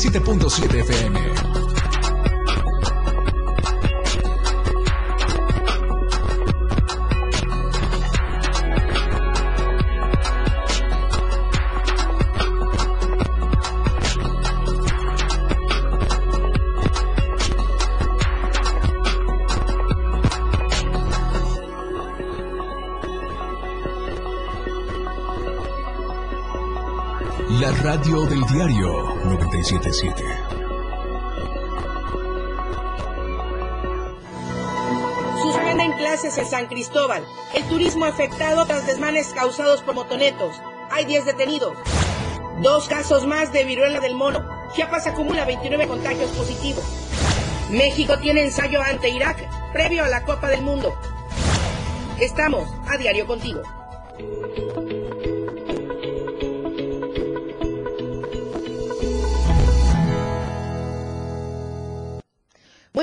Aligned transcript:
97.7 0.00 0.80
FM. 0.80 1.69
Del 28.10 28.42
diario 28.42 29.14
977. 29.24 30.24
Suspenden 35.40 35.92
clases 35.92 36.36
en 36.36 36.46
San 36.46 36.66
Cristóbal. 36.66 37.24
El 37.54 37.62
turismo 37.68 38.06
afectado 38.06 38.66
tras 38.66 38.84
desmanes 38.88 39.28
causados 39.28 39.82
por 39.82 39.94
motonetos. 39.94 40.60
Hay 40.90 41.04
10 41.04 41.24
detenidos. 41.24 41.76
Dos 42.60 42.88
casos 42.88 43.28
más 43.28 43.52
de 43.52 43.62
viruela 43.62 44.00
del 44.00 44.16
mono. 44.16 44.44
Chiapas 44.74 45.06
acumula 45.06 45.44
29 45.44 45.86
contagios 45.86 46.32
positivos. 46.32 46.84
México 47.70 48.18
tiene 48.18 48.42
ensayo 48.42 48.82
ante 48.82 49.08
Irak 49.08 49.38
previo 49.72 50.02
a 50.02 50.08
la 50.08 50.24
Copa 50.24 50.48
del 50.48 50.62
Mundo. 50.62 50.92
Estamos 52.18 52.68
a 52.88 52.96
diario 52.96 53.24
contigo. 53.28 53.62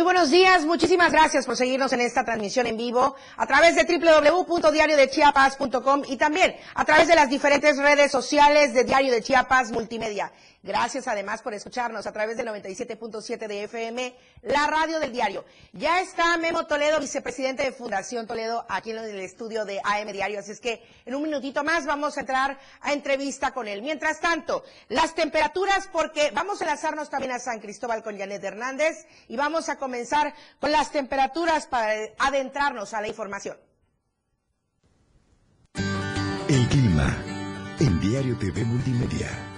Buenos 0.07 0.31
días, 0.31 0.65
muchísimas 0.65 1.11
gracias 1.11 1.45
por 1.45 1.57
seguirnos 1.57 1.91
en 1.91 1.99
esta 1.99 2.23
transmisión 2.23 2.65
en 2.65 2.77
vivo 2.77 3.17
a 3.35 3.45
través 3.45 3.75
de 3.75 3.83
www.diariodechiapas.com 3.83 6.03
y 6.07 6.15
también 6.15 6.55
a 6.75 6.85
través 6.85 7.09
de 7.09 7.15
las 7.15 7.29
diferentes 7.29 7.77
redes 7.77 8.09
sociales 8.09 8.73
de 8.73 8.85
Diario 8.85 9.11
de 9.11 9.21
Chiapas 9.21 9.73
Multimedia. 9.73 10.31
Gracias 10.67 11.07
además 11.07 11.41
por 11.41 11.53
escucharnos 11.53 12.07
a 12.07 12.11
través 12.11 12.35
del 12.35 12.45
97.7 12.45 13.47
de 13.47 13.63
FM, 13.63 14.13
la 14.41 14.67
radio 14.67 14.99
del 14.99 15.13
diario. 15.13 15.45
Ya 15.71 16.01
está 16.01 16.35
Memo 16.35 16.67
Toledo, 16.67 16.99
vicepresidente 16.99 17.63
de 17.63 17.71
Fundación 17.71 18.27
Toledo, 18.27 18.65
aquí 18.67 18.91
en 18.91 18.97
el 18.97 19.17
estudio 19.21 19.63
de 19.63 19.79
AM 19.81 20.11
Diario. 20.11 20.39
Así 20.39 20.51
es 20.51 20.59
que 20.59 20.85
en 21.05 21.15
un 21.15 21.23
minutito 21.23 21.63
más 21.63 21.85
vamos 21.85 22.17
a 22.17 22.19
entrar 22.19 22.59
a 22.81 22.91
entrevista 22.91 23.51
con 23.51 23.69
él. 23.69 23.81
Mientras 23.81 24.19
tanto, 24.19 24.65
las 24.89 25.15
temperaturas, 25.15 25.87
porque 25.89 26.31
vamos 26.31 26.59
a 26.59 26.65
enlazarnos 26.65 27.09
también 27.09 27.31
a 27.31 27.39
San 27.39 27.61
Cristóbal 27.61 28.03
con 28.03 28.17
Janet 28.17 28.43
Hernández 28.43 29.07
y 29.29 29.37
vamos 29.37 29.69
a 29.69 29.77
comenzar 29.77 30.33
con 30.59 30.73
las 30.73 30.91
temperaturas 30.91 31.65
para 31.67 31.93
adentrarnos 32.19 32.93
a 32.93 32.99
la 32.99 33.07
información. 33.07 33.55
El 36.49 36.67
clima 36.67 37.15
en 37.79 38.01
Diario 38.01 38.37
TV 38.37 38.65
Multimedia. 38.65 39.56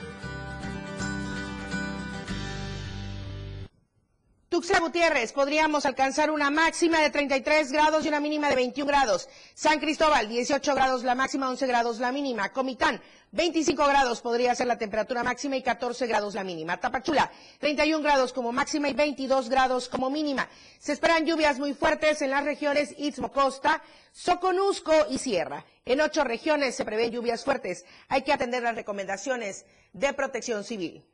Tuxtla 4.60 4.82
Gutiérrez 4.82 5.32
podríamos 5.32 5.86
alcanzar 5.86 6.30
una 6.30 6.50
máxima 6.50 7.00
de 7.00 7.10
33 7.10 7.72
grados 7.72 8.04
y 8.04 8.10
una 8.10 8.20
mínima 8.20 8.50
de 8.50 8.58
21 8.58 8.92
grados. 8.92 9.30
San 9.54 9.80
Cristóbal 9.80 10.28
18 10.28 10.76
grados 10.76 11.06
la 11.06 11.16
máxima, 11.16 11.50
11 11.50 11.66
grados 11.66 12.00
la 12.00 12.12
mínima. 12.12 12.52
Comitán 12.52 13.02
25 13.32 13.88
grados 13.88 14.20
podría 14.20 14.54
ser 14.56 14.68
la 14.68 14.78
temperatura 14.78 15.24
máxima 15.24 15.56
y 15.56 15.64
14 15.64 16.08
grados 16.08 16.36
la 16.36 16.44
mínima. 16.44 16.78
Tapachula 16.78 17.32
31 17.60 18.04
grados 18.04 18.34
como 18.34 18.52
máxima 18.52 18.90
y 18.90 18.94
22 18.94 19.48
grados 19.48 19.88
como 19.88 20.10
mínima. 20.10 20.50
Se 20.78 20.92
esperan 20.92 21.26
lluvias 21.26 21.58
muy 21.58 21.74
fuertes 21.74 22.22
en 22.22 22.32
las 22.32 22.44
regiones 22.44 22.94
Istmo 22.98 23.32
Costa, 23.32 23.82
Soconusco 24.12 24.92
y 25.10 25.20
Sierra. 25.20 25.64
En 25.86 26.02
ocho 26.02 26.26
regiones 26.26 26.76
se 26.76 26.84
prevén 26.84 27.12
lluvias 27.12 27.46
fuertes. 27.46 27.86
Hay 28.10 28.24
que 28.24 28.34
atender 28.34 28.62
las 28.62 28.76
recomendaciones 28.76 29.66
de 29.94 30.12
protección 30.12 30.66
civil. 30.66 31.06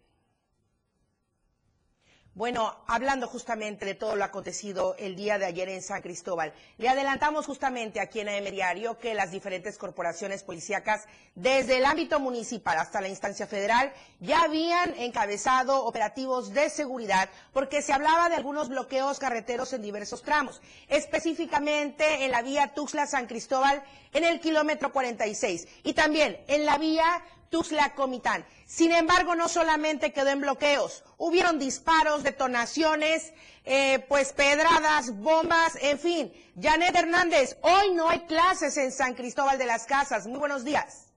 Bueno, 2.36 2.76
hablando 2.86 3.28
justamente 3.28 3.86
de 3.86 3.96
todo 3.96 4.18
lo 4.18 4.26
acontecido 4.26 4.94
el 5.00 5.16
día 5.16 5.38
de 5.38 5.46
ayer 5.46 5.70
en 5.70 5.82
San 5.82 6.02
Cristóbal, 6.02 6.54
le 6.78 6.90
adelantamos 6.90 7.46
justamente 7.46 8.02
aquí 8.02 8.20
en 8.20 8.28
AM 8.28 8.52
Diario 8.52 9.00
que 9.00 9.14
las 9.14 9.32
diferentes 9.32 9.78
corporaciones 9.78 10.44
policíacas, 10.44 11.06
desde 11.34 11.78
el 11.78 11.86
ámbito 11.86 12.20
municipal 12.20 12.78
hasta 12.78 13.00
la 13.00 13.08
instancia 13.08 13.48
federal, 13.48 13.94
ya 14.20 14.42
habían 14.42 14.94
encabezado 14.96 15.86
operativos 15.86 16.54
de 16.54 16.70
seguridad 16.70 17.30
porque 17.54 17.82
se 17.82 17.94
hablaba 17.94 18.28
de 18.28 18.36
algunos 18.36 18.68
bloqueos 18.68 19.18
carreteros 19.18 19.72
en 19.72 19.84
diversos 19.84 20.22
tramos, 20.22 20.62
específicamente 20.90 22.26
en 22.26 22.32
la 22.32 22.42
vía 22.42 22.74
Tuxtla-San 22.74 23.28
Cristóbal 23.28 23.82
en 24.12 24.26
el 24.26 24.42
kilómetro 24.42 24.92
46 24.92 25.70
y 25.84 25.94
también 25.94 26.44
en 26.50 26.66
la 26.66 26.78
vía 26.78 27.06
Tuxtla-Comitán. 27.50 28.46
Sin 28.66 28.92
embargo, 28.92 29.36
no 29.36 29.48
solamente 29.48 30.14
quedó 30.14 30.30
en 30.30 30.42
bloqueos, 30.42 31.04
hubieron 31.18 31.60
disparos, 31.60 32.24
detonaciones, 32.24 33.34
eh, 33.66 34.06
pues 34.08 34.34
pedradas, 34.34 35.18
bombas, 35.20 35.78
en 35.82 36.00
fin. 36.00 36.32
Janet 36.62 36.96
Hernández, 36.96 37.58
hoy 37.62 37.94
no 37.96 38.10
hay 38.10 38.20
clases 38.22 38.78
en 38.78 38.92
San 38.92 39.16
Cristóbal 39.16 39.58
de 39.58 39.66
las 39.66 39.86
Casas. 39.86 40.28
Muy 40.28 40.40
buenos 40.40 40.64
días. 40.64 41.12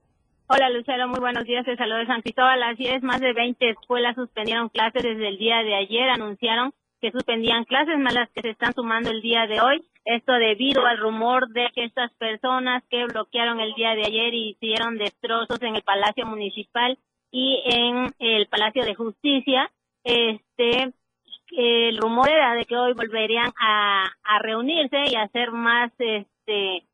Hola 0.47 0.69
Lucero, 0.71 1.07
muy 1.07 1.19
buenos 1.19 1.43
días. 1.43 1.63
Te 1.63 1.75
saludo 1.77 1.99
de 1.99 2.07
San 2.07 2.23
Cristóbal. 2.23 2.63
Así 2.63 2.87
es, 2.87 3.03
más 3.03 3.21
de 3.21 3.33
20 3.33 3.69
escuelas 3.69 4.15
suspendieron 4.15 4.69
clases 4.69 5.03
desde 5.03 5.27
el 5.27 5.37
día 5.37 5.57
de 5.57 5.75
ayer. 5.75 6.09
Anunciaron 6.09 6.73
que 7.01 7.11
suspendían 7.11 7.65
clases, 7.65 7.99
más 7.99 8.15
las 8.15 8.29
que 8.31 8.41
se 8.41 8.49
están 8.49 8.73
sumando 8.73 9.11
el 9.11 9.21
día 9.21 9.45
de 9.45 9.61
hoy. 9.61 9.85
Esto 10.09 10.33
debido 10.33 10.87
al 10.87 10.97
rumor 10.97 11.49
de 11.49 11.69
que 11.75 11.83
estas 11.83 12.11
personas 12.13 12.83
que 12.89 13.05
bloquearon 13.05 13.59
el 13.59 13.75
día 13.75 13.93
de 13.93 14.07
ayer 14.07 14.33
y 14.33 14.49
hicieron 14.49 14.97
destrozos 14.97 15.61
en 15.61 15.75
el 15.75 15.83
Palacio 15.83 16.25
Municipal 16.25 16.97
y 17.29 17.61
en 17.63 18.11
el 18.17 18.47
Palacio 18.47 18.83
de 18.85 18.95
Justicia, 18.95 19.71
este, 20.03 20.93
el 21.51 21.97
rumor 21.99 22.27
era 22.27 22.55
de 22.55 22.65
que 22.65 22.75
hoy 22.75 22.93
volverían 22.93 23.51
a, 23.61 24.09
reunirse 24.41 24.97
y 25.11 25.15
hacer 25.15 25.51
más, 25.51 25.91
este, 25.99 26.87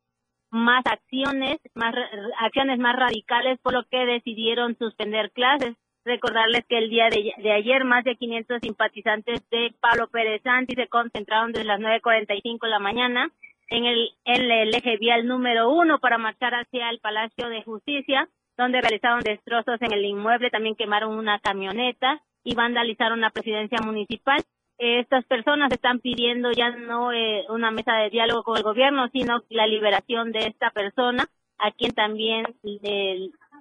más 0.50 0.84
acciones, 0.84 1.56
más 1.74 1.94
acciones 2.38 2.78
más 2.78 2.96
radicales, 2.96 3.58
por 3.62 3.72
lo 3.72 3.84
que 3.84 4.04
decidieron 4.04 4.76
suspender 4.76 5.30
clases. 5.30 5.74
Recordarles 6.06 6.64
que 6.68 6.78
el 6.78 6.88
día 6.88 7.10
de, 7.10 7.52
ayer 7.52 7.84
más 7.84 8.04
de 8.04 8.14
500 8.14 8.60
simpatizantes 8.62 9.42
de 9.50 9.74
Pablo 9.80 10.06
Pérez 10.08 10.40
Santi 10.42 10.74
se 10.76 10.86
concentraron 10.86 11.52
desde 11.52 11.66
las 11.66 11.80
9.45 11.80 12.60
de 12.62 12.70
la 12.70 12.78
mañana 12.78 13.30
en 13.68 13.84
el, 13.84 14.10
en 14.24 14.50
el 14.50 14.72
eje 14.72 14.96
vial 14.98 15.26
número 15.26 15.68
uno 15.68 15.98
para 15.98 16.16
marchar 16.16 16.54
hacia 16.54 16.90
el 16.90 17.00
Palacio 17.00 17.48
de 17.48 17.62
Justicia 17.64 18.28
donde 18.56 18.80
realizaron 18.80 19.20
destrozos 19.20 19.80
en 19.82 19.92
el 19.92 20.04
inmueble, 20.04 20.50
también 20.50 20.76
quemaron 20.76 21.16
una 21.16 21.38
camioneta 21.40 22.22
y 22.42 22.54
vandalizaron 22.54 23.20
la 23.20 23.30
presidencia 23.30 23.78
municipal. 23.84 24.42
estas 24.78 25.24
personas 25.24 25.72
están 25.72 26.00
pidiendo 26.00 26.52
ya 26.52 26.70
no 26.70 27.12
eh, 27.12 27.44
una 27.48 27.70
mesa 27.70 27.94
de 27.96 28.10
diálogo 28.10 28.42
con 28.44 28.56
el 28.56 28.62
gobierno, 28.62 29.08
sino 29.08 29.42
la 29.48 29.66
liberación 29.66 30.32
de 30.32 30.46
esta 30.46 30.70
persona, 30.70 31.26
a 31.58 31.70
quien 31.72 31.92
también 31.92 32.44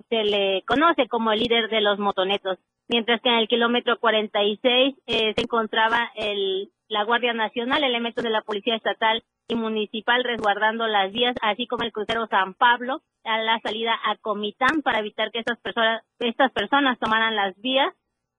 se 0.09 0.23
le 0.23 0.63
conoce 0.67 1.07
como 1.07 1.31
el 1.31 1.39
líder 1.39 1.69
de 1.69 1.81
los 1.81 1.99
motonetos. 1.99 2.57
Mientras 2.87 3.21
que 3.21 3.29
en 3.29 3.35
el 3.35 3.47
kilómetro 3.47 3.99
46 3.99 4.95
eh, 5.07 5.33
se 5.35 5.41
encontraba 5.41 6.11
el, 6.15 6.71
la 6.87 7.03
Guardia 7.03 7.33
Nacional, 7.33 7.83
elementos 7.83 8.23
de 8.23 8.29
la 8.29 8.41
Policía 8.41 8.75
Estatal 8.75 9.23
y 9.47 9.55
Municipal 9.55 10.23
resguardando 10.23 10.87
las 10.87 11.11
vías, 11.11 11.35
así 11.41 11.67
como 11.67 11.83
el 11.83 11.91
crucero 11.91 12.27
San 12.27 12.53
Pablo, 12.53 13.01
a 13.23 13.39
la 13.39 13.59
salida 13.61 13.93
a 14.05 14.17
Comitán 14.17 14.81
para 14.83 14.99
evitar 14.99 15.31
que 15.31 15.39
estas 15.39 15.59
personas, 15.59 16.03
estas 16.19 16.51
personas 16.51 16.99
tomaran 16.99 17.35
las 17.35 17.59
vías. 17.59 17.93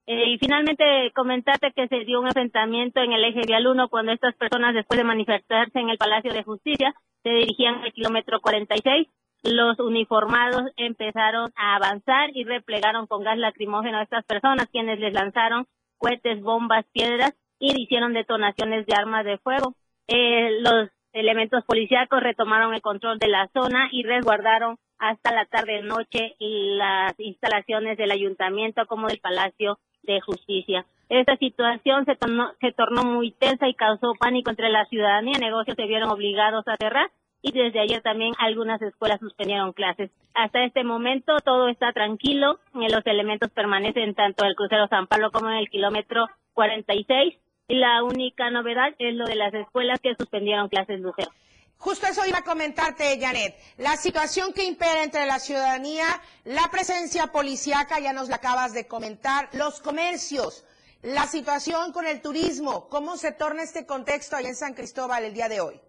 Eh, 0.09 0.31
y 0.31 0.39
finalmente 0.39 1.11
comentarte 1.17 1.73
que 1.73 1.89
se 1.89 2.05
dio 2.05 2.21
un 2.21 2.29
enfrentamiento 2.29 3.01
en 3.01 3.13
el 3.13 3.25
eje 3.25 3.41
vial 3.45 3.67
1 3.67 3.89
cuando 3.89 4.13
estas 4.13 4.37
personas 4.37 4.73
después 4.73 4.99
de 4.99 5.03
manifestarse 5.03 5.81
en 5.81 5.91
el 5.91 5.99
Palacio 5.99 6.33
de 6.33 6.45
Justicia 6.45 6.95
se 7.25 7.31
dirigían 7.31 7.83
al 7.83 7.93
kilómetro 7.93 8.41
46. 8.41 9.09
Los 9.47 9.79
uniformados 9.79 10.73
empezaron 10.77 11.53
a 11.57 11.77
avanzar 11.77 12.31
y 12.35 12.45
replegaron 12.45 13.07
con 13.07 13.23
gas 13.23 13.39
lacrimógeno 13.39 13.99
a 13.99 14.03
estas 14.03 14.25
personas 14.25 14.69
quienes 14.73 14.99
les 14.99 15.13
lanzaron 15.13 15.67
cohetes, 15.99 16.43
bombas, 16.43 16.85
piedras 16.93 17.33
y 17.59 17.81
hicieron 17.81 18.13
detonaciones 18.13 18.87
de 18.87 18.95
armas 18.97 19.25
de 19.25 19.39
fuego. 19.39 19.75
Eh, 20.09 20.61
los 20.61 20.91
elementos 21.13 21.65
policíacos 21.65 22.23
retomaron 22.23 22.75
el 22.75 22.83
control 22.83 23.19
de 23.19 23.29
la 23.29 23.49
zona 23.55 23.89
y 23.93 24.03
resguardaron 24.03 24.79
hasta 24.99 25.33
la 25.33 25.47
tarde-noche 25.47 26.35
las 26.39 27.15
instalaciones 27.19 27.97
del 27.99 28.11
ayuntamiento 28.11 28.85
como 28.87 29.07
del 29.07 29.21
Palacio 29.21 29.79
de 30.03 30.21
Justicia. 30.21 30.87
Esta 31.09 31.37
situación 31.37 32.05
se 32.05 32.17
tornó, 32.17 32.53
se 32.61 32.73
tornó 32.73 33.05
muy 33.05 33.31
tensa 33.31 33.69
y 33.69 33.75
causó 33.75 34.15
pánico 34.19 34.51
entre 34.51 34.71
la 34.71 34.87
ciudadanía. 34.87 35.39
Negocios 35.39 35.77
se 35.77 35.87
vieron 35.87 36.11
obligados 36.11 36.67
a 36.67 36.77
cerrar 36.81 37.11
y 37.47 37.53
desde 37.53 37.81
ayer 37.81 38.03
también 38.03 38.35
algunas 38.39 38.83
escuelas 38.83 39.21
suspendieron 39.21 39.73
clases. 39.73 40.11
Hasta 40.35 40.65
este 40.65 40.83
momento 40.83 41.37
todo 41.45 41.69
está 41.69 41.93
tranquilo, 41.93 42.59
los 42.75 43.07
elementos 43.07 43.51
permanecen 43.53 44.17
tanto 44.17 44.43
en 44.43 44.51
el 44.51 44.57
crucero 44.57 44.89
San 44.89 45.07
Pablo 45.07 45.31
como 45.31 45.49
en 45.51 45.59
el 45.59 45.71
kilómetro 45.71 46.27
46 46.55 47.35
y 47.69 47.75
la 47.77 48.03
única 48.03 48.51
novedad 48.51 48.95
es 48.99 49.15
lo 49.15 49.27
de 49.27 49.37
las 49.37 49.55
escuelas 49.55 50.01
que 50.01 50.17
suspendieron 50.17 50.69
clases 50.69 50.99
Lucero. 50.99 51.31
Justo 51.79 52.09
eso 52.09 52.27
iba 52.27 52.39
a 52.39 52.43
comentarte, 52.43 53.17
Janet. 53.21 53.55
La 53.77 53.97
situación 53.97 54.53
que 54.53 54.65
impera 54.65 55.05
entre 55.05 55.27
la 55.27 55.39
ciudadanía, 55.39 56.07
la 56.45 56.69
presencia 56.73 57.29
policíaca, 57.29 58.01
ya 58.01 58.13
nos 58.13 58.29
la 58.29 58.37
acabas 58.37 58.73
de 58.73 58.89
comentar, 58.89 59.51
los 59.53 59.81
comercios, 59.81 60.65
la 61.03 61.27
situación 61.27 61.93
con 61.93 62.07
el 62.07 62.23
turismo, 62.23 62.89
¿cómo 62.89 63.17
se 63.17 63.31
torna 63.31 63.63
este 63.63 63.87
contexto 63.87 64.35
ahí 64.35 64.47
en 64.47 64.57
San 64.57 64.75
Cristóbal 64.75 65.23
el 65.23 65.35
día 65.35 65.49
de 65.49 65.61
hoy? 65.61 65.81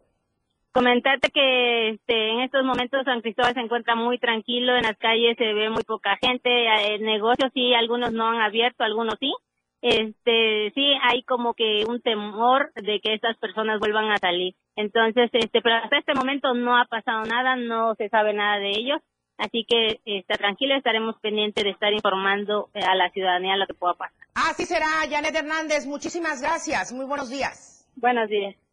Comentarte 0.71 1.31
que 1.31 1.89
este, 1.89 2.29
en 2.29 2.41
estos 2.41 2.63
momentos 2.63 3.03
San 3.05 3.21
Cristóbal 3.21 3.53
se 3.53 3.61
encuentra 3.61 3.95
muy 3.95 4.19
tranquilo, 4.19 4.75
en 4.75 4.83
las 4.83 4.97
calles 4.97 5.35
se 5.37 5.53
ve 5.53 5.69
muy 5.69 5.83
poca 5.83 6.17
gente, 6.21 6.49
eh, 6.49 6.99
negocios 6.99 7.51
sí, 7.53 7.73
algunos 7.73 8.11
no 8.11 8.27
han 8.27 8.41
abierto, 8.41 8.83
algunos 8.83 9.15
sí, 9.19 9.33
este 9.81 10.71
sí 10.75 10.93
hay 11.03 11.23
como 11.23 11.53
que 11.53 11.83
un 11.87 12.01
temor 12.01 12.71
de 12.75 12.99
que 12.99 13.13
estas 13.13 13.37
personas 13.37 13.79
vuelvan 13.79 14.11
a 14.11 14.17
salir. 14.17 14.55
Entonces, 14.75 15.29
este, 15.33 15.61
pero 15.61 15.75
hasta 15.75 15.97
este 15.97 16.13
momento 16.13 16.53
no 16.53 16.77
ha 16.77 16.85
pasado 16.85 17.23
nada, 17.23 17.55
no 17.55 17.95
se 17.95 18.09
sabe 18.09 18.33
nada 18.33 18.59
de 18.59 18.69
ellos, 18.69 19.01
así 19.37 19.65
que 19.67 19.99
está 20.05 20.35
tranquilo, 20.35 20.75
estaremos 20.75 21.15
pendientes 21.19 21.63
de 21.63 21.71
estar 21.71 21.93
informando 21.93 22.69
eh, 22.73 22.79
a 22.87 22.95
la 22.95 23.09
ciudadanía 23.11 23.55
lo 23.55 23.67
que 23.67 23.73
pueda 23.73 23.93
pasar. 23.93 24.27
Así 24.35 24.65
será, 24.65 24.87
Janet 25.09 25.35
Hernández, 25.35 25.85
muchísimas 25.87 26.41
gracias, 26.41 26.91
muy 26.91 27.05
buenos 27.05 27.29
días. 27.29 27.87
Buenos 27.95 28.29
días. 28.29 28.66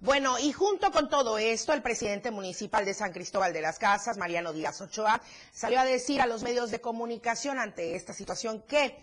Bueno, 0.00 0.38
y 0.38 0.52
junto 0.52 0.92
con 0.92 1.08
todo 1.08 1.38
esto, 1.38 1.72
el 1.72 1.82
presidente 1.82 2.30
municipal 2.30 2.84
de 2.84 2.94
San 2.94 3.12
Cristóbal 3.12 3.52
de 3.52 3.60
las 3.60 3.80
Casas, 3.80 4.16
Mariano 4.16 4.52
Díaz 4.52 4.80
Ochoa, 4.80 5.20
salió 5.52 5.80
a 5.80 5.84
decir 5.84 6.20
a 6.20 6.26
los 6.26 6.44
medios 6.44 6.70
de 6.70 6.80
comunicación 6.80 7.58
ante 7.58 7.96
esta 7.96 8.12
situación 8.12 8.62
que 8.62 8.96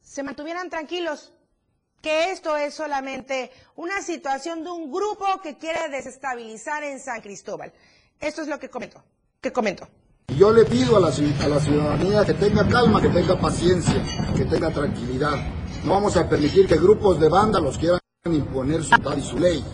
se 0.00 0.22
mantuvieran 0.22 0.70
tranquilos, 0.70 1.32
que 2.00 2.30
esto 2.30 2.56
es 2.56 2.72
solamente 2.74 3.50
una 3.74 4.00
situación 4.00 4.62
de 4.62 4.70
un 4.70 4.92
grupo 4.92 5.26
que 5.42 5.58
quiere 5.58 5.88
desestabilizar 5.88 6.84
en 6.84 7.00
San 7.00 7.20
Cristóbal. 7.20 7.72
Esto 8.20 8.42
es 8.42 8.48
lo 8.48 8.60
que 8.60 8.70
comento. 8.70 9.02
Que 9.40 9.52
comento. 9.52 9.88
Yo 10.28 10.52
le 10.52 10.64
pido 10.64 10.96
a 10.96 11.00
la, 11.00 11.08
a 11.08 11.48
la 11.48 11.60
ciudadanía 11.60 12.24
que 12.24 12.34
tenga 12.34 12.68
calma, 12.68 13.02
que 13.02 13.08
tenga 13.08 13.36
paciencia, 13.40 14.04
que 14.36 14.44
tenga 14.44 14.70
tranquilidad. 14.70 15.34
No 15.84 15.94
vamos 15.94 16.16
a 16.16 16.28
permitir 16.28 16.68
que 16.68 16.76
grupos 16.76 17.18
de 17.18 17.28
vándalos 17.28 17.76
quieran 17.76 17.98
imponer 18.24 18.84
su 18.84 18.96
tal 18.98 19.18
y 19.18 19.22
su 19.22 19.36
ley. 19.36 19.64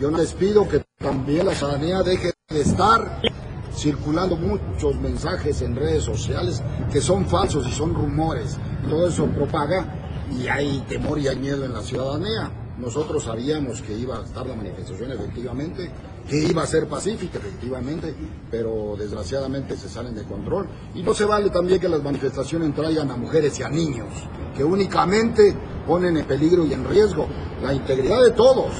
Yo 0.00 0.10
les 0.10 0.32
pido 0.32 0.66
que 0.66 0.82
también 0.98 1.44
la 1.44 1.54
ciudadanía 1.54 2.02
deje 2.02 2.32
de 2.48 2.60
estar 2.62 3.20
circulando 3.74 4.34
muchos 4.34 4.98
mensajes 4.98 5.60
en 5.60 5.76
redes 5.76 6.04
sociales 6.04 6.62
que 6.90 7.02
son 7.02 7.26
falsos 7.26 7.68
y 7.68 7.70
son 7.70 7.94
rumores. 7.94 8.56
Todo 8.88 9.06
eso 9.06 9.26
propaga 9.26 10.24
y 10.30 10.48
hay 10.48 10.82
temor 10.88 11.18
y 11.18 11.28
hay 11.28 11.36
miedo 11.36 11.66
en 11.66 11.74
la 11.74 11.82
ciudadanía. 11.82 12.50
Nosotros 12.78 13.24
sabíamos 13.24 13.82
que 13.82 13.92
iba 13.92 14.18
a 14.18 14.24
estar 14.24 14.46
la 14.46 14.56
manifestación 14.56 15.12
efectivamente, 15.12 15.90
que 16.26 16.44
iba 16.44 16.62
a 16.62 16.66
ser 16.66 16.88
pacífica 16.88 17.36
efectivamente, 17.36 18.14
pero 18.50 18.96
desgraciadamente 18.98 19.76
se 19.76 19.90
salen 19.90 20.14
de 20.14 20.24
control. 20.24 20.66
Y 20.94 21.02
no 21.02 21.12
se 21.12 21.26
vale 21.26 21.50
también 21.50 21.78
que 21.78 21.90
las 21.90 22.02
manifestaciones 22.02 22.74
traigan 22.74 23.10
a 23.10 23.16
mujeres 23.16 23.58
y 23.60 23.64
a 23.64 23.68
niños, 23.68 24.08
que 24.56 24.64
únicamente 24.64 25.54
ponen 25.86 26.16
en 26.16 26.24
peligro 26.24 26.64
y 26.64 26.72
en 26.72 26.88
riesgo 26.88 27.28
la 27.62 27.74
integridad 27.74 28.22
de 28.22 28.30
todos, 28.30 28.72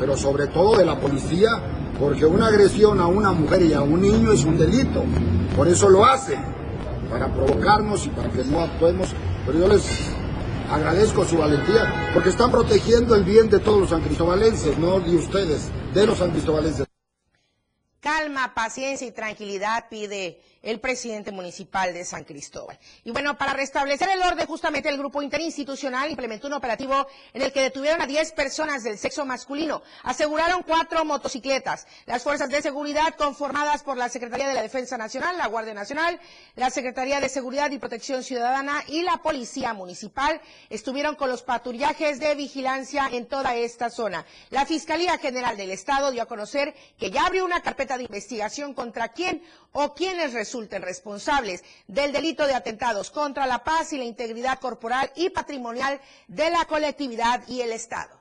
pero 0.00 0.16
sobre 0.16 0.46
todo 0.46 0.78
de 0.78 0.86
la 0.86 0.98
policía 0.98 1.50
porque 2.00 2.24
una 2.24 2.46
agresión 2.46 2.98
a 2.98 3.06
una 3.06 3.32
mujer 3.32 3.62
y 3.62 3.74
a 3.74 3.82
un 3.82 4.00
niño 4.00 4.32
es 4.32 4.44
un 4.44 4.56
delito. 4.56 5.04
Por 5.54 5.68
eso 5.68 5.90
lo 5.90 6.06
hacen, 6.06 6.40
para 7.10 7.30
provocarnos 7.32 8.06
y 8.06 8.08
para 8.08 8.30
que 8.30 8.42
no 8.44 8.60
actuemos. 8.60 9.10
Pero 9.44 9.58
yo 9.58 9.68
les 9.68 9.84
agradezco 10.70 11.24
su 11.26 11.36
valentía, 11.36 12.10
porque 12.14 12.30
están 12.30 12.50
protegiendo 12.50 13.14
el 13.14 13.24
bien 13.24 13.50
de 13.50 13.58
todos 13.58 13.80
los 13.80 13.90
sancristobalenses, 13.90 14.78
no 14.78 14.98
de 15.00 15.16
ustedes, 15.16 15.70
de 15.92 16.06
los 16.06 16.16
sancristobalenses. 16.16 16.86
Calma, 18.00 18.54
paciencia 18.54 19.06
y 19.06 19.12
tranquilidad 19.12 19.90
pide 19.90 20.40
el 20.62 20.80
presidente 20.80 21.32
municipal 21.32 21.92
de 21.92 22.04
San 22.04 22.24
Cristóbal. 22.24 22.78
Y 23.04 23.10
bueno, 23.10 23.36
para 23.36 23.52
restablecer 23.52 24.08
el 24.10 24.22
orden, 24.22 24.46
justamente 24.46 24.88
el 24.88 24.98
grupo 24.98 25.22
interinstitucional 25.22 26.10
implementó 26.10 26.46
un 26.46 26.54
operativo 26.54 27.06
en 27.32 27.42
el 27.42 27.52
que 27.52 27.62
detuvieron 27.62 28.00
a 28.00 28.06
10 28.06 28.32
personas 28.32 28.82
del 28.82 28.98
sexo 28.98 29.24
masculino. 29.24 29.82
Aseguraron 30.02 30.62
cuatro 30.62 31.04
motocicletas. 31.04 31.86
Las 32.06 32.22
fuerzas 32.22 32.50
de 32.50 32.62
seguridad 32.62 33.14
conformadas 33.16 33.82
por 33.82 33.96
la 33.96 34.08
Secretaría 34.08 34.48
de 34.48 34.54
la 34.54 34.62
Defensa 34.62 34.98
Nacional, 34.98 35.38
la 35.38 35.46
Guardia 35.46 35.74
Nacional, 35.74 36.20
la 36.56 36.70
Secretaría 36.70 37.20
de 37.20 37.28
Seguridad 37.28 37.70
y 37.70 37.78
Protección 37.78 38.22
Ciudadana 38.22 38.82
y 38.86 39.02
la 39.02 39.18
Policía 39.18 39.72
Municipal 39.72 40.40
estuvieron 40.68 41.16
con 41.16 41.30
los 41.30 41.42
patrullajes 41.42 42.18
de 42.20 42.34
vigilancia 42.34 43.08
en 43.12 43.26
toda 43.26 43.54
esta 43.56 43.90
zona. 43.90 44.26
La 44.50 44.66
Fiscalía 44.66 45.18
General 45.18 45.56
del 45.56 45.70
Estado 45.70 46.10
dio 46.10 46.22
a 46.22 46.26
conocer 46.26 46.74
que 46.98 47.10
ya 47.10 47.26
abrió 47.26 47.44
una 47.44 47.62
carpeta 47.62 47.89
de 47.96 48.04
investigación 48.04 48.74
contra 48.74 49.08
quién 49.12 49.42
o 49.72 49.94
quienes 49.94 50.32
resulten 50.32 50.82
responsables 50.82 51.64
del 51.86 52.12
delito 52.12 52.46
de 52.46 52.54
atentados 52.54 53.10
contra 53.10 53.46
la 53.46 53.64
paz 53.64 53.92
y 53.92 53.98
la 53.98 54.04
integridad 54.04 54.58
corporal 54.60 55.10
y 55.16 55.30
patrimonial 55.30 56.00
de 56.28 56.50
la 56.50 56.64
colectividad 56.66 57.46
y 57.48 57.60
el 57.62 57.72
Estado. 57.72 58.20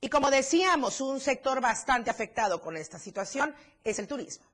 Y 0.00 0.08
como 0.08 0.30
decíamos, 0.30 1.00
un 1.00 1.20
sector 1.20 1.60
bastante 1.60 2.10
afectado 2.10 2.60
con 2.60 2.76
esta 2.76 2.98
situación 2.98 3.54
es 3.82 3.98
el 3.98 4.06
turismo. 4.06 4.47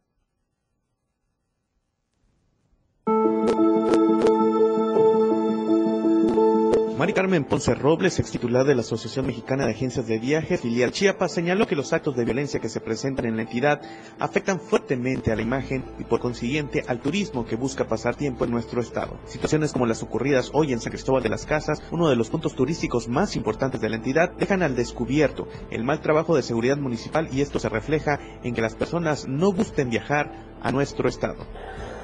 Mari 7.05 7.13
Carmen 7.13 7.45
Ponce 7.45 7.75
Robles, 7.75 8.19
ex 8.19 8.31
titular 8.31 8.65
de 8.65 8.75
la 8.75 8.81
Asociación 8.81 9.27
Mexicana 9.27 9.67
de 9.67 9.73
Agencias 9.73 10.07
de 10.07 10.19
Viajes, 10.19 10.63
filial 10.63 10.91
Chiapas, 10.91 11.33
señaló 11.33 11.67
que 11.67 11.77
los 11.77 11.93
actos 11.93 12.17
de 12.17 12.25
violencia 12.25 12.61
que 12.61 12.71
se 12.71 12.81
presentan 12.81 13.27
en 13.27 13.37
la 13.37 13.43
entidad 13.43 13.83
afectan 14.19 14.59
fuertemente 14.59 15.31
a 15.31 15.37
la 15.37 15.43
imagen 15.43 15.85
y 15.99 16.05
por 16.05 16.21
consiguiente 16.21 16.83
al 16.89 17.01
turismo 17.01 17.45
que 17.45 17.57
busca 17.57 17.87
pasar 17.87 18.15
tiempo 18.15 18.47
en 18.47 18.53
nuestro 18.53 18.81
estado. 18.81 19.19
Situaciones 19.27 19.75
como 19.75 19.85
las 19.85 20.03
ocurridas 20.03 20.49
hoy 20.55 20.73
en 20.73 20.81
San 20.81 20.93
Cristóbal 20.93 21.23
de 21.23 21.29
las 21.29 21.45
Casas, 21.45 21.83
uno 21.91 22.09
de 22.09 22.17
los 22.17 22.31
puntos 22.31 22.55
turísticos 22.55 23.07
más 23.07 23.37
importantes 23.37 23.83
de 23.83 23.91
la 23.91 23.97
entidad, 23.97 24.33
dejan 24.39 24.63
al 24.63 24.75
descubierto 24.75 25.47
el 25.71 25.85
mal 25.85 26.01
trabajo 26.01 26.35
de 26.35 26.43
seguridad 26.43 26.79
municipal 26.79 27.29
y 27.31 27.43
esto 27.43 27.59
se 27.59 27.69
refleja 27.69 28.19
en 28.43 28.55
que 28.55 28.63
las 28.63 28.77
personas 28.77 29.29
no 29.29 29.53
gusten 29.53 29.91
viajar 29.91 30.57
a 30.63 30.73
nuestro 30.73 31.07
estado 31.07 31.47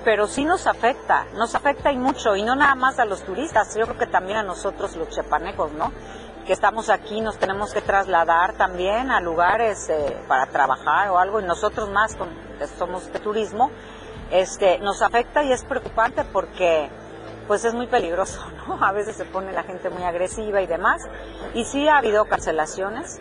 pero 0.04 0.26
sí 0.26 0.44
nos 0.44 0.66
afecta, 0.66 1.26
nos 1.34 1.54
afecta 1.54 1.92
y 1.92 1.96
mucho, 1.96 2.36
y 2.36 2.42
no 2.42 2.54
nada 2.54 2.74
más 2.74 2.98
a 2.98 3.04
los 3.04 3.22
turistas, 3.22 3.74
yo 3.76 3.84
creo 3.86 3.98
que 3.98 4.06
también 4.06 4.38
a 4.38 4.42
nosotros 4.42 4.96
los 4.96 5.08
chepanecos, 5.10 5.72
¿no? 5.72 5.92
Que 6.46 6.52
estamos 6.52 6.88
aquí, 6.88 7.20
nos 7.20 7.38
tenemos 7.38 7.72
que 7.72 7.82
trasladar 7.82 8.54
también 8.54 9.10
a 9.10 9.20
lugares 9.20 9.88
eh, 9.90 10.16
para 10.26 10.46
trabajar 10.46 11.10
o 11.10 11.18
algo, 11.18 11.40
y 11.40 11.44
nosotros 11.44 11.90
más, 11.90 12.16
con, 12.16 12.28
somos 12.78 13.12
de 13.12 13.18
turismo, 13.18 13.70
este, 14.30 14.78
nos 14.78 15.02
afecta 15.02 15.42
y 15.42 15.52
es 15.52 15.64
preocupante 15.64 16.24
porque 16.24 16.88
pues 17.46 17.64
es 17.64 17.74
muy 17.74 17.88
peligroso, 17.88 18.40
¿no? 18.68 18.82
A 18.82 18.92
veces 18.92 19.16
se 19.16 19.24
pone 19.24 19.52
la 19.52 19.64
gente 19.64 19.90
muy 19.90 20.04
agresiva 20.04 20.62
y 20.62 20.66
demás, 20.66 21.02
y 21.52 21.64
sí 21.64 21.88
ha 21.88 21.98
habido 21.98 22.24
cancelaciones, 22.24 23.20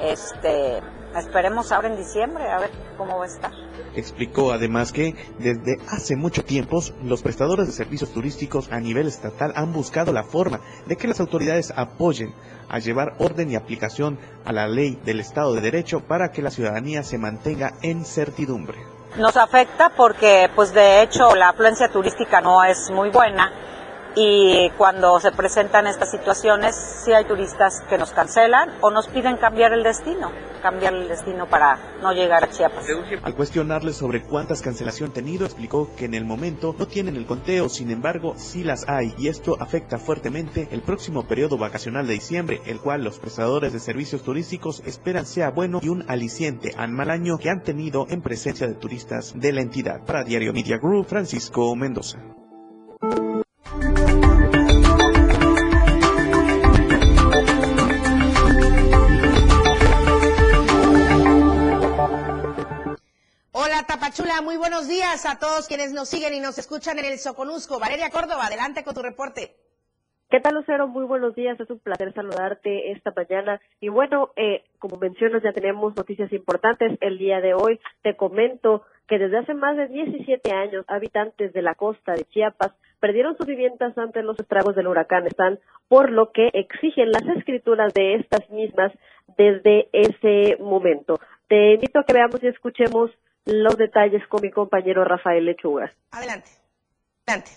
este, 0.00 0.80
esperemos 1.16 1.72
ahora 1.72 1.88
en 1.88 1.96
diciembre 1.96 2.48
a 2.50 2.58
ver 2.58 2.70
cómo 2.96 3.18
va 3.18 3.24
a 3.24 3.28
estar. 3.28 3.52
Explicó 3.94 4.52
además 4.52 4.92
que 4.92 5.14
desde 5.38 5.76
hace 5.88 6.16
mucho 6.16 6.44
tiempo 6.44 6.80
los 7.02 7.22
prestadores 7.22 7.66
de 7.66 7.72
servicios 7.72 8.12
turísticos 8.12 8.70
a 8.72 8.80
nivel 8.80 9.06
estatal 9.06 9.52
han 9.54 9.72
buscado 9.72 10.12
la 10.12 10.24
forma 10.24 10.60
de 10.86 10.96
que 10.96 11.08
las 11.08 11.20
autoridades 11.20 11.72
apoyen 11.76 12.34
a 12.68 12.78
llevar 12.78 13.14
orden 13.18 13.50
y 13.50 13.56
aplicación 13.56 14.18
a 14.44 14.52
la 14.52 14.66
ley 14.66 14.98
del 15.04 15.20
Estado 15.20 15.54
de 15.54 15.60
Derecho 15.60 16.00
para 16.00 16.30
que 16.30 16.42
la 16.42 16.50
ciudadanía 16.50 17.02
se 17.02 17.18
mantenga 17.18 17.74
en 17.82 18.04
certidumbre. 18.04 18.78
Nos 19.16 19.36
afecta 19.36 19.90
porque 19.96 20.50
pues 20.56 20.74
de 20.74 21.02
hecho 21.02 21.36
la 21.36 21.50
afluencia 21.50 21.88
turística 21.88 22.40
no 22.40 22.64
es 22.64 22.90
muy 22.90 23.10
buena 23.10 23.52
y 24.16 24.70
cuando 24.76 25.18
se 25.18 25.32
presentan 25.32 25.86
estas 25.86 26.10
situaciones, 26.10 26.74
sí 27.04 27.12
hay 27.12 27.24
turistas 27.24 27.82
que 27.88 27.98
nos 27.98 28.12
cancelan 28.12 28.70
o 28.80 28.90
nos 28.90 29.08
piden 29.08 29.36
cambiar 29.36 29.72
el 29.72 29.82
destino, 29.82 30.30
cambiar 30.62 30.94
el 30.94 31.08
destino 31.08 31.46
para 31.46 31.78
no 32.00 32.12
llegar 32.12 32.44
a 32.44 32.50
Chiapas. 32.50 32.84
Al 33.22 33.34
cuestionarle 33.34 33.92
sobre 33.92 34.22
cuántas 34.22 34.62
cancelación 34.62 35.12
tenido, 35.12 35.44
explicó 35.44 35.90
que 35.96 36.04
en 36.04 36.14
el 36.14 36.24
momento 36.24 36.74
no 36.78 36.86
tienen 36.86 37.16
el 37.16 37.26
conteo, 37.26 37.68
sin 37.68 37.90
embargo, 37.90 38.34
sí 38.36 38.62
las 38.62 38.88
hay 38.88 39.14
y 39.18 39.28
esto 39.28 39.56
afecta 39.58 39.98
fuertemente 39.98 40.68
el 40.70 40.82
próximo 40.82 41.26
periodo 41.26 41.58
vacacional 41.58 42.06
de 42.06 42.14
diciembre, 42.14 42.60
el 42.66 42.80
cual 42.80 43.02
los 43.02 43.18
prestadores 43.18 43.72
de 43.72 43.80
servicios 43.80 44.22
turísticos 44.22 44.82
esperan 44.86 45.26
sea 45.26 45.50
bueno 45.50 45.80
y 45.82 45.88
un 45.88 46.04
aliciente 46.08 46.74
al 46.76 46.92
mal 46.92 47.10
año 47.10 47.38
que 47.38 47.50
han 47.50 47.62
tenido 47.62 48.06
en 48.08 48.22
presencia 48.22 48.66
de 48.66 48.74
turistas 48.74 49.32
de 49.34 49.52
la 49.52 49.60
entidad. 49.60 50.04
Para 50.04 50.24
Diario 50.24 50.52
Media 50.52 50.78
Group, 50.78 51.06
Francisco 51.06 51.74
Mendoza. 51.74 52.43
Buenos 64.56 64.88
días 64.88 65.26
a 65.26 65.38
todos 65.38 65.68
quienes 65.68 65.92
nos 65.92 66.08
siguen 66.08 66.34
y 66.34 66.40
nos 66.40 66.58
escuchan 66.58 66.98
en 66.98 67.04
el 67.04 67.18
Soconusco. 67.18 67.78
Valeria 67.78 68.10
Córdoba, 68.10 68.46
adelante 68.46 68.82
con 68.82 68.94
tu 68.94 69.02
reporte. 69.02 69.54
¿Qué 70.30 70.40
tal, 70.40 70.54
Lucero? 70.54 70.88
Muy 70.88 71.04
buenos 71.04 71.34
días. 71.34 71.60
Es 71.60 71.68
un 71.70 71.78
placer 71.78 72.12
saludarte 72.14 72.92
esta 72.92 73.12
mañana. 73.14 73.60
Y 73.80 73.88
bueno, 73.88 74.30
eh, 74.36 74.64
como 74.78 74.96
mencionas, 74.96 75.42
ya 75.42 75.52
tenemos 75.52 75.94
noticias 75.96 76.32
importantes 76.32 76.96
el 77.00 77.18
día 77.18 77.40
de 77.40 77.54
hoy. 77.54 77.78
Te 78.02 78.16
comento 78.16 78.82
que 79.06 79.18
desde 79.18 79.38
hace 79.38 79.54
más 79.54 79.76
de 79.76 79.88
17 79.88 80.52
años, 80.52 80.84
habitantes 80.88 81.52
de 81.52 81.62
la 81.62 81.74
costa 81.74 82.14
de 82.14 82.24
Chiapas 82.24 82.72
perdieron 83.00 83.36
sus 83.36 83.46
viviendas 83.46 83.96
ante 83.98 84.22
los 84.22 84.40
estragos 84.40 84.74
del 84.74 84.86
huracán 84.86 85.26
Están, 85.26 85.58
por 85.88 86.10
lo 86.10 86.32
que 86.32 86.48
exigen 86.54 87.12
las 87.12 87.26
escrituras 87.36 87.92
de 87.92 88.14
estas 88.14 88.48
mismas 88.50 88.92
desde 89.36 89.88
ese 89.92 90.56
momento. 90.58 91.20
Te 91.48 91.74
invito 91.74 91.98
a 91.98 92.04
que 92.04 92.14
veamos 92.14 92.42
y 92.42 92.46
escuchemos 92.46 93.10
los 93.46 93.76
detalles 93.76 94.26
con 94.28 94.40
mi 94.42 94.50
compañero 94.50 95.04
Rafael 95.04 95.44
Lechuga. 95.44 95.92
Adelante. 96.10 96.50
Adelante. 97.26 97.50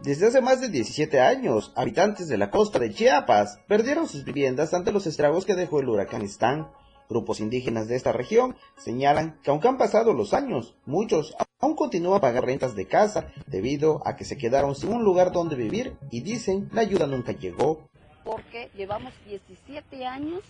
Desde 0.00 0.26
hace 0.26 0.42
más 0.42 0.60
de 0.60 0.68
17 0.68 1.18
años, 1.20 1.72
habitantes 1.76 2.28
de 2.28 2.36
la 2.36 2.50
costa 2.50 2.78
de 2.78 2.92
Chiapas 2.92 3.58
perdieron 3.66 4.06
sus 4.06 4.24
viviendas 4.24 4.74
ante 4.74 4.92
los 4.92 5.06
estragos 5.06 5.46
que 5.46 5.54
dejó 5.54 5.80
el 5.80 5.88
huracán 5.88 6.22
Stan. 6.22 6.68
Grupos 7.08 7.40
indígenas 7.40 7.88
de 7.88 7.96
esta 7.96 8.12
región 8.12 8.56
señalan 8.76 9.38
que 9.42 9.50
aunque 9.50 9.68
han 9.68 9.78
pasado 9.78 10.12
los 10.12 10.34
años, 10.34 10.76
muchos 10.84 11.34
aún 11.58 11.74
continúan 11.74 12.18
a 12.18 12.20
pagar 12.20 12.44
rentas 12.44 12.74
de 12.74 12.86
casa 12.86 13.28
debido 13.46 14.06
a 14.06 14.16
que 14.16 14.24
se 14.24 14.36
quedaron 14.36 14.74
sin 14.74 14.92
un 14.92 15.04
lugar 15.04 15.32
donde 15.32 15.56
vivir 15.56 15.96
y 16.10 16.20
dicen 16.20 16.68
la 16.72 16.82
ayuda 16.82 17.06
nunca 17.06 17.32
llegó. 17.32 17.88
Porque 18.24 18.70
llevamos 18.76 19.12
17 19.26 20.06
años 20.06 20.42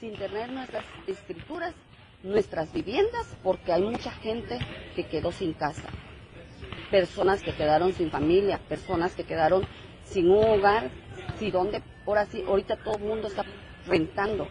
sin 0.00 0.16
tener 0.16 0.50
nuestras 0.50 0.84
escrituras, 1.06 1.74
nuestras 2.22 2.72
viviendas, 2.72 3.26
porque 3.42 3.72
hay 3.72 3.82
mucha 3.82 4.10
gente 4.10 4.58
que 4.96 5.06
quedó 5.06 5.30
sin 5.30 5.52
casa 5.52 5.90
personas 6.90 7.42
que 7.42 7.52
quedaron 7.52 7.92
sin 7.92 8.10
familia, 8.10 8.60
personas 8.68 9.14
que 9.14 9.24
quedaron 9.24 9.64
sin 10.04 10.28
un 10.28 10.44
hogar, 10.44 10.90
si 11.38 11.50
donde, 11.50 11.80
por 12.04 12.18
así, 12.18 12.42
ahorita 12.46 12.76
todo 12.76 12.96
el 12.96 13.04
mundo 13.04 13.28
está 13.28 13.44
rentando. 13.86 14.48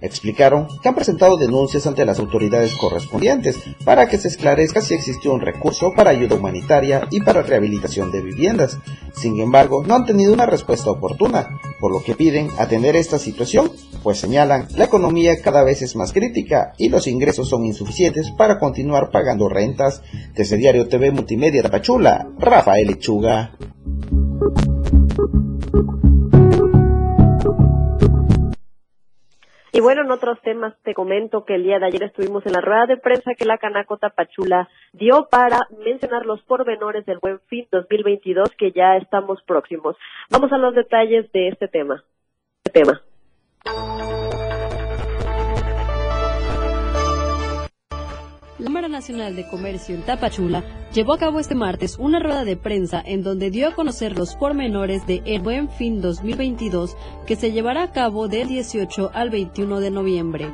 Explicaron 0.00 0.68
que 0.82 0.88
han 0.88 0.94
presentado 0.94 1.36
denuncias 1.36 1.86
ante 1.86 2.04
las 2.04 2.18
autoridades 2.18 2.74
correspondientes 2.74 3.56
para 3.84 4.08
que 4.08 4.18
se 4.18 4.28
esclarezca 4.28 4.80
si 4.80 4.94
existió 4.94 5.32
un 5.32 5.40
recurso 5.40 5.92
para 5.94 6.10
ayuda 6.10 6.36
humanitaria 6.36 7.06
y 7.10 7.20
para 7.20 7.42
rehabilitación 7.42 8.12
de 8.12 8.22
viviendas. 8.22 8.78
Sin 9.14 9.40
embargo, 9.40 9.82
no 9.84 9.94
han 9.94 10.06
tenido 10.06 10.32
una 10.32 10.46
respuesta 10.46 10.90
oportuna, 10.90 11.48
por 11.80 11.92
lo 11.92 12.02
que 12.02 12.14
piden 12.14 12.48
atender 12.58 12.94
esta 12.96 13.18
situación, 13.18 13.72
pues 14.02 14.18
señalan 14.18 14.68
la 14.76 14.84
economía 14.84 15.40
cada 15.42 15.64
vez 15.64 15.82
es 15.82 15.96
más 15.96 16.12
crítica 16.12 16.72
y 16.78 16.88
los 16.88 17.06
ingresos 17.06 17.48
son 17.48 17.64
insuficientes 17.64 18.30
para 18.30 18.58
continuar 18.58 19.10
pagando 19.10 19.48
rentas. 19.48 20.02
Desde 20.34 20.56
Diario 20.56 20.88
TV 20.88 21.10
Multimedia 21.10 21.62
de 21.62 21.68
Pachula, 21.68 22.28
Rafael 22.38 22.86
Lechuga. 22.86 23.56
Y 29.72 29.80
bueno, 29.80 30.02
en 30.02 30.10
otros 30.10 30.40
temas 30.42 30.74
te 30.82 30.94
comento 30.94 31.44
que 31.44 31.54
el 31.54 31.64
día 31.64 31.78
de 31.78 31.86
ayer 31.86 32.02
estuvimos 32.04 32.44
en 32.46 32.52
la 32.52 32.60
rueda 32.60 32.86
de 32.86 32.96
prensa 32.96 33.34
que 33.34 33.44
la 33.44 33.58
Canaco 33.58 33.98
Tapachula 33.98 34.68
dio 34.92 35.28
para 35.30 35.66
mencionar 35.84 36.24
los 36.24 36.42
pormenores 36.42 37.04
del 37.04 37.18
Buen 37.18 37.40
Fin 37.48 37.66
2022 37.70 38.50
que 38.56 38.72
ya 38.72 38.96
estamos 38.96 39.42
próximos. 39.42 39.96
Vamos 40.30 40.52
a 40.52 40.58
los 40.58 40.74
detalles 40.74 41.30
de 41.32 41.48
este 41.48 41.68
tema. 41.68 42.02
Este 42.64 42.80
tema. 42.80 43.02
La 48.58 48.64
Cámara 48.64 48.88
Nacional 48.88 49.36
de 49.36 49.46
Comercio 49.46 49.94
en 49.94 50.02
Tapachula 50.02 50.64
llevó 50.92 51.12
a 51.12 51.18
cabo 51.18 51.38
este 51.38 51.54
martes 51.54 51.96
una 51.96 52.18
rueda 52.18 52.44
de 52.44 52.56
prensa 52.56 53.00
en 53.06 53.22
donde 53.22 53.52
dio 53.52 53.68
a 53.68 53.74
conocer 53.74 54.18
los 54.18 54.34
pormenores 54.34 55.06
de 55.06 55.22
El 55.26 55.42
Buen 55.42 55.70
Fin 55.70 56.00
2022 56.00 56.96
que 57.24 57.36
se 57.36 57.52
llevará 57.52 57.84
a 57.84 57.92
cabo 57.92 58.26
del 58.26 58.48
18 58.48 59.12
al 59.14 59.30
21 59.30 59.78
de 59.78 59.90
noviembre. 59.92 60.52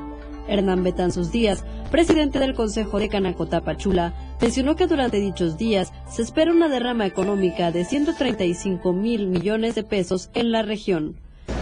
Hernán 0.48 0.82
Betanzos 0.82 1.32
Díaz, 1.32 1.64
presidente 1.90 2.38
del 2.38 2.52
Consejo 2.52 2.98
de 2.98 3.08
Canaco 3.08 3.46
Tapachula, 3.46 4.12
mencionó 4.38 4.76
que 4.76 4.86
durante 4.86 5.18
dichos 5.18 5.56
días 5.56 5.90
se 6.06 6.20
espera 6.20 6.52
una 6.52 6.68
derrama 6.68 7.06
económica 7.06 7.70
de 7.72 7.86
135 7.86 8.92
mil 8.92 9.28
millones 9.28 9.74
de 9.74 9.82
pesos 9.82 10.28
en 10.34 10.52
la 10.52 10.60
región. 10.60 11.16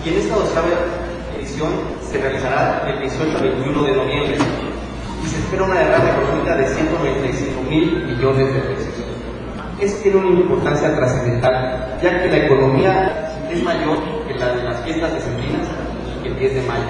Y 0.04 0.08
en 0.08 0.18
esta 0.18 0.34
edición 1.38 1.70
se 2.10 2.18
realizará 2.18 2.84
del 2.84 2.98
18 2.98 3.36
al 3.36 3.42
21 3.44 3.84
de 3.84 3.92
noviembre 3.92 4.71
y 5.22 5.26
se 5.26 5.38
espera 5.38 5.64
una 5.64 5.78
derrama 5.78 6.10
económica 6.10 6.56
de 6.56 6.66
195 6.66 7.62
mil 7.70 8.06
millones 8.06 8.54
de 8.54 8.60
pesos. 8.60 8.94
Esto 9.80 10.02
tiene 10.02 10.18
una 10.18 10.40
importancia 10.40 10.94
trascendental, 10.94 11.98
ya 12.02 12.22
que 12.22 12.28
la 12.28 12.44
economía 12.44 13.32
es 13.50 13.62
mayor 13.62 13.98
que 14.28 14.34
la 14.34 14.54
de 14.54 14.62
las 14.62 14.80
fiestas 14.82 15.14
decembrinas 15.14 15.68
y 16.22 16.28
el 16.28 16.38
10 16.38 16.54
de 16.54 16.62
mayo. 16.62 16.84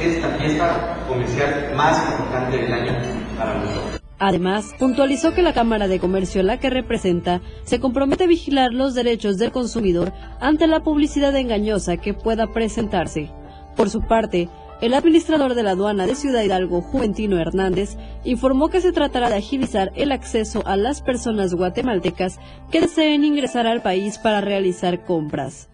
Es 0.00 0.22
la 0.22 0.28
fiesta 0.38 0.96
comercial 1.06 1.72
más 1.76 2.10
importante 2.10 2.56
del 2.56 2.72
año 2.72 2.92
para 3.38 3.54
nosotros. 3.58 4.00
Además, 4.18 4.74
puntualizó 4.78 5.32
que 5.32 5.42
la 5.42 5.54
Cámara 5.54 5.88
de 5.88 5.98
Comercio 5.98 6.42
la 6.42 6.58
que 6.58 6.68
representa 6.68 7.40
se 7.64 7.80
compromete 7.80 8.24
a 8.24 8.26
vigilar 8.26 8.72
los 8.72 8.94
derechos 8.94 9.38
del 9.38 9.50
consumidor 9.50 10.12
ante 10.40 10.66
la 10.66 10.82
publicidad 10.82 11.34
engañosa 11.36 11.96
que 11.96 12.12
pueda 12.12 12.46
presentarse. 12.46 13.30
Por 13.76 13.88
su 13.88 14.02
parte, 14.02 14.50
el 14.80 14.94
administrador 14.94 15.54
de 15.54 15.62
la 15.62 15.72
aduana 15.72 16.06
de 16.06 16.14
Ciudad 16.14 16.42
Hidalgo, 16.42 16.80
Juventino 16.80 17.38
Hernández, 17.38 17.96
informó 18.24 18.68
que 18.68 18.80
se 18.80 18.92
tratará 18.92 19.28
de 19.28 19.36
agilizar 19.36 19.92
el 19.94 20.10
acceso 20.10 20.62
a 20.64 20.76
las 20.76 21.02
personas 21.02 21.54
guatemaltecas 21.54 22.38
que 22.70 22.80
deseen 22.80 23.24
ingresar 23.24 23.66
al 23.66 23.82
país 23.82 24.18
para 24.18 24.40
realizar 24.40 25.04
compras. 25.04 25.68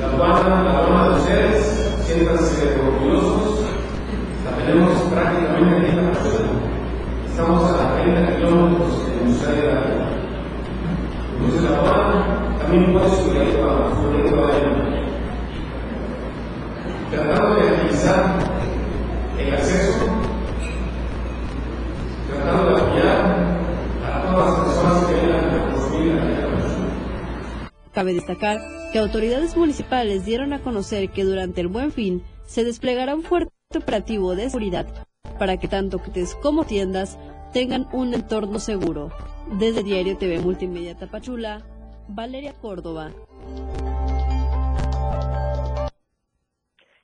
La 0.00 0.06
aduana, 0.06 0.62
la 0.64 0.78
aduana 0.78 1.08
de 1.10 1.20
ustedes, 1.20 1.92
siéntanse 2.06 2.80
orgullosos, 2.80 3.60
la 4.44 4.66
tenemos 4.66 5.00
prácticamente 5.02 5.90
en 5.90 5.96
la 5.96 6.12
Estamos 7.28 7.70
a 7.70 8.02
30 8.02 8.36
kilómetros 8.36 9.08
en 9.22 9.34
Ciudad 9.34 9.54
Hidalgo. 9.54 10.04
Entonces 11.36 11.62
la 11.62 11.78
aduana 11.78 12.58
también 12.58 12.92
puede 12.92 13.10
subir 13.10 13.60
para 13.60 13.90
su 13.94 15.03
tratando 17.14 17.54
de 17.56 17.68
el 19.38 19.54
acceso, 19.54 20.06
tratando 22.28 22.70
de 22.70 22.80
apoyar 22.80 23.18
a 24.04 24.30
todas 24.30 24.46
las 24.46 24.60
personas 24.60 25.04
que 25.06 25.14
a 25.32 25.72
construir 25.72 26.14
la 26.14 26.44
Cabe 27.92 28.14
destacar 28.14 28.58
que 28.92 28.98
autoridades 28.98 29.56
municipales 29.56 30.24
dieron 30.24 30.52
a 30.52 30.60
conocer 30.60 31.10
que 31.10 31.24
durante 31.24 31.60
el 31.60 31.68
Buen 31.68 31.92
Fin 31.92 32.22
se 32.46 32.64
desplegará 32.64 33.14
un 33.14 33.22
fuerte 33.22 33.52
operativo 33.76 34.34
de 34.34 34.50
seguridad 34.50 34.86
para 35.38 35.56
que 35.56 35.68
tanto 35.68 35.98
clientes 35.98 36.34
como 36.42 36.64
tiendas 36.64 37.18
tengan 37.52 37.88
un 37.92 38.14
entorno 38.14 38.58
seguro. 38.58 39.10
Desde 39.58 39.82
Diario 39.82 40.16
TV 40.16 40.40
Multimedia 40.40 40.96
Tapachula, 40.96 41.62
Valeria 42.08 42.52
Córdoba. 42.54 43.12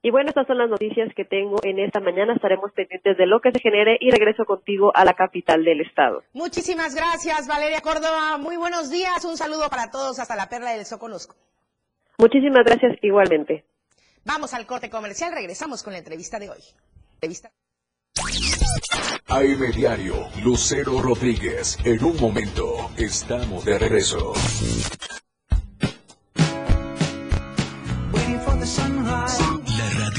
Y 0.03 0.11
bueno, 0.11 0.31
estas 0.31 0.47
son 0.47 0.57
las 0.57 0.71
noticias 0.71 1.09
que 1.15 1.27
tengo 1.27 1.57
en 1.63 1.79
esta 1.79 2.01
mañana. 2.01 2.35
Estaremos 2.35 2.73
pendientes 2.73 3.19
de 3.19 3.27
lo 3.27 3.41
que 3.41 3.53
se 3.53 3.61
genere 3.61 3.99
y 4.01 4.11
regreso 4.11 4.45
contigo 4.47 4.93
a 4.95 5.05
la 5.05 5.13
capital 5.13 5.63
del 5.63 5.83
estado. 5.83 6.23
Muchísimas 6.33 6.95
gracias, 6.95 7.47
Valeria 7.47 7.83
Córdoba. 7.83 8.39
Muy 8.39 8.57
buenos 8.57 8.91
días. 8.91 9.25
Un 9.27 9.37
saludo 9.37 9.69
para 9.69 9.91
todos 9.91 10.19
hasta 10.19 10.37
la 10.37 10.49
Perla 10.49 10.73
del 10.73 10.87
Soconusco. 10.87 11.35
Muchísimas 12.17 12.65
gracias 12.65 12.97
igualmente. 13.03 13.65
Vamos 14.25 14.55
al 14.55 14.67
corte 14.67 14.89
comercial. 14.89 15.33
Regresamos 15.35 15.83
con 15.83 15.93
la 15.93 15.99
entrevista 15.99 16.39
de 16.39 16.51
hoy. 16.51 16.61
Entrevista. 17.15 17.51
AM 19.27 19.71
Diario, 19.75 20.15
Lucero 20.43 21.01
Rodríguez. 21.01 21.79
En 21.85 22.03
un 22.05 22.19
momento, 22.21 22.91
estamos 22.97 23.65
de 23.65 23.79
regreso. 23.79 24.33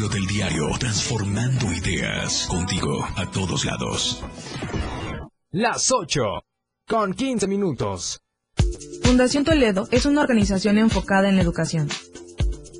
Del 0.09 0.25
diario, 0.25 0.69
transformando 0.79 1.71
ideas 1.71 2.47
contigo 2.47 3.05
a 3.15 3.29
todos 3.29 3.65
lados. 3.65 4.23
Las 5.51 5.91
8, 5.91 6.21
con 6.87 7.13
15 7.13 7.47
minutos. 7.47 8.21
Fundación 9.03 9.43
Toledo 9.43 9.87
es 9.91 10.05
una 10.05 10.21
organización 10.21 10.77
enfocada 10.77 11.29
en 11.29 11.35
la 11.35 11.41
educación. 11.41 11.89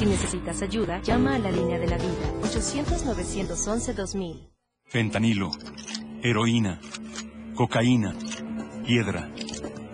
Si 0.00 0.06
necesitas 0.06 0.62
ayuda, 0.62 1.02
llama 1.02 1.34
a 1.34 1.38
la 1.38 1.50
línea 1.50 1.78
de 1.78 1.86
la 1.86 1.98
vida 1.98 2.32
800-911-2000. 2.40 4.48
Fentanilo, 4.86 5.50
heroína, 6.22 6.80
cocaína, 7.54 8.14
piedra, 8.86 9.30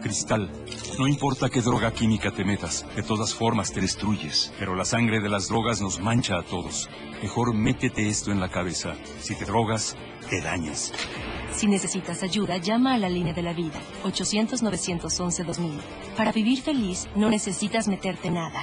cristal. 0.00 0.48
No 0.96 1.08
importa 1.08 1.48
qué 1.48 1.60
droga 1.60 1.92
química 1.92 2.30
te 2.30 2.44
metas, 2.44 2.86
de 2.94 3.02
todas 3.02 3.34
formas 3.34 3.72
te 3.72 3.80
destruyes. 3.80 4.54
Pero 4.60 4.76
la 4.76 4.84
sangre 4.84 5.18
de 5.18 5.28
las 5.28 5.48
drogas 5.48 5.80
nos 5.80 5.98
mancha 5.98 6.38
a 6.38 6.44
todos. 6.44 6.88
Mejor 7.20 7.52
métete 7.52 8.08
esto 8.08 8.30
en 8.30 8.38
la 8.38 8.48
cabeza. 8.48 8.94
Si 9.18 9.34
te 9.34 9.44
drogas, 9.44 9.96
te 10.30 10.40
dañas. 10.40 10.92
Si 11.52 11.66
necesitas 11.66 12.22
ayuda, 12.22 12.58
llama 12.58 12.94
a 12.94 12.98
la 12.98 13.08
línea 13.08 13.34
de 13.34 13.42
la 13.42 13.54
vida 13.54 13.80
800-911-2000. 14.04 15.80
Para 16.16 16.30
vivir 16.30 16.62
feliz, 16.62 17.08
no 17.16 17.28
necesitas 17.28 17.88
meterte 17.88 18.30
nada. 18.30 18.62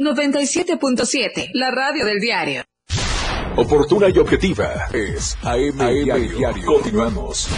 97.7, 0.00 1.50
la 1.52 1.70
radio 1.70 2.04
del 2.04 2.18
diario. 2.18 2.64
Oportuna 3.56 4.08
y 4.08 4.18
objetiva 4.18 4.88
es 4.92 5.38
AM, 5.42 5.78
Diario. 6.02 6.36
Diario. 6.36 6.66
Continuamos. 6.66 7.48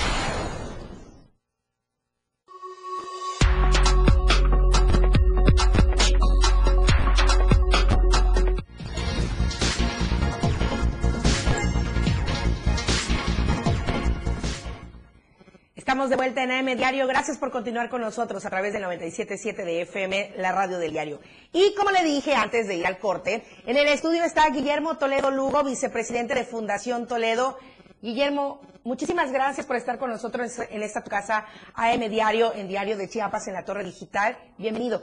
Estamos 15.96 16.10
de 16.10 16.16
vuelta 16.16 16.42
en 16.42 16.50
AM 16.50 16.76
Diario. 16.76 17.06
Gracias 17.06 17.38
por 17.38 17.50
continuar 17.50 17.88
con 17.88 18.02
nosotros 18.02 18.44
a 18.44 18.50
través 18.50 18.74
del 18.74 18.82
97.7 18.82 19.64
de 19.64 19.80
FM, 19.80 20.34
la 20.36 20.52
radio 20.52 20.76
del 20.76 20.92
diario. 20.92 21.20
Y 21.54 21.74
como 21.74 21.90
le 21.90 22.04
dije 22.04 22.34
antes 22.34 22.68
de 22.68 22.74
ir 22.74 22.86
al 22.86 22.98
corte, 22.98 23.42
en 23.64 23.78
el 23.78 23.88
estudio 23.88 24.22
está 24.22 24.46
Guillermo 24.50 24.98
Toledo 24.98 25.30
Lugo, 25.30 25.64
vicepresidente 25.64 26.34
de 26.34 26.44
Fundación 26.44 27.06
Toledo. 27.06 27.56
Guillermo, 28.02 28.60
muchísimas 28.84 29.32
gracias 29.32 29.64
por 29.64 29.76
estar 29.76 29.98
con 29.98 30.10
nosotros 30.10 30.58
en 30.68 30.82
esta 30.82 31.02
tu 31.02 31.08
casa 31.08 31.46
AM 31.72 32.10
Diario, 32.10 32.52
en 32.52 32.68
Diario 32.68 32.98
de 32.98 33.08
Chiapas, 33.08 33.48
en 33.48 33.54
la 33.54 33.64
Torre 33.64 33.82
Digital. 33.82 34.36
Bienvenido. 34.58 35.02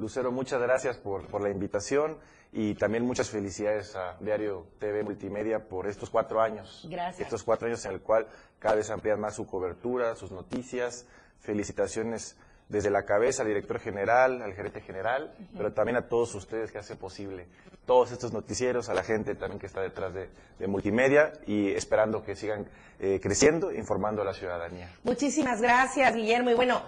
Lucero, 0.00 0.32
muchas 0.32 0.60
gracias 0.60 0.96
por, 0.96 1.24
por 1.28 1.40
la 1.40 1.50
invitación 1.50 2.18
y 2.52 2.74
también 2.74 3.04
muchas 3.04 3.30
felicidades 3.30 3.96
a 3.96 4.16
Diario 4.20 4.66
TV 4.78 5.02
Multimedia 5.02 5.66
por 5.68 5.86
estos 5.86 6.10
cuatro 6.10 6.40
años. 6.40 6.86
Gracias. 6.88 7.22
Estos 7.22 7.42
cuatro 7.42 7.66
años 7.66 7.84
en 7.86 7.92
el 7.92 8.00
cual 8.00 8.26
cada 8.58 8.74
vez 8.74 8.90
amplían 8.90 9.18
más 9.18 9.36
su 9.36 9.46
cobertura, 9.46 10.14
sus 10.16 10.30
noticias. 10.30 11.06
Felicitaciones 11.40 12.36
desde 12.68 12.90
la 12.90 13.04
cabeza 13.04 13.42
al 13.42 13.48
director 13.48 13.80
general, 13.80 14.42
al 14.42 14.54
gerente 14.54 14.80
general, 14.80 15.34
pero 15.56 15.72
también 15.72 15.96
a 15.96 16.08
todos 16.08 16.34
ustedes 16.34 16.70
que 16.70 16.78
hacen 16.78 16.96
posible 16.96 17.46
todos 17.86 18.12
estos 18.12 18.32
noticieros, 18.32 18.88
a 18.88 18.94
la 18.94 19.02
gente 19.02 19.34
también 19.34 19.58
que 19.58 19.66
está 19.66 19.80
detrás 19.80 20.14
de, 20.14 20.28
de 20.58 20.66
multimedia 20.68 21.32
y 21.46 21.70
esperando 21.72 22.22
que 22.22 22.36
sigan 22.36 22.66
eh, 23.00 23.18
creciendo, 23.20 23.72
informando 23.72 24.22
a 24.22 24.24
la 24.24 24.32
ciudadanía. 24.34 24.88
Muchísimas 25.02 25.60
gracias, 25.60 26.14
Guillermo. 26.14 26.50
Y 26.50 26.54
bueno, 26.54 26.82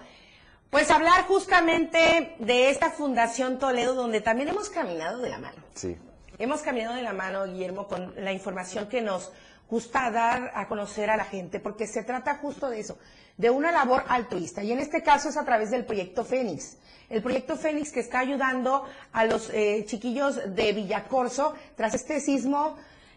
pues 0.70 0.90
hablar 0.90 1.24
justamente 1.26 2.34
de 2.38 2.70
esta 2.70 2.90
Fundación 2.90 3.58
Toledo, 3.58 3.94
donde 3.94 4.20
también 4.20 4.48
hemos 4.48 4.70
caminado 4.70 5.20
de 5.20 5.30
la 5.30 5.38
mano. 5.38 5.56
Sí. 5.74 5.96
Hemos 6.38 6.62
caminado 6.62 6.96
de 6.96 7.02
la 7.02 7.12
mano, 7.12 7.44
Guillermo, 7.46 7.86
con 7.86 8.12
la 8.16 8.32
información 8.32 8.88
que 8.88 9.00
nos 9.00 9.30
gusta 9.68 10.10
dar 10.10 10.52
a 10.54 10.66
conocer 10.68 11.10
a 11.10 11.16
la 11.16 11.24
gente, 11.24 11.60
porque 11.60 11.86
se 11.86 12.02
trata 12.02 12.36
justo 12.36 12.68
de 12.68 12.80
eso, 12.80 12.98
de 13.36 13.50
una 13.50 13.72
labor 13.72 14.04
altruista. 14.08 14.62
Y 14.62 14.72
en 14.72 14.78
este 14.78 15.02
caso 15.02 15.28
es 15.28 15.36
a 15.36 15.44
través 15.44 15.70
del 15.70 15.84
proyecto 15.84 16.24
Fénix. 16.24 16.76
El 17.08 17.22
proyecto 17.22 17.56
Fénix 17.56 17.92
que 17.92 18.00
está 18.00 18.20
ayudando 18.20 18.84
a 19.12 19.24
los 19.26 19.50
eh, 19.50 19.84
chiquillos 19.86 20.54
de 20.54 20.72
Villacorso 20.72 21.54
tras 21.76 21.94
este 21.94 22.20
sismo 22.20 22.76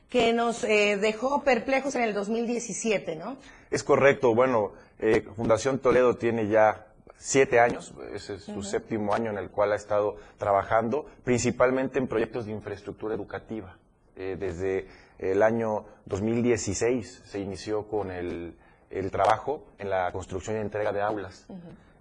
que 0.10 0.34
nos 0.34 0.64
eh, 0.64 0.98
dejó 0.98 1.44
perplejos 1.44 1.96
en 1.96 2.04
el 2.04 2.14
2017, 2.14 3.16
¿no? 3.16 3.38
Es 3.70 3.84
correcto. 3.84 4.34
Bueno, 4.34 4.72
eh, 5.00 5.26
Fundación 5.36 5.80
Toledo 5.80 6.16
tiene 6.16 6.48
ya 6.48 6.87
siete 7.18 7.60
años, 7.60 7.94
ese 8.14 8.36
es 8.36 8.44
su 8.44 8.62
séptimo 8.64 9.14
año 9.14 9.32
en 9.32 9.38
el 9.38 9.50
cual 9.50 9.72
ha 9.72 9.76
estado 9.76 10.18
trabajando, 10.38 11.06
principalmente 11.24 12.00
en 12.00 12.08
proyectos 12.08 12.46
de 12.46 12.52
infraestructura 12.52 13.16
educativa. 13.16 13.76
desde 14.16 14.88
el 15.20 15.42
año 15.44 15.86
2016 16.06 17.24
se 17.26 17.40
inició 17.40 17.88
con 17.88 18.12
el, 18.12 18.56
el 18.90 19.12
trabajo 19.12 19.66
en 19.80 19.90
la 19.90 20.12
construcción 20.12 20.58
y 20.58 20.60
entrega 20.60 20.92
de 20.92 21.02
aulas. 21.02 21.46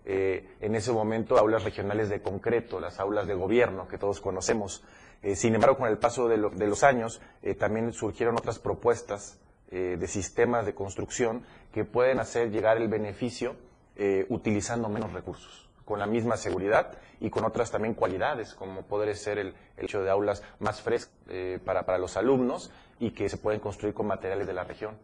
Eh, 0.04 0.54
en 0.60 0.74
ese 0.76 0.92
momento, 0.92 1.36
aulas 1.38 1.64
regionales 1.64 2.08
de 2.08 2.20
concreto, 2.22 2.78
las 2.80 3.00
aulas 3.00 3.26
de 3.26 3.34
gobierno 3.34 3.88
que 3.88 3.98
todos 3.98 4.20
conocemos. 4.20 4.84
Eh, 5.22 5.34
sin 5.34 5.54
embargo, 5.54 5.78
con 5.78 5.88
el 5.88 5.98
paso 5.98 6.28
de, 6.28 6.36
lo- 6.36 6.50
de 6.50 6.66
los 6.66 6.84
años, 6.84 7.20
eh, 7.42 7.54
también 7.54 7.92
surgieron 7.92 8.36
otras 8.36 8.58
propuestas 8.58 9.38
eh, 9.72 9.96
de 9.98 10.06
sistemas 10.06 10.64
de 10.64 10.74
construcción 10.74 11.42
que 11.72 11.84
pueden 11.84 12.20
hacer 12.20 12.50
llegar 12.50 12.76
el 12.76 12.86
beneficio 12.88 13.56
eh, 13.96 14.26
utilizando 14.28 14.88
menos 14.88 15.12
recursos, 15.12 15.68
con 15.84 15.98
la 15.98 16.06
misma 16.06 16.36
seguridad 16.36 16.92
y 17.20 17.30
con 17.30 17.44
otras 17.44 17.70
también 17.70 17.94
cualidades, 17.94 18.54
como 18.54 18.82
poder 18.82 19.14
ser 19.16 19.38
el, 19.38 19.54
el 19.76 19.84
hecho 19.84 20.02
de 20.02 20.10
aulas 20.10 20.42
más 20.58 20.80
frescas 20.82 21.14
eh, 21.28 21.58
para, 21.64 21.84
para 21.84 21.98
los 21.98 22.16
alumnos 22.16 22.70
y 22.98 23.10
que 23.10 23.28
se 23.28 23.36
pueden 23.38 23.60
construir 23.60 23.94
con 23.94 24.06
materiales 24.06 24.46
de 24.46 24.52
la 24.52 24.64
región. 24.64 24.96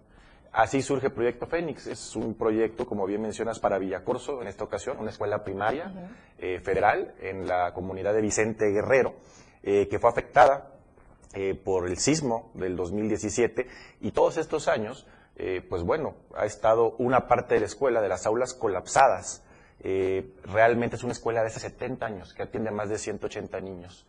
Así 0.53 0.83
surge 0.83 1.07
el 1.07 1.13
Proyecto 1.13 1.47
Fénix. 1.47 1.87
Es 1.87 2.15
un 2.15 2.35
proyecto, 2.35 2.85
como 2.85 3.07
bien 3.07 3.23
mencionas, 3.23 3.59
para 3.59 3.79
Villacorso, 3.79 4.43
en 4.43 4.49
esta 4.49 4.65
ocasión, 4.65 4.99
una 4.99 5.11
escuela 5.11 5.43
primaria 5.43 5.91
eh, 6.39 6.61
federal 6.61 7.15
en 7.21 7.47
la 7.47 7.73
comunidad 7.73 8.13
de 8.13 8.21
Vicente 8.21 8.67
Guerrero, 8.71 9.15
eh, 9.63 9.89
que 9.89 9.99
fue 9.99 10.11
afectada 10.11 10.73
eh, 11.35 11.55
por 11.55 11.89
el 11.89 11.97
sismo 11.97 12.51
del 12.53 12.77
2017 12.77 13.67
y 14.03 14.11
todos 14.11 14.37
estos 14.37 14.69
años, 14.69 15.07
eh, 15.37 15.65
pues 15.69 15.83
bueno, 15.83 16.15
ha 16.37 16.45
estado 16.47 16.95
una 16.99 17.27
parte 17.29 17.55
de 17.55 17.61
la 17.61 17.67
escuela, 17.67 18.01
de 18.01 18.09
las 18.09 18.27
aulas 18.27 18.55
colapsadas. 18.55 19.43
Eh, 19.81 20.35
realmente 20.45 20.97
es 20.97 21.03
una 21.03 21.13
escuela 21.13 21.41
de 21.41 21.49
hace 21.49 21.61
70 21.61 22.07
años 22.07 22.35
que 22.35 22.43
atiende 22.43 22.69
a 22.71 22.73
más 22.73 22.89
de 22.89 22.99
180 22.99 23.61
niños. 23.61 24.07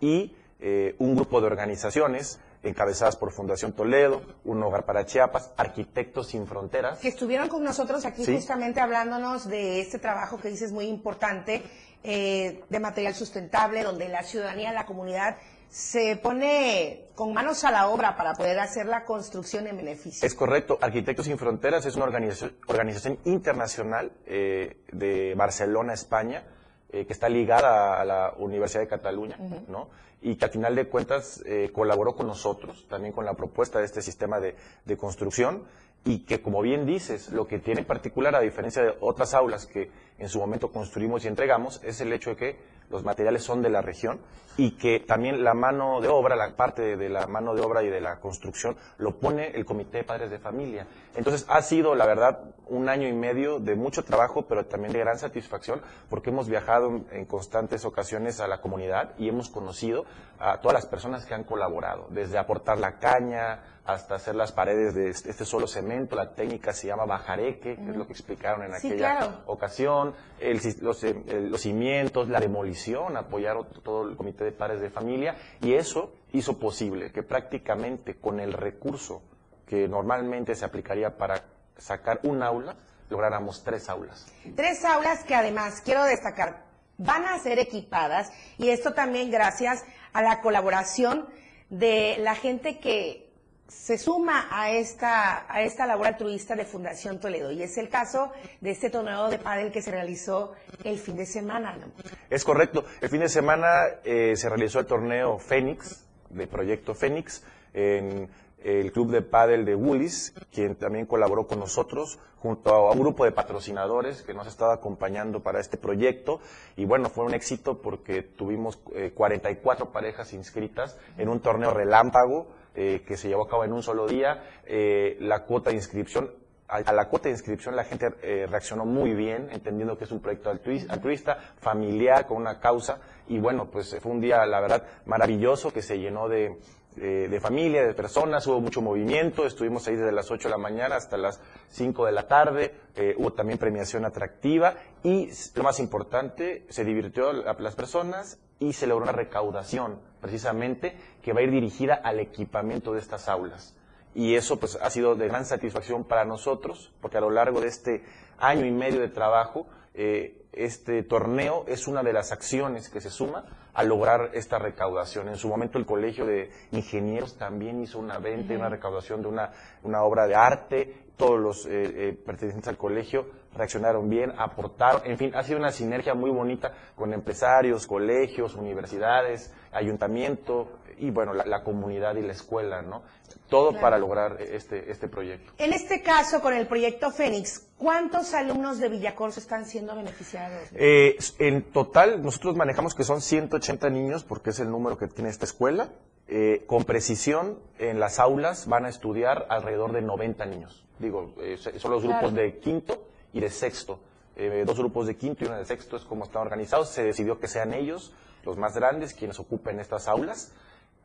Y 0.00 0.36
eh, 0.60 0.94
un 0.98 1.16
grupo 1.16 1.40
de 1.40 1.46
organizaciones 1.48 2.38
encabezadas 2.62 3.16
por 3.16 3.32
Fundación 3.32 3.72
Toledo, 3.72 4.22
Un 4.44 4.62
Hogar 4.62 4.84
para 4.86 5.04
Chiapas, 5.04 5.52
Arquitectos 5.56 6.28
Sin 6.28 6.46
Fronteras. 6.46 6.98
que 6.98 7.08
estuvieron 7.08 7.48
con 7.48 7.62
nosotros 7.62 8.04
aquí 8.06 8.24
Sí. 8.24 8.34
justamente 8.34 8.80
hablándonos 8.80 9.48
de 9.48 9.80
este 9.80 9.98
trabajo 9.98 10.38
que 10.40 10.48
dices 10.48 10.72
muy 10.72 10.86
importante 10.86 11.62
eh, 12.02 12.62
de 12.68 12.80
material 12.80 13.14
sustentable, 13.14 13.82
donde 13.82 14.08
la 14.08 14.22
ciudadanía, 14.22 14.72
la 14.72 14.86
comunidad 14.86 15.36
se 15.68 16.16
pone 16.16 17.06
con 17.14 17.32
manos 17.32 17.64
a 17.64 17.70
la 17.70 17.88
obra 17.88 18.16
para 18.16 18.34
poder 18.34 18.58
hacer 18.58 18.86
la 18.86 19.04
construcción 19.04 19.66
en 19.66 19.76
beneficio. 19.76 20.26
Es 20.26 20.34
correcto. 20.34 20.78
Arquitectos 20.80 21.26
Sin 21.26 21.38
Fronteras 21.38 21.86
es 21.86 21.96
una 21.96 22.04
organización, 22.04 22.56
organización 22.66 23.18
internacional 23.24 24.12
eh, 24.26 24.78
de 24.92 25.34
Barcelona, 25.34 25.94
España, 25.94 26.44
eh, 26.90 27.06
que 27.06 27.12
está 27.12 27.28
ligada 27.28 28.00
a 28.00 28.04
la 28.04 28.34
Universidad 28.36 28.82
de 28.82 28.88
Cataluña, 28.88 29.38
¿no? 29.68 29.88
Y 30.22 30.36
que 30.36 30.44
al 30.44 30.50
final 30.50 30.74
de 30.74 30.88
cuentas 30.88 31.42
eh, 31.46 31.70
colaboró 31.72 32.14
con 32.14 32.26
nosotros, 32.26 32.86
también 32.88 33.12
con 33.12 33.24
la 33.24 33.34
propuesta 33.34 33.78
de 33.78 33.86
este 33.86 34.02
sistema 34.02 34.40
de, 34.40 34.56
de 34.84 34.96
construcción, 34.96 35.64
y 36.06 36.20
que, 36.20 36.40
como 36.40 36.62
bien 36.62 36.86
dices, 36.86 37.30
lo 37.32 37.48
que 37.48 37.58
tiene 37.58 37.80
en 37.80 37.86
particular, 37.86 38.34
a 38.36 38.40
diferencia 38.40 38.80
de 38.80 38.94
otras 39.00 39.34
aulas 39.34 39.66
que 39.66 39.90
en 40.18 40.28
su 40.28 40.38
momento 40.38 40.70
construimos 40.70 41.24
y 41.24 41.28
entregamos, 41.28 41.82
es 41.82 42.00
el 42.00 42.12
hecho 42.12 42.30
de 42.30 42.36
que 42.36 42.76
los 42.90 43.04
materiales 43.04 43.42
son 43.42 43.60
de 43.60 43.70
la 43.70 43.82
región 43.82 44.20
y 44.56 44.76
que 44.76 45.00
también 45.00 45.42
la 45.42 45.52
mano 45.52 46.00
de 46.00 46.06
obra, 46.06 46.36
la 46.36 46.54
parte 46.54 46.96
de 46.96 47.08
la 47.08 47.26
mano 47.26 47.54
de 47.56 47.60
obra 47.60 47.82
y 47.82 47.88
de 47.88 48.00
la 48.00 48.20
construcción, 48.20 48.76
lo 48.98 49.18
pone 49.18 49.48
el 49.48 49.66
Comité 49.66 49.98
de 49.98 50.04
Padres 50.04 50.30
de 50.30 50.38
Familia. 50.38 50.86
Entonces 51.16 51.44
ha 51.48 51.60
sido, 51.60 51.96
la 51.96 52.06
verdad, 52.06 52.54
un 52.68 52.88
año 52.88 53.08
y 53.08 53.12
medio 53.12 53.58
de 53.58 53.74
mucho 53.74 54.04
trabajo, 54.04 54.46
pero 54.46 54.64
también 54.66 54.92
de 54.92 55.00
gran 55.00 55.18
satisfacción, 55.18 55.82
porque 56.08 56.30
hemos 56.30 56.48
viajado 56.48 57.02
en 57.10 57.24
constantes 57.26 57.84
ocasiones 57.84 58.40
a 58.40 58.46
la 58.46 58.60
comunidad 58.60 59.14
y 59.18 59.28
hemos 59.28 59.50
conocido 59.50 60.04
a 60.38 60.60
todas 60.60 60.74
las 60.74 60.86
personas 60.86 61.26
que 61.26 61.34
han 61.34 61.44
colaborado, 61.44 62.06
desde 62.10 62.38
aportar 62.38 62.78
la 62.78 62.98
caña 62.98 63.75
hasta 63.86 64.16
hacer 64.16 64.34
las 64.34 64.52
paredes 64.52 64.94
de 64.94 65.10
este 65.10 65.30
este 65.30 65.44
solo 65.44 65.66
cemento, 65.66 66.16
la 66.16 66.34
técnica 66.34 66.72
se 66.72 66.88
llama 66.88 67.04
bajareque, 67.06 67.76
que 67.76 67.90
es 67.90 67.96
lo 67.96 68.06
que 68.06 68.12
explicaron 68.12 68.62
en 68.64 68.72
Sí, 68.80 68.88
aquella 68.88 69.18
claro. 69.18 69.42
ocasión, 69.46 70.14
el 70.40 70.60
los, 70.80 71.04
eh, 71.04 71.16
el- 71.28 71.50
los 71.50 71.60
cimientos, 71.60 72.28
la 72.28 72.40
demolición, 72.40 73.16
apoyaron 73.16 73.66
todo 73.82 74.08
el 74.08 74.16
comité 74.16 74.44
de 74.44 74.52
padres 74.52 74.80
de 74.80 74.90
familia 74.90 75.36
y 75.60 75.74
eso 75.74 76.12
hizo 76.32 76.58
posible 76.58 77.12
que 77.12 77.22
prácticamente 77.22 78.16
con 78.16 78.40
el 78.40 78.52
recurso 78.52 79.22
que 79.66 79.88
normalmente 79.88 80.54
se 80.54 80.64
aplicaría 80.64 81.16
para 81.16 81.42
sacar 81.78 82.20
un 82.24 82.42
aula, 82.42 82.76
lográramos 83.10 83.62
tres 83.64 83.88
aulas. 83.88 84.26
Tres 84.56 84.84
aulas 84.84 85.22
que 85.24 85.34
además, 85.34 85.80
quiero 85.84 86.02
destacar, 86.04 86.64
van 86.98 87.24
a 87.24 87.38
ser 87.38 87.58
equipadas 87.58 88.32
y 88.58 88.70
esto 88.70 88.94
también 88.94 89.30
gracias 89.30 89.84
a 90.12 90.22
la 90.22 90.40
colaboración 90.40 91.28
de 91.68 92.16
la 92.20 92.34
gente 92.34 92.78
que 92.78 93.25
se 93.68 93.98
suma 93.98 94.48
a 94.50 94.70
esta, 94.70 95.52
a 95.52 95.62
esta 95.62 95.86
labor 95.86 96.06
altruista 96.06 96.54
de 96.54 96.64
Fundación 96.64 97.20
Toledo. 97.20 97.50
Y 97.50 97.62
es 97.62 97.76
el 97.78 97.88
caso 97.88 98.30
de 98.60 98.70
este 98.70 98.90
torneo 98.90 99.28
de 99.28 99.38
pádel 99.38 99.72
que 99.72 99.82
se 99.82 99.90
realizó 99.90 100.52
el 100.84 100.98
fin 100.98 101.16
de 101.16 101.26
semana. 101.26 101.76
¿no? 101.76 101.86
Es 102.30 102.44
correcto. 102.44 102.84
El 103.00 103.08
fin 103.08 103.20
de 103.20 103.28
semana 103.28 103.68
eh, 104.04 104.34
se 104.36 104.48
realizó 104.48 104.80
el 104.80 104.86
torneo 104.86 105.38
Fénix, 105.38 106.04
de 106.30 106.46
Proyecto 106.46 106.94
Fénix, 106.94 107.42
en 107.74 108.28
el 108.62 108.90
club 108.90 109.12
de 109.12 109.22
pádel 109.22 109.64
de 109.64 109.74
Woolies, 109.74 110.34
quien 110.52 110.74
también 110.74 111.06
colaboró 111.06 111.46
con 111.46 111.60
nosotros, 111.60 112.18
junto 112.38 112.74
a 112.74 112.92
un 112.92 113.00
grupo 113.00 113.24
de 113.24 113.32
patrocinadores 113.32 114.22
que 114.22 114.34
nos 114.34 114.46
ha 114.46 114.50
estado 114.50 114.72
acompañando 114.72 115.42
para 115.42 115.60
este 115.60 115.76
proyecto. 115.76 116.40
Y 116.76 116.84
bueno, 116.84 117.08
fue 117.08 117.24
un 117.24 117.34
éxito 117.34 117.80
porque 117.80 118.22
tuvimos 118.22 118.78
eh, 118.94 119.12
44 119.14 119.92
parejas 119.92 120.32
inscritas 120.32 120.98
en 121.18 121.28
un 121.28 121.40
torneo 121.40 121.72
relámpago 121.72 122.48
eh, 122.76 123.02
que 123.06 123.16
se 123.16 123.28
llevó 123.28 123.44
a 123.44 123.48
cabo 123.48 123.64
en 123.64 123.72
un 123.72 123.82
solo 123.82 124.06
día. 124.06 124.44
Eh, 124.66 125.16
la 125.20 125.42
cuota 125.44 125.70
de 125.70 125.76
inscripción 125.76 126.30
a, 126.68 126.76
a 126.78 126.92
la 126.92 127.08
cuota 127.08 127.24
de 127.28 127.30
inscripción 127.30 127.76
la 127.76 127.84
gente 127.84 128.08
eh, 128.22 128.46
reaccionó 128.50 128.84
muy 128.84 129.14
bien, 129.14 129.48
entendiendo 129.52 129.96
que 129.96 130.04
es 130.04 130.10
un 130.10 130.20
proyecto 130.20 130.50
altruis- 130.52 130.86
altruista, 130.90 131.38
familiar, 131.60 132.26
con 132.26 132.38
una 132.38 132.58
causa. 132.60 132.98
Y 133.28 133.38
bueno, 133.38 133.70
pues 133.70 133.96
fue 134.00 134.10
un 134.12 134.20
día, 134.20 134.44
la 134.46 134.60
verdad, 134.60 134.84
maravilloso 135.06 135.72
que 135.72 135.80
se 135.80 135.98
llenó 135.98 136.28
de, 136.28 136.58
eh, 136.96 137.28
de 137.30 137.40
familia, 137.40 137.86
de 137.86 137.94
personas, 137.94 138.46
hubo 138.48 138.60
mucho 138.60 138.82
movimiento, 138.82 139.46
estuvimos 139.46 139.86
ahí 139.86 139.94
desde 139.94 140.10
las 140.10 140.28
8 140.30 140.48
de 140.48 140.50
la 140.52 140.58
mañana 140.58 140.96
hasta 140.96 141.16
las 141.16 141.40
5 141.68 142.04
de 142.06 142.12
la 142.12 142.26
tarde, 142.26 142.74
eh, 142.96 143.14
hubo 143.16 143.32
también 143.32 143.58
premiación 143.60 144.04
atractiva 144.04 144.74
y 145.04 145.28
lo 145.54 145.62
más 145.62 145.78
importante, 145.78 146.66
se 146.68 146.84
divirtió 146.84 147.32
la- 147.32 147.52
las 147.58 147.76
personas 147.76 148.40
y 148.58 148.72
se 148.72 148.86
logró 148.86 149.04
una 149.04 149.12
recaudación, 149.12 150.00
precisamente, 150.20 150.96
que 151.22 151.32
va 151.32 151.40
a 151.40 151.42
ir 151.42 151.50
dirigida 151.50 151.94
al 151.94 152.20
equipamiento 152.20 152.92
de 152.92 153.00
estas 153.00 153.28
aulas. 153.28 153.76
Y 154.14 154.34
eso 154.34 154.58
pues 154.58 154.78
ha 154.80 154.88
sido 154.88 155.14
de 155.14 155.28
gran 155.28 155.44
satisfacción 155.44 156.04
para 156.04 156.24
nosotros, 156.24 156.92
porque 157.00 157.18
a 157.18 157.20
lo 157.20 157.30
largo 157.30 157.60
de 157.60 157.68
este 157.68 158.02
año 158.38 158.64
y 158.64 158.70
medio 158.70 159.00
de 159.00 159.08
trabajo, 159.08 159.66
eh, 159.92 160.46
este 160.52 161.02
torneo 161.02 161.64
es 161.68 161.86
una 161.86 162.02
de 162.02 162.14
las 162.14 162.32
acciones 162.32 162.88
que 162.88 163.02
se 163.02 163.10
suma 163.10 163.44
a 163.74 163.82
lograr 163.82 164.30
esta 164.32 164.58
recaudación. 164.58 165.28
En 165.28 165.36
su 165.36 165.48
momento 165.48 165.76
el 165.76 165.84
Colegio 165.84 166.24
de 166.24 166.50
Ingenieros 166.72 167.36
también 167.36 167.82
hizo 167.82 167.98
una 167.98 168.18
venta, 168.18 168.54
y 168.54 168.56
una 168.56 168.70
recaudación 168.70 169.20
de 169.20 169.28
una, 169.28 169.52
una 169.82 170.02
obra 170.02 170.26
de 170.26 170.34
arte. 170.34 171.06
Todos 171.18 171.38
los 171.38 171.66
eh, 171.66 171.70
eh, 171.70 172.12
pertenecientes 172.24 172.68
al 172.68 172.78
colegio 172.78 173.26
reaccionaron 173.56 174.08
bien, 174.08 174.32
aportaron. 174.38 175.02
En 175.04 175.18
fin, 175.18 175.32
ha 175.34 175.42
sido 175.42 175.58
una 175.58 175.72
sinergia 175.72 176.14
muy 176.14 176.30
bonita 176.30 176.72
con 176.94 177.12
empresarios, 177.12 177.86
colegios, 177.86 178.54
universidades, 178.54 179.52
ayuntamiento 179.72 180.78
y 180.98 181.10
bueno, 181.10 181.34
la, 181.34 181.44
la 181.44 181.62
comunidad 181.62 182.16
y 182.16 182.22
la 182.22 182.32
escuela, 182.32 182.82
¿no? 182.82 183.02
Todo 183.48 183.68
Claro. 183.70 183.82
para 183.82 183.98
lograr 183.98 184.38
este, 184.40 184.90
este 184.90 185.08
proyecto. 185.08 185.52
En 185.58 185.72
este 185.72 186.02
caso, 186.02 186.40
con 186.40 186.54
el 186.54 186.66
proyecto 186.66 187.10
Fénix, 187.10 187.68
¿cuántos 187.76 188.34
alumnos 188.34 188.78
de 188.78 188.88
Villacorso 188.88 189.38
están 189.40 189.66
siendo 189.66 189.94
beneficiados? 189.94 190.68
Eh, 190.74 191.16
en 191.38 191.62
total, 191.70 192.22
nosotros 192.22 192.56
manejamos 192.56 192.94
que 192.94 193.04
son 193.04 193.20
180 193.20 193.88
niños, 193.90 194.24
porque 194.24 194.50
es 194.50 194.58
el 194.60 194.70
número 194.70 194.96
que 194.96 195.06
tiene 195.06 195.30
esta 195.30 195.44
escuela. 195.44 195.90
Eh, 196.28 196.64
con 196.66 196.82
precisión, 196.84 197.60
en 197.78 198.00
las 198.00 198.18
aulas 198.18 198.66
van 198.66 198.84
a 198.84 198.88
estudiar 198.88 199.46
alrededor 199.48 199.92
de 199.92 200.02
90 200.02 200.44
niños. 200.46 200.84
Digo, 200.98 201.34
eh, 201.40 201.56
son 201.58 201.90
los 201.92 202.02
grupos 202.02 202.32
Claro. 202.32 202.36
de 202.36 202.58
quinto 202.58 203.06
y 203.36 203.40
de 203.40 203.50
sexto. 203.50 204.00
Eh, 204.34 204.64
dos 204.66 204.78
grupos 204.78 205.06
de 205.06 205.16
quinto 205.16 205.44
y 205.44 205.46
uno 205.46 205.58
de 205.58 205.64
sexto 205.66 205.96
es 205.96 206.04
como 206.04 206.24
están 206.24 206.42
organizados. 206.42 206.88
Se 206.88 207.04
decidió 207.04 207.38
que 207.38 207.48
sean 207.48 207.74
ellos, 207.74 208.14
los 208.44 208.56
más 208.56 208.74
grandes, 208.74 209.12
quienes 209.12 209.38
ocupen 209.38 209.78
estas 209.78 210.08
aulas. 210.08 210.52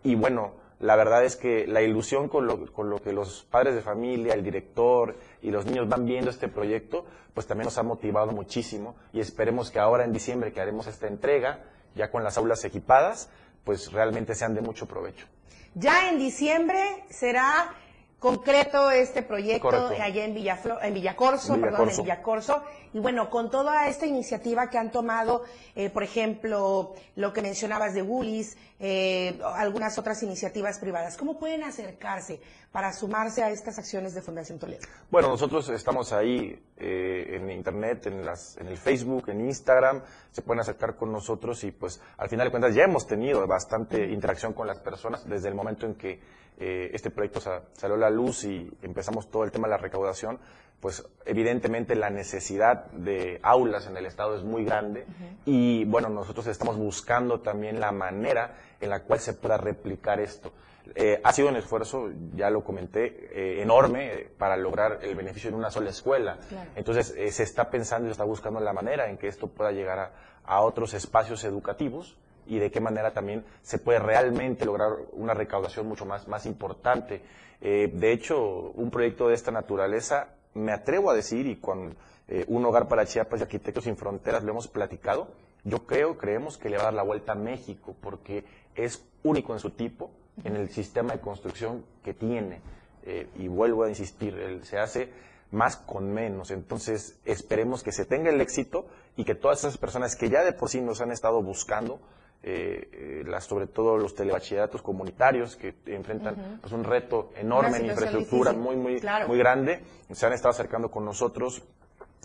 Y 0.02 0.16
bueno, 0.16 0.54
la 0.80 0.96
verdad 0.96 1.26
es 1.26 1.36
que 1.36 1.68
la 1.68 1.82
ilusión 1.82 2.30
con 2.30 2.48
lo, 2.48 2.72
con 2.72 2.90
lo 2.90 3.02
que 3.02 3.12
los 3.12 3.44
padres 3.44 3.76
de 3.76 3.82
familia, 3.82 4.34
el 4.34 4.44
director 4.44 5.18
y 5.42 5.52
los 5.52 5.66
niños 5.66 5.90
van 5.90 6.06
viendo 6.06 6.30
este 6.30 6.48
proyecto, 6.48 7.06
pues 7.34 7.48
también 7.48 7.66
nos 7.66 7.78
ha 7.78 7.84
motivado 7.84 8.32
muchísimo 8.32 8.96
y 9.12 9.20
esperemos 9.20 9.72
que 9.72 9.80
ahora 9.80 10.06
en 10.06 10.14
diciembre 10.14 10.54
que 10.54 10.62
haremos 10.62 10.88
esta 10.88 11.08
entrega, 11.08 11.66
ya 11.96 12.10
con 12.10 12.24
las 12.24 12.38
aulas 12.38 12.64
equipadas, 12.64 13.30
pues 13.66 13.92
realmente 13.92 14.36
sean 14.36 14.56
de 14.56 14.62
mucho 14.62 14.88
provecho. 14.88 15.28
Ya 15.76 16.10
en 16.10 16.18
diciembre 16.18 17.04
será 17.10 17.76
concreto 18.22 18.92
este 18.92 19.24
proyecto 19.24 19.64
Correcto. 19.72 20.02
allá 20.04 20.26
en, 20.26 20.36
Villaflo- 20.36 20.78
en 20.84 20.94
Villacorso, 20.94 21.60
perdón, 21.60 21.90
en. 21.90 21.98
Villacorso. 21.98 22.62
Y 22.94 23.00
bueno, 23.00 23.32
con 23.32 23.50
toda 23.50 23.88
esta 23.88 24.06
iniciativa 24.06 24.70
que 24.70 24.78
han 24.78 24.92
tomado, 24.92 25.44
eh, 25.76 25.90
por 25.90 26.04
ejemplo, 26.04 26.94
lo 27.16 27.34
que 27.34 27.42
mencionabas 27.42 27.96
de 27.96 28.04
Woolies, 28.04 28.58
eh, 28.80 29.40
algunas 29.56 29.98
otras 29.98 30.22
iniciativas 30.22 30.78
privadas, 30.78 31.18
¿cómo 31.18 31.40
pueden 31.40 31.64
acercarse 31.64 32.40
para 32.72 32.94
sumarse 32.94 33.42
a 33.44 33.50
estas 33.50 33.80
acciones 33.80 34.14
de 34.14 34.22
Fundación 34.22 34.60
Toledo? 34.60 34.82
Bueno, 35.10 35.30
nosotros 35.30 35.68
estamos 35.70 36.14
ahí 36.14 36.62
eh, 36.78 37.38
en 37.38 37.50
internet, 37.50 38.06
en, 38.06 38.24
las, 38.24 38.56
en 38.58 38.68
el 38.68 38.78
Facebook, 38.78 39.30
en 39.30 39.42
Instagram, 39.48 40.04
se 40.32 40.44
pueden 40.44 40.60
acercar 40.60 40.96
con 40.96 41.12
nosotros 41.12 41.64
y 41.64 41.72
pues 41.72 42.00
al 42.18 42.30
final 42.30 42.48
de 42.48 42.52
cuentas 42.52 42.76
ya 42.76 42.84
hemos 42.84 43.08
tenido 43.08 43.48
bastante 43.48 44.06
interacción 44.12 44.54
con 44.54 44.68
las 44.68 44.78
personas 44.80 45.28
desde 45.28 45.48
el 45.48 45.56
momento 45.56 45.88
en 45.88 45.96
que 45.96 46.20
eh, 46.62 46.92
este 46.94 47.10
proyecto 47.10 47.42
sa- 47.42 47.64
salió 47.74 47.96
a 47.96 48.00
la 48.00 48.10
luz 48.10 48.44
y 48.46 48.72
empezamos 48.84 49.30
todo 49.30 49.44
el 49.44 49.52
tema 49.52 49.68
de 49.68 49.72
la 49.72 49.78
recaudación, 49.78 50.40
pues 50.80 51.04
evidentemente 51.26 51.96
la 51.96 52.10
necesidad 52.10 52.86
de 52.92 53.40
aulas 53.44 53.88
en 53.88 53.98
el 53.98 54.06
estado 54.06 54.36
es 54.36 54.44
muy 54.44 54.64
grande 54.66 55.06
y 55.46 55.86
bueno, 55.86 56.10
nosotros 56.10 56.48
estamos 56.48 56.78
buscando 56.78 57.40
también 57.42 57.80
la 57.80 57.92
manera 57.92 58.58
en 58.80 58.90
la 58.90 59.02
cual 59.04 59.20
se 59.20 59.34
pueda 59.34 59.58
replicar 59.58 60.20
esto. 60.20 60.52
Eh, 60.96 61.22
ha 61.24 61.32
sido 61.34 61.50
un 61.50 61.56
esfuerzo, 61.56 62.10
ya 62.36 62.50
lo 62.50 62.64
comenté, 62.64 63.30
eh, 63.32 63.62
enorme 63.62 64.30
para 64.38 64.58
lograr 64.58 65.00
el 65.04 65.16
beneficio 65.16 65.50
en 65.50 65.56
una 65.56 65.70
sola 65.70 65.90
escuela. 65.92 66.40
Claro. 66.50 66.70
Entonces 66.76 67.14
se 67.36 67.44
está 67.44 67.70
pensando 67.70 68.08
y 68.08 68.10
se 68.10 68.14
está 68.14 68.24
buscando 68.24 68.60
la 68.60 68.74
manera 68.74 69.08
en 69.10 69.18
que 69.18 69.28
esto 69.28 69.48
pueda 69.48 69.72
llegar 69.72 70.00
a, 70.00 70.12
a 70.44 70.62
otros 70.62 70.94
espacios 70.96 71.44
educativos 71.44 72.18
y 72.48 72.60
de 72.60 72.72
qué 72.72 72.80
manera 72.80 73.14
también 73.14 73.44
se 73.62 73.78
puede 73.78 74.00
realmente 74.00 74.66
lograr 74.66 74.94
una 75.14 75.34
recaudación 75.34 75.88
mucho 75.88 76.06
más, 76.06 76.28
más 76.28 76.46
importante. 76.46 77.22
Eh, 77.62 77.92
de 77.94 78.12
hecho, 78.12 78.72
un 78.76 78.90
proyecto 78.92 79.28
de 79.28 79.36
esta 79.36 79.52
naturaleza, 79.52 80.30
me 80.54 80.72
atrevo 80.72 81.12
a 81.12 81.16
decir, 81.16 81.48
y 81.48 81.58
con 81.58 81.96
eh, 82.28 82.46
un 82.48 82.66
hogar 82.66 82.88
para 82.88 83.06
Chiapas 83.06 83.40
y 83.40 83.44
Arquitectos 83.44 83.84
Sin 83.84 83.98
Fronteras 83.98 84.44
lo 84.44 84.52
hemos 84.52 84.68
platicado, 84.68 85.28
yo 85.64 85.86
creo, 85.86 86.18
creemos 86.18 86.58
que 86.58 86.70
le 86.70 86.78
va 86.78 86.84
a 86.84 86.86
dar 86.86 86.94
la 86.96 87.04
vuelta 87.04 87.34
a 87.34 87.36
México 87.36 87.96
porque 88.02 88.44
es 88.76 89.06
único 89.24 89.54
en 89.54 89.60
su 89.60 89.72
tipo, 89.72 90.10
en 90.44 90.56
el 90.56 90.70
sistema 90.70 91.14
de 91.14 91.20
construcción 91.20 91.86
que 92.04 92.14
tiene. 92.14 92.62
Eh, 93.04 93.28
y 93.38 93.48
vuelvo 93.48 93.84
a 93.84 93.90
insistir, 93.90 94.36
él 94.36 94.64
se 94.64 94.80
hace 94.80 95.10
más 95.52 95.78
con 95.78 96.12
menos. 96.12 96.52
Entonces, 96.52 97.20
esperemos 97.26 97.84
que 97.84 97.92
se 97.92 98.06
tenga 98.06 98.30
el 98.30 98.42
éxito 98.42 98.88
y 99.16 99.24
que 99.24 99.36
todas 99.36 99.60
esas 99.60 99.78
personas 99.78 100.16
que 100.16 100.30
ya 100.30 100.44
de 100.44 100.54
por 100.54 100.70
sí 100.70 100.82
nos 100.82 101.02
han 101.02 101.12
estado 101.12 101.42
buscando, 101.44 102.00
eh, 102.44 103.24
las, 103.26 103.46
sobre 103.46 103.68
todo 103.68 103.98
los 103.98 104.16
telebachilleratos 104.16 104.82
comunitarios 104.82 105.56
que 105.56 105.76
enfrentan 105.86 106.60
pues, 106.62 106.74
un 106.74 106.84
reto 106.84 107.32
enorme 107.36 107.78
en 107.78 107.86
infraestructura 107.88 108.52
difícil, 108.52 108.76
muy, 108.76 108.76
muy, 108.76 109.00
claro. 109.00 109.28
muy 109.28 109.38
grande, 109.38 109.84
se 110.12 110.26
han 110.26 110.34
estado 110.34 110.52
acercando 110.52 110.90
con 110.90 111.06
nosotros 111.06 111.64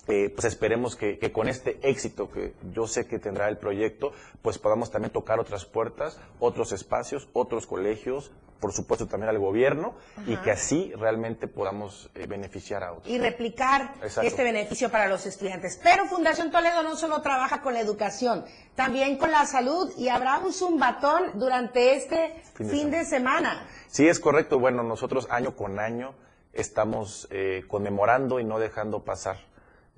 eh, 0.09 0.31
pues 0.35 0.45
esperemos 0.45 0.97
que, 0.97 1.19
que, 1.19 1.33
con 1.33 1.49
este 1.49 1.79
éxito 1.83 2.31
que 2.31 2.55
yo 2.73 2.87
sé 2.87 3.07
que 3.07 3.19
tendrá 3.19 3.49
el 3.49 3.59
proyecto, 3.59 4.13
pues 4.43 4.59
podamos 4.59 4.91
también 4.91 5.13
tocar 5.13 5.41
otras 5.41 5.65
puertas, 5.65 6.19
otros 6.39 6.73
espacios, 6.73 7.29
otros 7.33 7.67
colegios, 7.67 8.31
por 8.61 8.73
supuesto 8.73 9.07
también 9.07 9.31
al 9.31 9.39
gobierno 9.39 9.95
Ajá. 10.17 10.31
y 10.31 10.37
que 10.39 10.51
así 10.51 10.93
realmente 10.97 11.47
podamos 11.49 12.11
eh, 12.15 12.27
beneficiar 12.27 12.83
a 12.85 12.93
otros. 12.93 13.09
Y 13.09 13.19
replicar 13.19 13.95
Exacto. 14.03 14.29
este 14.29 14.45
beneficio 14.45 14.91
para 14.91 15.09
los 15.09 15.27
estudiantes. 15.27 15.79
Pero 15.83 16.07
Fundación 16.07 16.51
Toledo 16.51 16.83
no 16.83 16.97
solo 16.97 17.21
trabaja 17.21 17.61
con 17.61 17.75
la 17.75 17.81
educación, 17.81 18.45
también 18.75 19.19
con 19.19 19.31
la 19.31 19.45
salud 19.45 19.93
y 19.99 20.09
habrá 20.09 20.39
un 20.39 20.53
zumbatón 20.53 21.39
durante 21.39 21.97
este 21.97 22.43
fin 22.55 22.67
de, 22.67 22.73
fin 22.73 22.81
semana. 22.81 22.99
de 22.99 23.05
semana. 23.05 23.67
Sí, 23.89 24.09
es 24.09 24.21
correcto. 24.21 24.59
Bueno, 24.59 24.83
nosotros 24.83 25.27
año 25.31 25.55
con 25.55 25.79
año 25.79 26.15
estamos 26.53 27.29
eh, 27.31 27.65
conmemorando 27.69 28.41
y 28.41 28.45
no 28.45 28.59
dejando 28.59 29.05
pasar 29.05 29.37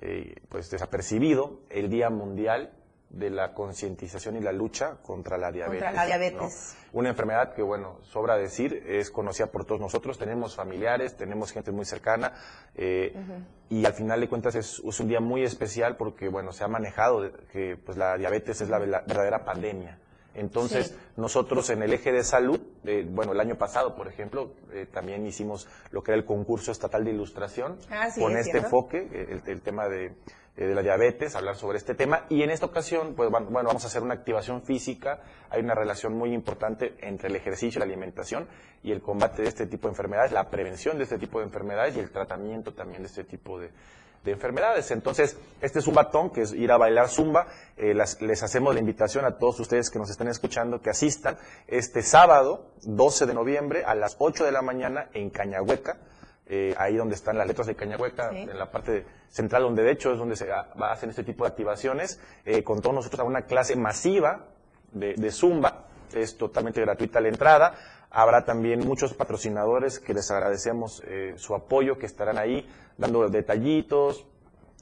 eh, 0.00 0.37
pues 0.48 0.70
desapercibido 0.70 1.61
el 1.70 1.90
Día 1.90 2.11
Mundial 2.11 2.72
de 3.11 3.30
la 3.30 3.54
concientización 3.54 4.37
y 4.37 4.40
la 4.40 4.52
lucha 4.52 4.98
contra 5.02 5.38
la 5.38 5.50
diabetes. 5.50 5.82
Contra 5.82 6.04
la 6.04 6.06
diabetes. 6.06 6.76
¿no? 6.92 6.98
Una 6.98 7.08
enfermedad 7.08 7.54
que, 7.54 7.62
bueno, 7.62 7.98
sobra 8.02 8.37
decir, 8.37 8.84
es 8.87 9.11
conocida 9.11 9.46
por 9.46 9.64
todos 9.64 9.80
nosotros, 9.80 10.18
tenemos 10.18 10.54
familiares, 10.54 11.16
tenemos 11.16 11.52
gente 11.52 11.72
muy 11.72 11.84
cercana, 11.84 12.34
eh, 12.74 13.12
uh 13.14 13.18
-huh. 13.18 13.44
y 13.70 13.84
al 13.87 13.94
final 13.94 14.20
de 14.20 14.28
cuentas 14.28 14.54
es, 14.56 14.82
es, 14.84 15.00
un 15.00 15.08
día 15.08 15.20
muy 15.20 15.42
especial 15.42 15.96
porque, 15.96 16.28
bueno, 16.28 16.52
se 16.52 16.64
ha 16.64 16.68
manejado 16.68 17.30
que 17.50 17.76
pues 17.76 17.96
la 17.96 18.16
diabetes 18.16 18.61
es 18.61 18.68
la, 18.68 18.78
la 18.78 19.00
verdadera 19.00 19.44
pandemia. 19.44 19.98
Entonces, 20.38 20.88
sí. 20.88 20.94
nosotros 21.16 21.68
en 21.70 21.83
el 21.83 21.92
eje 21.92 22.12
de 22.12 22.22
salud, 22.22 22.61
eh, 22.85 23.07
bueno, 23.09 23.33
el 23.33 23.40
año 23.40 23.57
pasado, 23.57 23.94
por 23.94 24.09
ejemplo, 24.09 24.53
eh, 24.72 24.87
también 24.90 25.27
hicimos 25.27 25.68
lo 25.90 26.03
que 26.03 26.12
era 26.12 26.18
el 26.18 26.24
concurso 26.24 26.70
estatal 26.70 27.05
de 27.05 27.11
ilustración 27.11 27.77
ah, 27.90 28.11
sí, 28.11 28.20
con 28.20 28.37
este 28.37 28.59
enfoque, 28.59 29.09
el, 29.12 29.42
el 29.44 29.61
tema 29.62 29.88
de, 29.88 30.14
eh, 30.59 30.66
de, 30.66 30.74
la 30.74 30.83
diabetes, 30.83 31.37
hablar 31.37 31.55
sobre 31.55 31.79
este 31.79 31.94
tema. 31.94 32.27
Y 32.29 32.42
en 32.42 32.51
esta 32.51 32.66
ocasión, 32.66 33.14
pues 33.14 33.31
bueno, 33.31 33.48
vamos 33.51 33.85
a 33.85 33.87
hacer 33.87 34.03
una 34.03 34.14
activación 34.14 34.62
física. 34.62 35.20
Hay 35.51 35.61
una 35.62 35.74
relación 35.74 36.14
muy 36.18 36.33
importante 36.33 36.96
entre 36.98 37.29
el 37.29 37.37
ejercicio 37.37 37.79
y 37.79 37.81
la 37.81 37.85
alimentación 37.85 38.48
y 38.83 38.90
el 38.90 39.01
combate 39.01 39.42
de 39.42 39.48
este 39.48 39.66
tipo 39.66 39.87
de 39.87 39.92
enfermedades, 39.92 40.33
la 40.33 40.51
prevención 40.51 40.98
de 40.98 41.05
este 41.05 41.18
tipo 41.18 41.38
de 41.38 41.44
enfermedades 41.44 41.96
y 41.96 42.01
el 42.01 42.11
tratamiento 42.11 42.74
también 42.74 43.03
de 43.03 43.07
este 43.07 43.22
tipo 43.22 43.61
de, 43.61 43.70
de 44.24 44.33
enfermedades. 44.33 44.90
Entonces, 44.90 45.37
este 45.61 45.78
es 45.78 45.87
un 45.87 45.94
batón 45.94 46.31
que 46.31 46.42
es 46.42 46.52
ir 46.52 46.70
a 46.72 46.76
bailar 46.76 47.09
zumba. 47.09 47.46
Eh, 47.76 47.94
las, 47.94 48.20
les 48.20 48.42
hacemos 48.42 48.74
la 48.74 48.81
invitación 48.81 49.24
a 49.24 49.38
todos 49.38 49.61
ustedes 49.61 49.90
que 49.90 49.98
nos 49.98 50.11
estén 50.11 50.28
escuchando 50.28 50.81
que 50.81 50.90
asistan 50.90 51.37
este 51.66 52.02
sábado, 52.02 52.70
12 52.83 53.26
de 53.26 53.35
noviembre, 53.35 53.85
a 53.85 53.94
las 53.94 54.16
8 54.18 54.44
de 54.44 54.52
la 54.52 54.62
mañana 54.62 55.09
en 55.12 55.31
Cañahueca. 55.31 55.98
Eh, 56.50 56.74
ahí 56.78 56.96
donde 56.96 57.14
están 57.14 57.37
las 57.37 57.46
letras 57.46 57.66
de 57.66 57.74
Cañahueca, 57.74 58.31
sí. 58.31 58.38
en 58.38 58.59
la 58.59 58.70
parte 58.70 59.04
central 59.28 59.64
donde 59.64 59.83
de 59.83 59.90
hecho 59.90 60.12
es 60.12 60.18
donde 60.18 60.35
se 60.35 60.46
va 60.46 60.66
a 60.81 60.92
hacer 60.92 61.11
este 61.11 61.22
tipo 61.22 61.44
de 61.44 61.50
activaciones, 61.50 62.18
eh, 62.46 62.64
con 62.64 62.81
todos 62.81 62.94
nosotros 62.94 63.20
a 63.20 63.24
una 63.24 63.42
clase 63.42 63.76
masiva 63.76 64.46
de, 64.92 65.12
de 65.12 65.31
Zumba, 65.31 65.88
es 66.14 66.38
totalmente 66.38 66.81
gratuita 66.81 67.20
la 67.20 67.28
entrada, 67.28 67.74
Habrá 68.10 68.44
también 68.44 68.86
muchos 68.86 69.12
patrocinadores 69.14 69.98
que 69.98 70.14
les 70.14 70.30
agradecemos 70.30 71.02
eh, 71.06 71.34
su 71.36 71.54
apoyo, 71.54 71.98
que 71.98 72.06
estarán 72.06 72.38
ahí 72.38 72.66
dando 72.96 73.28
detallitos 73.28 74.26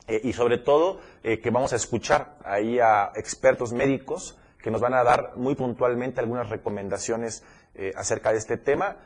eh, 0.06 0.20
y 0.22 0.32
sobre 0.32 0.58
todo 0.58 1.00
eh, 1.24 1.40
que 1.40 1.50
vamos 1.50 1.72
a 1.72 1.76
escuchar 1.76 2.36
ahí 2.44 2.78
a 2.78 3.10
expertos 3.16 3.72
médicos 3.72 4.38
que 4.62 4.70
nos 4.70 4.80
van 4.80 4.94
a 4.94 5.02
dar 5.02 5.32
muy 5.36 5.54
puntualmente 5.54 6.20
algunas 6.20 6.48
recomendaciones 6.48 7.44
acerca 7.94 8.32
de 8.32 8.38
este 8.38 8.56
tema 8.56 8.96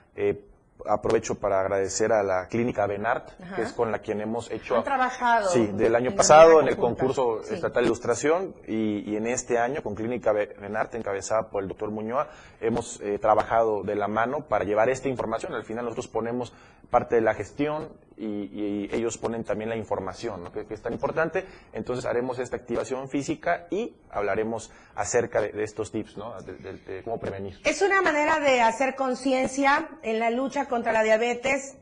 aprovecho 0.87 1.37
para 1.37 1.61
agradecer 1.61 2.13
a 2.13 2.23
la 2.23 2.47
clínica 2.49 2.87
Benart, 2.87 3.29
Ajá. 3.43 3.57
que 3.57 3.63
es 3.63 3.73
con 3.73 3.91
la 3.91 3.99
quien 4.01 4.21
hemos 4.21 4.51
hecho... 4.51 4.77
Han 4.77 4.85
trabajado. 4.85 5.49
Sí, 5.51 5.67
del 5.67 5.95
año 5.95 6.15
pasado 6.15 6.61
en 6.61 6.69
el 6.69 6.77
concurso 6.77 7.41
sí. 7.43 7.55
estatal 7.55 7.83
de 7.85 7.89
ilustración 7.89 8.55
y, 8.67 9.11
y, 9.11 9.17
en 9.17 9.27
este 9.27 9.59
año 9.59 9.83
con 9.83 9.95
clínica 9.95 10.33
Benart, 10.33 10.95
encabezada 10.95 11.49
por 11.51 11.63
el 11.63 11.69
doctor 11.69 11.91
Muñoa, 11.91 12.29
hemos 12.61 13.01
eh, 13.01 13.19
trabajado 13.19 13.83
de 13.83 13.95
la 13.95 14.09
mano 14.09 14.47
para 14.47 14.65
llevar 14.65 14.89
esta 14.89 15.09
información. 15.09 15.55
Al 15.55 15.65
final 15.65 15.85
nosotros 15.85 16.09
ponemos 16.09 16.53
parte 16.91 17.17
de 17.17 17.21
la 17.23 17.35
gestión 17.35 17.89
y, 18.21 18.51
y 18.53 18.89
ellos 18.93 19.17
ponen 19.17 19.45
también 19.45 19.71
la 19.71 19.77
información, 19.77 20.45
¿no? 20.45 20.53
que, 20.53 20.67
que, 20.67 20.75
es 20.75 20.83
tan 20.83 20.93
importante. 20.93 21.47
Entonces 21.73 22.05
haremos 22.05 22.39
esta 22.39 22.57
activación 22.57 23.09
física 23.09 23.67
y 23.71 23.95
hablaremos 24.11 24.71
acerca 24.95 25.41
de, 25.41 25.53
de 25.53 25.65
estos 25.65 25.91
tips, 25.91 26.17
¿no? 26.17 26.41
De, 26.43 26.55
de, 26.55 27.03
cómo 27.03 27.19
prevenir. 27.19 27.59
Es 27.65 27.81
una 27.81 28.03
manera 28.03 28.39
de 28.39 28.61
hacer 28.61 28.95
conciencia 28.95 29.89
en 30.03 30.19
la 30.19 30.31
lucha 30.31 30.67
contra 30.67 30.93
la 30.93 31.03
diabetes, 31.03 31.79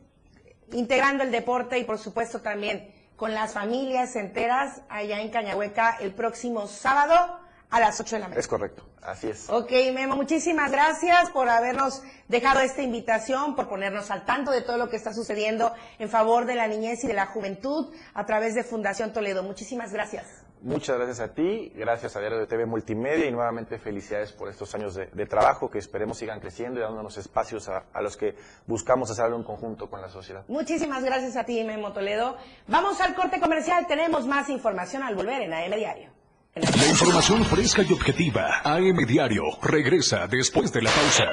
integrando 0.72 1.24
el 1.24 1.32
deporte 1.32 1.78
y 1.78 1.84
por 1.84 1.98
supuesto 1.98 2.40
también 2.40 2.94
con 3.16 3.34
las 3.34 3.52
familias 3.52 4.14
enteras 4.14 4.82
allá 4.88 5.20
en 5.20 5.30
Cañahueca 5.30 5.96
el 6.00 6.14
próximo 6.14 6.68
sábado 6.68 7.40
a 7.68 7.80
las 7.80 7.98
8 8.00 8.14
de 8.14 8.20
la 8.20 8.26
mañana. 8.26 8.40
Es 8.40 8.46
correcto, 8.46 8.87
así 9.02 9.28
es. 9.28 9.48
Ok, 9.50 9.70
Memo, 9.92 10.16
muchísimas 10.16 10.70
gracias 10.70 11.30
por 11.30 11.48
habernos 11.48 12.02
dejado 12.28 12.60
esta 12.60 12.82
invitación, 12.82 13.56
por 13.56 13.68
ponernos 13.68 14.10
al 14.10 14.24
tanto 14.24 14.50
de 14.50 14.62
todo 14.62 14.78
lo 14.78 14.88
que 14.88 14.96
está 14.96 15.12
sucediendo 15.12 15.72
en 15.98 16.08
favor 16.08 16.46
de 16.46 16.54
la 16.54 16.68
niñez 16.68 17.04
y 17.04 17.06
de 17.06 17.14
la 17.14 17.26
juventud 17.26 17.92
a 18.14 18.26
través 18.26 18.54
de 18.54 18.64
Fundación 18.64 19.12
Toledo. 19.12 19.42
Muchísimas 19.42 19.92
gracias. 19.92 20.26
Muchas 20.60 20.96
gracias 20.96 21.20
a 21.20 21.32
ti, 21.34 21.72
gracias 21.76 22.16
a 22.16 22.20
Diario 22.20 22.38
de 22.38 22.46
TV 22.48 22.66
Multimedia 22.66 23.26
y 23.26 23.30
nuevamente 23.30 23.78
felicidades 23.78 24.32
por 24.32 24.48
estos 24.48 24.74
años 24.74 24.94
de, 24.96 25.06
de 25.06 25.26
trabajo 25.26 25.70
que 25.70 25.78
esperemos 25.78 26.18
sigan 26.18 26.40
creciendo 26.40 26.80
y 26.80 26.82
dándonos 26.82 27.16
espacios 27.16 27.68
a, 27.68 27.84
a, 27.92 28.02
los 28.02 28.16
que 28.16 28.34
buscamos 28.66 29.08
hacerlo 29.08 29.36
en 29.36 29.44
conjunto 29.44 29.88
con 29.88 30.00
la 30.00 30.08
sociedad. 30.08 30.44
Muchísimas 30.48 31.04
gracias 31.04 31.36
a 31.36 31.44
ti, 31.44 31.62
Memo 31.62 31.92
Toledo. 31.92 32.36
Vamos 32.66 33.00
al 33.00 33.14
corte 33.14 33.38
comercial, 33.38 33.86
tenemos 33.86 34.26
más 34.26 34.48
información 34.48 35.04
al 35.04 35.14
volver 35.14 35.42
en 35.42 35.52
AM 35.52 35.76
Diario. 35.76 36.17
La 36.62 36.88
información 36.88 37.44
fresca 37.44 37.82
y 37.88 37.92
objetiva. 37.92 38.60
AM 38.64 38.96
Diario 39.06 39.42
regresa 39.62 40.26
después 40.26 40.72
de 40.72 40.82
la 40.82 40.90
pausa. 40.90 41.26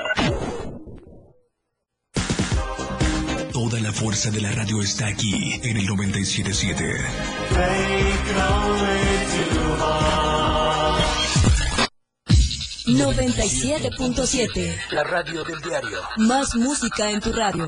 Toda 3.51 3.79
la 3.79 3.91
fuerza 3.91 4.29
de 4.31 4.41
la 4.41 4.51
radio 4.51 4.81
está 4.81 5.07
aquí 5.07 5.59
en 5.63 5.77
el 5.77 5.85
977. 5.85 6.85
97.7. 12.85 14.75
La 14.91 15.03
radio 15.03 15.43
del 15.43 15.59
diario. 15.61 16.01
Más 16.17 16.55
música 16.55 17.09
en 17.09 17.19
tu 17.19 17.33
radio. 17.33 17.67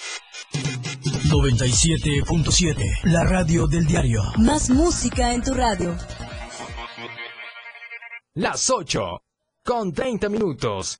97.7, 1.31 3.03
la 3.05 3.23
radio 3.23 3.65
del 3.65 3.85
diario. 3.85 4.21
Más 4.37 4.69
música 4.69 5.33
en 5.33 5.41
tu 5.41 5.53
radio. 5.53 5.95
Las 8.33 8.69
8, 8.69 9.01
con 9.63 9.93
30 9.93 10.27
minutos. 10.27 10.99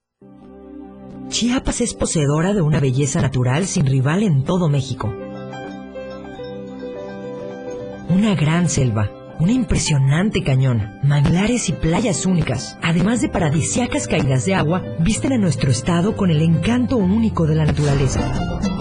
Chiapas 1.28 1.82
es 1.82 1.94
poseedora 1.94 2.54
de 2.54 2.62
una 2.62 2.80
belleza 2.80 3.22
natural 3.22 3.68
sin 3.68 3.86
rival 3.86 4.24
en 4.24 4.46
todo 4.46 4.70
México. 4.70 5.14
Una 8.08 8.34
gran 8.34 8.70
selva, 8.70 9.12
un 9.38 9.50
impresionante 9.50 10.46
cañón, 10.46 10.98
manglares 11.04 11.68
y 11.68 11.74
playas 11.74 12.26
únicas, 12.26 12.78
además 12.82 13.22
de 13.22 13.28
paradisiacas 13.28 14.08
caídas 14.08 14.46
de 14.46 14.56
agua, 14.56 14.82
visten 15.00 15.34
a 15.34 15.38
nuestro 15.38 15.72
estado 15.72 16.16
con 16.16 16.32
el 16.32 16.42
encanto 16.42 16.96
único 16.96 17.46
de 17.48 17.56
la 17.56 17.66
naturaleza. 17.66 18.81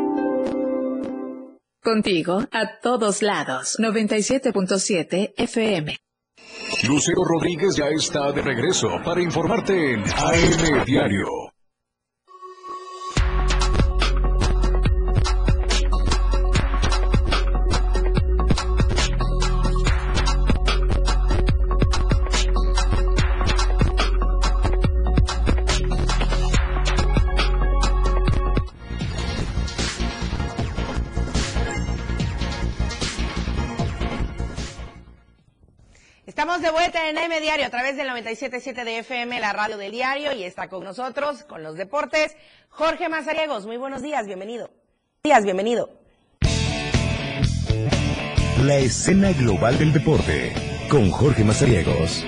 Contigo 1.83 2.43
a 2.51 2.79
todos 2.79 3.23
lados. 3.23 3.77
97.7 3.79 5.33
FM. 5.35 5.97
Lucero 6.87 7.23
Rodríguez 7.25 7.75
ya 7.75 7.87
está 7.87 8.31
de 8.31 8.43
regreso 8.43 8.87
para 9.03 9.19
informarte 9.21 9.93
en 9.93 10.01
AM 10.01 10.85
Diario. 10.85 11.50
En 37.11 37.17
M 37.17 37.41
Diario 37.41 37.65
a 37.65 37.69
través 37.69 37.97
del 37.97 38.07
97.7 38.07 38.85
de 38.85 38.99
FM, 38.99 39.37
la 39.41 39.51
radio 39.51 39.77
del 39.77 39.91
diario, 39.91 40.31
y 40.31 40.43
está 40.43 40.69
con 40.69 40.85
nosotros, 40.85 41.43
con 41.43 41.61
los 41.61 41.75
deportes, 41.75 42.37
Jorge 42.69 43.09
Mazariegos. 43.09 43.65
Muy 43.65 43.75
buenos 43.75 44.01
días, 44.01 44.25
bienvenido. 44.27 44.69
Días, 45.21 45.43
bienvenido. 45.43 45.89
La 48.63 48.77
escena 48.77 49.33
global 49.33 49.77
del 49.77 49.91
deporte, 49.91 50.53
con 50.89 51.11
Jorge 51.11 51.43
Mazariegos. 51.43 52.23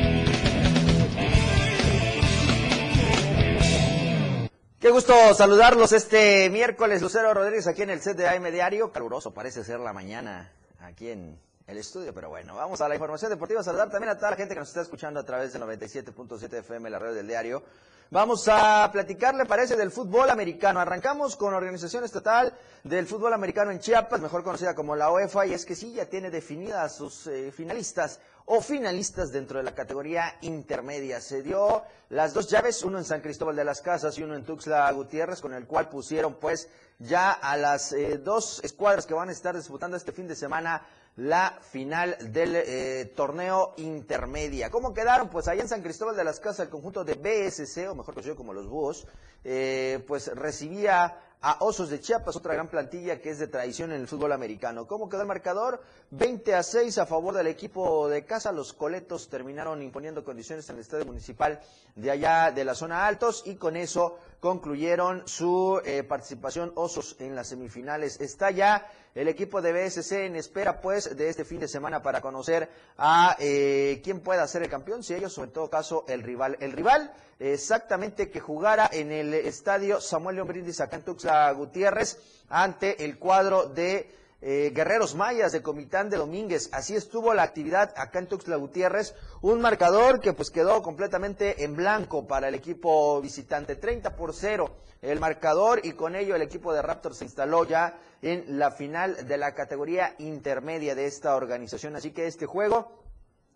Qué 4.81 4.89
gusto 4.89 5.13
saludarlos 5.33 5.93
este 5.93 6.49
miércoles, 6.49 7.01
Lucero 7.01 7.33
Rodríguez, 7.33 7.67
aquí 7.67 7.83
en 7.83 7.89
el 7.89 8.01
set 8.01 8.17
de 8.17 8.27
AM 8.27 8.51
Diario. 8.51 8.91
Caluroso 8.91 9.33
parece 9.33 9.63
ser 9.63 9.79
la 9.79 9.93
mañana 9.93 10.51
aquí 10.81 11.09
en 11.09 11.39
el 11.67 11.77
estudio, 11.77 12.13
pero 12.13 12.29
bueno, 12.29 12.55
vamos 12.55 12.81
a 12.81 12.89
la 12.89 12.95
información 12.95 13.31
deportiva. 13.31 13.63
Saludar 13.63 13.89
también 13.89 14.11
a 14.11 14.17
toda 14.17 14.31
la 14.31 14.37
gente 14.37 14.53
que 14.53 14.59
nos 14.59 14.69
está 14.69 14.81
escuchando 14.81 15.19
a 15.19 15.23
través 15.23 15.53
del 15.53 15.61
97.7 15.61 16.59
FM, 16.59 16.89
la 16.89 16.99
red 16.99 17.15
del 17.15 17.27
diario. 17.27 17.63
Vamos 18.11 18.47
a 18.47 18.89
platicar, 18.91 19.33
le 19.33 19.45
parece, 19.45 19.75
del 19.75 19.89
fútbol 19.89 20.29
americano. 20.29 20.79
Arrancamos 20.79 21.35
con 21.35 21.51
la 21.51 21.57
Organización 21.57 22.03
Estatal 22.03 22.53
del 22.83 23.07
Fútbol 23.07 23.33
Americano 23.33 23.71
en 23.71 23.79
Chiapas, 23.79 24.21
mejor 24.21 24.43
conocida 24.43 24.75
como 24.75 24.95
la 24.95 25.09
UEFA, 25.11 25.47
y 25.47 25.53
es 25.53 25.65
que 25.65 25.75
sí, 25.75 25.93
ya 25.93 26.05
tiene 26.05 26.29
definidas 26.29 26.95
sus 26.95 27.25
eh, 27.27 27.51
finalistas 27.51 28.19
o 28.45 28.61
finalistas 28.61 29.31
dentro 29.31 29.57
de 29.57 29.63
la 29.63 29.73
categoría 29.73 30.35
intermedia. 30.41 31.21
Se 31.21 31.41
dio 31.41 31.83
las 32.09 32.33
dos 32.33 32.49
llaves, 32.49 32.83
uno 32.83 32.99
en 32.99 33.05
San 33.05 33.21
Cristóbal 33.21 33.55
de 33.55 33.63
las 33.63 33.81
Casas 33.81 34.15
y 34.17 34.23
uno 34.23 34.35
en 34.35 34.43
Tuxtla 34.43 34.91
Gutiérrez, 34.91 35.41
con 35.41 35.53
el 35.53 35.65
cual 35.65 35.89
pusieron 35.89 36.35
pues 36.35 36.69
ya 36.99 37.31
a 37.31 37.57
las 37.57 37.93
eh, 37.93 38.19
dos 38.19 38.63
escuadras 38.63 39.05
que 39.05 39.13
van 39.13 39.29
a 39.29 39.31
estar 39.31 39.55
disputando 39.55 39.97
este 39.97 40.11
fin 40.11 40.27
de 40.27 40.35
semana 40.35 40.85
la 41.15 41.59
final 41.61 42.17
del 42.31 42.55
eh, 42.55 43.11
torneo 43.15 43.73
intermedia. 43.77 44.69
¿Cómo 44.71 44.93
quedaron? 44.93 45.29
Pues 45.29 45.47
allá 45.47 45.61
en 45.61 45.69
San 45.69 45.83
Cristóbal 45.83 46.15
de 46.15 46.23
las 46.23 46.39
Casas 46.39 46.65
el 46.65 46.69
conjunto 46.71 47.03
de 47.03 47.13
BSC, 47.13 47.89
o 47.89 47.95
mejor 47.95 48.15
conocido 48.15 48.35
como 48.35 48.53
los 48.53 48.67
Búhos, 48.67 49.05
eh, 49.43 50.03
pues 50.07 50.27
recibía 50.35 51.17
a 51.45 51.57
Osos 51.59 51.89
de 51.89 51.99
Chiapas, 51.99 52.37
otra 52.37 52.53
gran 52.53 52.69
plantilla 52.69 53.19
que 53.19 53.29
es 53.29 53.37
de 53.37 53.47
tradición 53.47 53.91
en 53.91 53.99
el 53.99 54.07
fútbol 54.07 54.31
americano. 54.31 54.87
¿Cómo 54.87 55.09
quedó 55.09 55.21
el 55.21 55.27
marcador? 55.27 55.83
20 56.11 56.55
a 56.55 56.63
6 56.63 56.97
a 56.99 57.05
favor 57.05 57.33
del 57.33 57.47
equipo 57.47 58.07
de 58.07 58.23
casa. 58.23 58.53
Los 58.53 58.71
coletos 58.71 59.27
terminaron 59.27 59.81
imponiendo 59.81 60.23
condiciones 60.23 60.69
en 60.69 60.77
el 60.77 60.81
estadio 60.81 61.05
municipal 61.05 61.59
de 61.95 62.11
allá 62.11 62.49
de 62.51 62.63
la 62.63 62.75
zona 62.75 63.05
altos 63.05 63.43
y 63.45 63.55
con 63.55 63.75
eso 63.75 64.17
concluyeron 64.39 65.27
su 65.27 65.81
eh, 65.83 66.03
participación 66.03 66.71
Osos 66.75 67.17
en 67.19 67.35
las 67.35 67.47
semifinales. 67.47 68.21
Está 68.21 68.49
ya 68.49 68.87
el 69.13 69.27
equipo 69.27 69.61
de 69.61 69.73
BSC 69.73 70.25
en 70.25 70.37
espera 70.37 70.79
pues 70.79 71.15
de 71.15 71.27
este 71.27 71.43
fin 71.43 71.59
de 71.59 71.67
semana 71.67 72.01
para 72.01 72.21
conocer 72.21 72.69
a 72.97 73.35
eh, 73.39 73.99
quién 74.01 74.21
pueda 74.21 74.47
ser 74.47 74.63
el 74.63 74.69
campeón, 74.69 75.03
si 75.03 75.13
ellos 75.13 75.37
o 75.37 75.43
en 75.43 75.51
todo 75.51 75.69
caso 75.69 76.05
el 76.07 76.23
rival. 76.23 76.55
El 76.61 76.71
rival 76.71 77.13
exactamente 77.39 78.29
que 78.29 78.39
jugara 78.39 78.89
en 78.91 79.11
el 79.11 79.33
estadio 79.33 79.99
Samuel 80.01 80.35
León 80.37 80.47
Brindis 80.47 80.81
acá 80.81 80.97
en 80.97 81.03
Tuxtla 81.03 81.51
Gutiérrez 81.51 82.17
ante 82.49 83.03
el 83.05 83.17
cuadro 83.17 83.69
de 83.69 84.09
eh, 84.41 84.71
Guerreros 84.75 85.15
Mayas 85.15 85.53
de 85.53 85.61
Comitán 85.61 86.09
de 86.09 86.17
Domínguez. 86.17 86.69
Así 86.73 86.95
estuvo 86.95 87.33
la 87.33 87.43
actividad 87.43 87.93
acá 87.95 88.19
en 88.19 88.27
Tuxtla 88.27 88.57
Gutiérrez. 88.57 89.15
Un 89.41 89.61
marcador 89.61 90.19
que 90.19 90.33
pues 90.33 90.49
quedó 90.49 90.81
completamente 90.81 91.63
en 91.63 91.75
blanco 91.75 92.27
para 92.27 92.49
el 92.49 92.55
equipo 92.55 93.21
visitante. 93.21 93.77
30 93.77 94.15
por 94.15 94.33
0 94.33 94.69
el 95.03 95.19
marcador 95.19 95.81
y 95.83 95.93
con 95.93 96.15
ello 96.15 96.35
el 96.35 96.41
equipo 96.41 96.73
de 96.73 96.81
Raptors 96.81 97.17
se 97.17 97.25
instaló 97.25 97.65
ya 97.65 97.97
en 98.21 98.57
la 98.57 98.71
final 98.71 99.27
de 99.27 99.37
la 99.37 99.53
categoría 99.53 100.15
intermedia 100.17 100.95
de 100.95 101.05
esta 101.05 101.35
organización. 101.35 101.95
Así 101.95 102.11
que 102.11 102.25
este 102.25 102.45
juego 102.45 103.03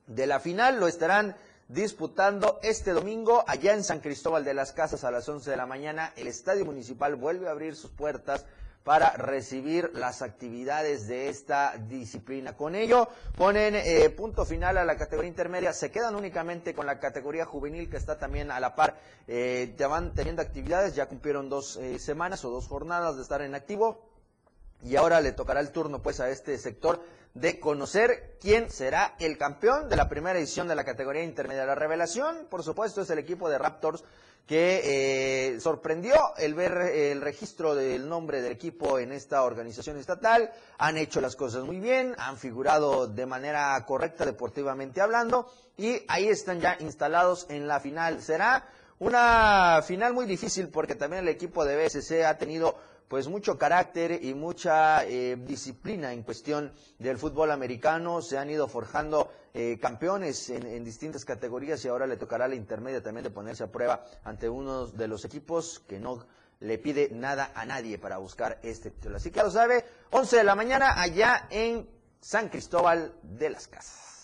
de 0.08 0.28
la 0.28 0.40
final 0.40 0.80
lo 0.80 0.88
estarán 0.88 1.36
disputando 1.68 2.60
este 2.64 2.92
domingo 2.92 3.44
allá 3.48 3.74
en 3.74 3.84
San 3.84 4.00
Cristóbal 4.00 4.46
de 4.46 4.54
las 4.54 4.72
Casas 4.72 5.04
a 5.04 5.12
las 5.12 5.28
11 5.28 5.50
de 5.52 5.58
la 5.58 5.66
mañana. 5.66 6.14
El 6.16 6.28
Estadio 6.28 6.66
Municipal 6.66 7.16
vuelve 7.16 7.48
a 7.48 7.52
abrir 7.52 7.76
sus 7.76 7.92
puertas 7.92 8.46
para 8.88 9.10
recibir 9.18 9.92
las 9.96 10.22
actividades 10.22 11.10
de 11.10 11.28
esta 11.28 11.76
disciplina. 11.90 12.56
Con 12.56 12.74
ello 12.74 13.10
ponen 13.36 13.76
eh, 13.76 14.10
punto 14.12 14.46
final 14.46 14.78
a 14.78 14.86
la 14.86 14.96
categoría 14.96 15.28
intermedia, 15.28 15.74
se 15.74 15.92
quedan 15.92 16.16
únicamente 16.16 16.74
con 16.74 16.86
la 16.86 16.98
categoría 16.98 17.44
juvenil 17.44 17.90
que 17.90 17.98
está 17.98 18.18
también 18.18 18.50
a 18.50 18.62
la 18.62 18.76
par, 18.76 18.98
eh, 19.28 19.76
ya 19.78 19.90
van 19.90 20.14
teniendo 20.14 20.42
actividades, 20.42 20.96
ya 20.96 21.08
cumplieron 21.08 21.50
dos 21.50 21.76
eh, 21.76 22.00
semanas 22.00 22.46
o 22.46 22.50
dos 22.50 22.68
jornadas 22.68 23.18
de 23.18 23.24
estar 23.24 23.42
en 23.42 23.56
activo 23.56 24.08
y 24.86 24.96
ahora 24.96 25.20
le 25.20 25.34
tocará 25.34 25.60
el 25.60 25.72
turno 25.72 26.02
pues 26.02 26.22
a 26.22 26.30
este 26.30 26.58
sector 26.58 27.02
de 27.34 27.60
conocer 27.60 28.38
quién 28.40 28.70
será 28.70 29.16
el 29.20 29.38
campeón 29.38 29.90
de 29.90 29.96
la 29.96 30.10
primera 30.10 30.40
edición 30.40 30.68
de 30.68 30.76
la 30.76 30.84
categoría 30.84 31.24
intermedia. 31.24 31.66
La 31.66 31.76
revelación, 31.76 32.48
por 32.50 32.64
supuesto, 32.64 33.02
es 33.02 33.10
el 33.10 33.20
equipo 33.20 33.50
de 33.50 33.58
Raptors 33.58 34.04
que 34.48 35.56
eh, 35.56 35.60
sorprendió 35.60 36.16
el 36.38 36.54
ver 36.54 36.72
el 36.78 37.22
registro 37.22 37.76
del 37.76 38.08
nombre 38.08 38.42
del 38.42 38.54
equipo 38.54 38.98
en 38.98 39.12
esta 39.12 39.44
organización 39.44 39.98
estatal. 39.98 40.52
Han 40.78 40.98
hecho 40.98 41.20
las 41.20 41.36
cosas 41.36 41.66
muy 41.66 41.82
bien, 41.82 42.16
han 42.18 42.38
figurado 42.38 43.08
de 43.08 43.26
manera 43.26 43.86
correcta 43.86 44.26
deportivamente 44.26 45.02
hablando 45.02 45.52
y 45.76 46.02
ahí 46.08 46.30
están 46.30 46.62
ya 46.62 46.78
instalados 46.80 47.46
en 47.50 47.68
la 47.68 47.82
final. 47.82 48.22
Será 48.22 48.70
una 49.00 49.82
final 49.84 50.14
muy 50.14 50.26
difícil 50.26 50.70
porque 50.70 50.96
también 50.96 51.24
el 51.24 51.30
equipo 51.30 51.66
de 51.66 51.76
BSC 51.76 52.24
ha 52.26 52.38
tenido 52.38 52.76
pues 53.08 53.28
mucho 53.28 53.58
carácter 53.58 54.20
y 54.24 54.34
mucha 54.34 55.06
eh, 55.06 55.38
disciplina 55.40 56.12
en 56.12 56.24
cuestión 56.24 56.74
del 57.00 57.18
fútbol 57.18 57.52
americano. 57.52 58.22
Se 58.22 58.38
han 58.38 58.50
ido 58.50 58.68
forjando 58.68 59.32
eh, 59.54 59.78
campeones 59.82 60.50
en, 60.50 60.84
distintas 60.84 61.24
categorías 61.26 61.84
y 61.86 61.88
ahora 61.88 62.06
le 62.06 62.18
tocará 62.18 62.46
a 62.46 62.48
la 62.48 62.56
intermedia 62.56 63.02
también 63.02 63.24
de 63.24 63.30
ponerse 63.30 63.64
a 63.64 63.72
prueba 63.72 64.04
ante 64.24 64.50
uno 64.50 64.88
de 64.88 65.08
los 65.08 65.24
equipos 65.26 65.80
que 65.88 66.00
no 66.00 66.26
le 66.60 66.78
pide 66.80 67.10
nada 67.12 67.52
a 67.54 67.66
nadie 67.66 67.98
para 67.98 68.18
buscar 68.18 68.60
este 68.64 68.92
título. 68.92 69.18
Así 69.18 69.32
que 69.32 69.38
ya 69.38 69.44
lo 69.44 69.52
sabe, 69.52 69.86
11 70.12 70.38
de 70.38 70.44
la 70.44 70.56
mañana 70.56 71.00
allá 71.00 71.48
en 71.50 71.88
San 72.20 72.50
Cristóbal 72.50 73.14
de 73.22 73.50
las 73.52 73.68
Casas. 73.68 74.17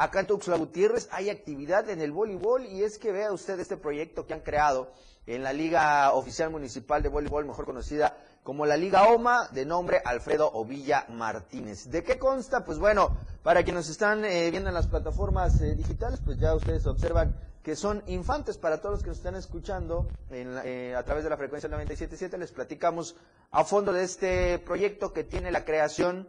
Acá 0.00 0.20
en 0.20 0.26
Tuxtla 0.28 0.56
Gutiérrez 0.56 1.10
hay 1.12 1.28
actividad 1.28 1.90
en 1.90 2.00
el 2.00 2.10
voleibol 2.10 2.64
y 2.64 2.84
es 2.84 2.98
que 2.98 3.12
vea 3.12 3.32
usted 3.32 3.60
este 3.60 3.76
proyecto 3.76 4.26
que 4.26 4.32
han 4.32 4.40
creado 4.40 4.90
en 5.26 5.42
la 5.42 5.52
Liga 5.52 6.10
Oficial 6.14 6.48
Municipal 6.48 7.02
de 7.02 7.10
Voleibol, 7.10 7.44
mejor 7.44 7.66
conocida 7.66 8.16
como 8.42 8.64
la 8.64 8.78
Liga 8.78 9.08
OMA, 9.10 9.48
de 9.48 9.66
nombre 9.66 10.00
Alfredo 10.02 10.50
Ovilla 10.54 11.04
Martínez. 11.10 11.90
¿De 11.90 12.02
qué 12.02 12.18
consta? 12.18 12.64
Pues 12.64 12.78
bueno, 12.78 13.14
para 13.42 13.62
quienes 13.62 13.90
están 13.90 14.24
eh, 14.24 14.50
viendo 14.50 14.70
en 14.70 14.74
las 14.74 14.86
plataformas 14.86 15.60
eh, 15.60 15.74
digitales, 15.74 16.20
pues 16.24 16.38
ya 16.38 16.54
ustedes 16.54 16.86
observan 16.86 17.36
que 17.62 17.76
son 17.76 18.02
infantes 18.06 18.56
para 18.56 18.78
todos 18.80 18.92
los 18.94 19.02
que 19.02 19.10
nos 19.10 19.18
están 19.18 19.34
escuchando 19.34 20.08
eh, 20.30 20.94
a 20.96 21.02
través 21.02 21.24
de 21.24 21.28
la 21.28 21.36
frecuencia 21.36 21.68
97.7. 21.68 22.38
Les 22.38 22.52
platicamos 22.52 23.16
a 23.50 23.64
fondo 23.64 23.92
de 23.92 24.04
este 24.04 24.58
proyecto 24.60 25.12
que 25.12 25.24
tiene 25.24 25.50
la 25.50 25.66
creación 25.66 26.26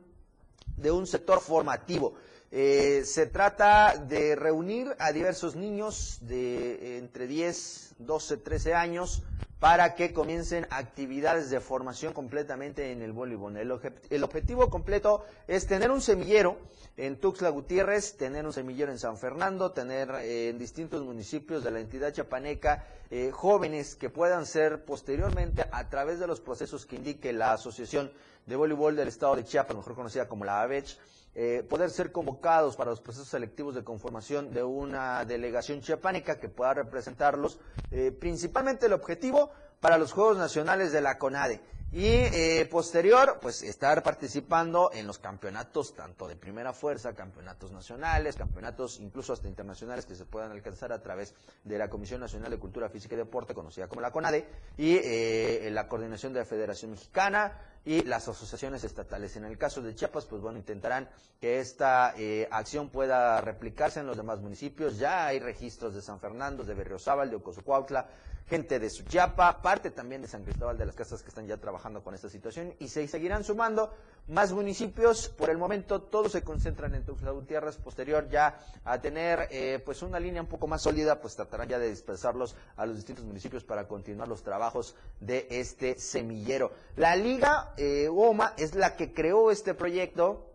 de 0.75 0.91
un 0.91 1.07
sector 1.07 1.39
formativo. 1.39 2.15
Se 2.51 3.29
trata 3.31 3.95
de 3.97 4.35
reunir 4.35 4.93
a 4.99 5.11
diversos 5.13 5.55
niños 5.55 6.17
de 6.21 6.97
entre 6.97 7.25
10, 7.25 7.95
12, 7.99 8.37
13 8.37 8.73
años 8.73 9.23
para 9.61 9.93
que 9.93 10.11
comiencen 10.11 10.65
actividades 10.71 11.51
de 11.51 11.59
formación 11.59 12.13
completamente 12.13 12.91
en 12.91 13.03
el 13.03 13.11
voleibol. 13.11 13.55
El, 13.57 13.71
el, 14.09 14.23
objetivo 14.23 14.71
completo 14.71 15.23
es 15.47 15.67
tener 15.67 15.91
un 15.91 16.01
semillero 16.01 16.57
en 16.97 17.19
Tuxtla 17.19 17.49
Gutiérrez, 17.49 18.17
tener 18.17 18.43
un 18.43 18.53
semillero 18.53 18.91
en 18.91 18.97
San 18.97 19.17
Fernando, 19.17 19.71
tener 19.71 20.09
eh, 20.15 20.49
en 20.49 20.57
distintos 20.57 21.03
municipios 21.03 21.63
de 21.63 21.69
la 21.69 21.79
entidad 21.79 22.11
chapaneca 22.11 22.87
eh, 23.11 23.29
jóvenes 23.31 23.95
que 23.95 24.09
puedan 24.09 24.47
ser 24.47 24.83
posteriormente 24.83 25.63
a 25.71 25.87
través 25.89 26.19
de 26.19 26.25
los 26.25 26.41
procesos 26.41 26.87
que 26.87 26.95
indique 26.95 27.31
la 27.31 27.53
Asociación 27.53 28.11
de 28.47 28.55
Voleibol 28.55 28.95
del 28.95 29.09
Estado 29.09 29.35
de 29.35 29.43
Chiapas, 29.43 29.77
mejor 29.77 29.93
conocida 29.93 30.27
como 30.27 30.43
la 30.43 30.63
ABECH, 30.63 30.97
eh, 31.33 31.65
poder 31.69 31.89
ser 31.89 32.11
convocados 32.11 32.75
para 32.75 32.91
los 32.91 32.99
procesos 32.99 33.29
selectivos 33.29 33.75
de 33.75 33.83
conformación 33.83 34.51
de 34.51 34.63
una 34.63 35.23
delegación 35.25 35.81
chiapánica 35.81 36.39
que 36.39 36.49
pueda 36.49 36.73
representarlos, 36.73 37.59
eh, 37.91 38.11
principalmente 38.11 38.87
el 38.87 38.93
objetivo 38.93 39.51
para 39.79 39.97
los 39.97 40.11
Juegos 40.11 40.37
Nacionales 40.37 40.91
de 40.91 41.01
la 41.01 41.17
CONADE. 41.17 41.61
Y 41.93 42.05
eh, 42.05 42.65
posterior, 42.71 43.39
pues 43.41 43.63
estar 43.63 44.01
participando 44.01 44.91
en 44.93 45.05
los 45.05 45.19
campeonatos 45.19 45.93
tanto 45.93 46.25
de 46.25 46.37
primera 46.37 46.71
fuerza, 46.71 47.13
campeonatos 47.13 47.73
nacionales, 47.73 48.37
campeonatos 48.37 49.01
incluso 49.01 49.33
hasta 49.33 49.49
internacionales 49.49 50.05
que 50.05 50.15
se 50.15 50.23
puedan 50.25 50.51
alcanzar 50.51 50.93
a 50.93 51.01
través 51.01 51.35
de 51.65 51.77
la 51.77 51.89
Comisión 51.89 52.21
Nacional 52.21 52.49
de 52.49 52.59
Cultura 52.59 52.87
Física 52.87 53.15
y 53.15 53.17
Deporte, 53.17 53.53
conocida 53.53 53.89
como 53.89 53.99
la 53.99 54.11
CONADE, 54.11 54.47
y 54.77 54.99
eh, 55.03 55.67
la 55.69 55.89
coordinación 55.89 56.31
de 56.31 56.39
la 56.39 56.45
Federación 56.45 56.91
Mexicana 56.91 57.59
y 57.83 58.03
las 58.03 58.27
asociaciones 58.27 58.83
estatales. 58.83 59.35
En 59.35 59.45
el 59.45 59.57
caso 59.57 59.81
de 59.81 59.95
Chiapas, 59.95 60.25
pues 60.25 60.41
bueno, 60.41 60.57
intentarán 60.57 61.09
que 61.39 61.59
esta 61.59 62.13
eh, 62.17 62.47
acción 62.51 62.89
pueda 62.89 63.41
replicarse 63.41 63.99
en 63.99 64.07
los 64.07 64.17
demás 64.17 64.39
municipios. 64.39 64.97
Ya 64.97 65.25
hay 65.25 65.39
registros 65.39 65.95
de 65.95 66.01
San 66.01 66.19
Fernando, 66.19 66.63
de 66.63 66.73
Berriozábal, 66.75 67.29
de 67.29 67.37
Ocosocuautla, 67.37 68.07
gente 68.47 68.79
de 68.79 68.89
Suchiapa, 68.89 69.61
parte 69.61 69.91
también 69.91 70.21
de 70.21 70.27
San 70.27 70.43
Cristóbal 70.43 70.77
de 70.77 70.85
las 70.85 70.95
Casas 70.95 71.23
que 71.23 71.29
están 71.29 71.47
ya 71.47 71.57
trabajando 71.57 72.03
con 72.03 72.13
esta 72.13 72.29
situación 72.29 72.75
y 72.79 72.87
se 72.87 73.07
seguirán 73.07 73.43
sumando 73.43 73.93
más 74.27 74.53
municipios. 74.53 75.29
Por 75.29 75.49
el 75.49 75.57
momento 75.57 76.01
todos 76.01 76.31
se 76.31 76.41
concentran 76.43 76.95
en 76.95 77.03
Tuxtla 77.03 77.31
Gutiérrez. 77.31 77.77
Posterior 77.77 78.29
ya 78.29 78.59
a 78.83 78.99
tener 79.01 79.47
eh, 79.51 79.81
pues 79.83 80.01
una 80.01 80.19
línea 80.19 80.41
un 80.41 80.47
poco 80.47 80.67
más 80.67 80.81
sólida, 80.81 81.19
pues 81.21 81.35
tratarán 81.35 81.69
ya 81.69 81.79
de 81.79 81.89
dispersarlos 81.89 82.55
a 82.77 82.85
los 82.85 82.95
distintos 82.95 83.25
municipios 83.25 83.63
para 83.63 83.87
continuar 83.87 84.27
los 84.27 84.43
trabajos 84.43 84.95
de 85.19 85.47
este 85.49 85.99
semillero. 85.99 86.71
La 86.95 87.15
Liga 87.15 87.73
eh, 87.77 88.07
OMA 88.09 88.53
es 88.57 88.75
la 88.75 88.95
que 88.95 89.13
creó 89.13 89.51
este 89.51 89.73
proyecto 89.73 90.47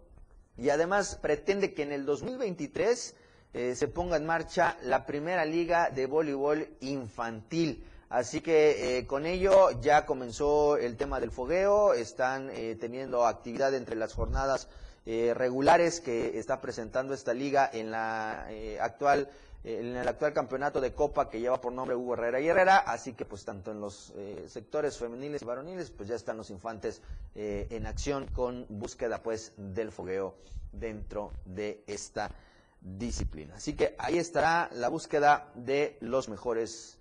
y 0.56 0.70
además 0.70 1.16
pretende 1.16 1.74
que 1.74 1.82
en 1.82 1.92
el 1.92 2.06
2023 2.06 3.14
eh, 3.54 3.74
se 3.74 3.88
ponga 3.88 4.16
en 4.16 4.26
marcha 4.26 4.76
la 4.82 5.06
primera 5.06 5.44
liga 5.44 5.90
de 5.90 6.06
voleibol 6.06 6.68
infantil. 6.80 7.84
Así 8.08 8.40
que 8.40 8.98
eh, 8.98 9.06
con 9.06 9.26
ello 9.26 9.70
ya 9.80 10.06
comenzó 10.06 10.76
el 10.76 10.96
tema 10.96 11.18
del 11.18 11.32
fogueo, 11.32 11.92
están 11.92 12.50
eh, 12.50 12.76
teniendo 12.78 13.26
actividad 13.26 13.74
entre 13.74 13.96
las 13.96 14.14
jornadas 14.14 14.68
regulares 15.08 16.00
que 16.00 16.36
está 16.36 16.60
presentando 16.60 17.14
esta 17.14 17.32
liga 17.32 17.70
en 17.72 17.92
la 17.92 18.48
actual 18.80 19.30
en 19.62 19.94
el 19.94 20.08
actual 20.08 20.32
campeonato 20.32 20.80
de 20.80 20.94
Copa 20.94 21.30
que 21.30 21.38
lleva 21.38 21.60
por 21.60 21.72
nombre 21.72 21.94
Hugo 21.94 22.14
Herrera 22.14 22.40
y 22.40 22.48
Herrera, 22.48 22.78
así 22.78 23.12
que 23.12 23.24
pues 23.24 23.44
tanto 23.44 23.70
en 23.70 23.80
los 23.80 24.12
sectores 24.48 24.98
femeniles 24.98 25.42
y 25.42 25.44
varoniles 25.44 25.92
pues 25.92 26.08
ya 26.08 26.16
están 26.16 26.36
los 26.36 26.50
infantes 26.50 27.02
en 27.36 27.86
acción 27.86 28.26
con 28.26 28.66
búsqueda 28.68 29.22
pues 29.22 29.52
del 29.56 29.92
fogueo 29.92 30.34
dentro 30.72 31.30
de 31.44 31.84
esta 31.86 32.32
disciplina. 32.80 33.54
Así 33.54 33.74
que 33.74 33.94
ahí 33.98 34.18
estará 34.18 34.68
la 34.72 34.88
búsqueda 34.88 35.52
de 35.54 35.98
los 36.00 36.28
mejores 36.28 36.95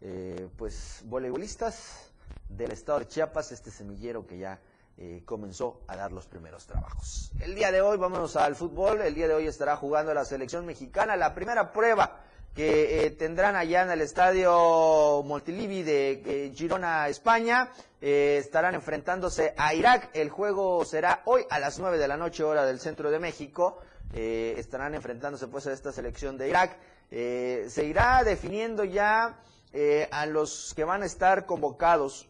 eh, 0.00 0.48
pues 0.56 1.02
voleibolistas 1.04 2.10
del 2.48 2.72
estado 2.72 3.00
de 3.00 3.08
Chiapas, 3.08 3.52
este 3.52 3.70
semillero 3.70 4.26
que 4.26 4.38
ya 4.38 4.60
eh, 4.98 5.22
comenzó 5.24 5.80
a 5.86 5.96
dar 5.96 6.12
los 6.12 6.26
primeros 6.26 6.66
trabajos. 6.66 7.32
El 7.40 7.54
día 7.54 7.70
de 7.72 7.80
hoy 7.80 7.96
vámonos 7.96 8.36
al 8.36 8.56
fútbol, 8.56 9.00
el 9.02 9.14
día 9.14 9.28
de 9.28 9.34
hoy 9.34 9.46
estará 9.46 9.76
jugando 9.76 10.12
la 10.14 10.24
selección 10.24 10.66
mexicana, 10.66 11.16
la 11.16 11.34
primera 11.34 11.72
prueba 11.72 12.20
que 12.54 13.06
eh, 13.06 13.10
tendrán 13.10 13.54
allá 13.54 13.82
en 13.82 13.90
el 13.90 14.00
estadio 14.00 15.22
Montilivi 15.24 15.82
de 15.82 16.52
Girona, 16.54 17.08
España. 17.08 17.70
estarán 18.00 18.74
enfrentándose 18.74 19.54
a 19.56 19.72
Irak. 19.74 20.10
El 20.14 20.30
juego 20.30 20.84
será 20.84 21.22
hoy 21.26 21.44
a 21.48 21.60
las 21.60 21.78
9 21.78 21.96
de 21.96 22.08
la 22.08 22.16
noche, 22.16 22.42
hora 22.42 22.66
del 22.66 22.80
centro 22.80 23.10
de 23.10 23.20
México. 23.20 23.78
Eh, 24.12 24.54
estarán 24.58 24.94
enfrentándose 24.94 25.46
pues 25.46 25.66
a 25.66 25.72
esta 25.72 25.92
selección 25.92 26.36
de 26.36 26.48
Irak. 26.48 26.76
Eh, 27.10 27.66
se 27.68 27.84
irá 27.84 28.22
definiendo 28.24 28.84
ya 28.84 29.38
eh, 29.72 30.08
a 30.10 30.26
los 30.26 30.72
que 30.74 30.84
van 30.84 31.02
a 31.02 31.06
estar 31.06 31.46
convocados 31.46 32.28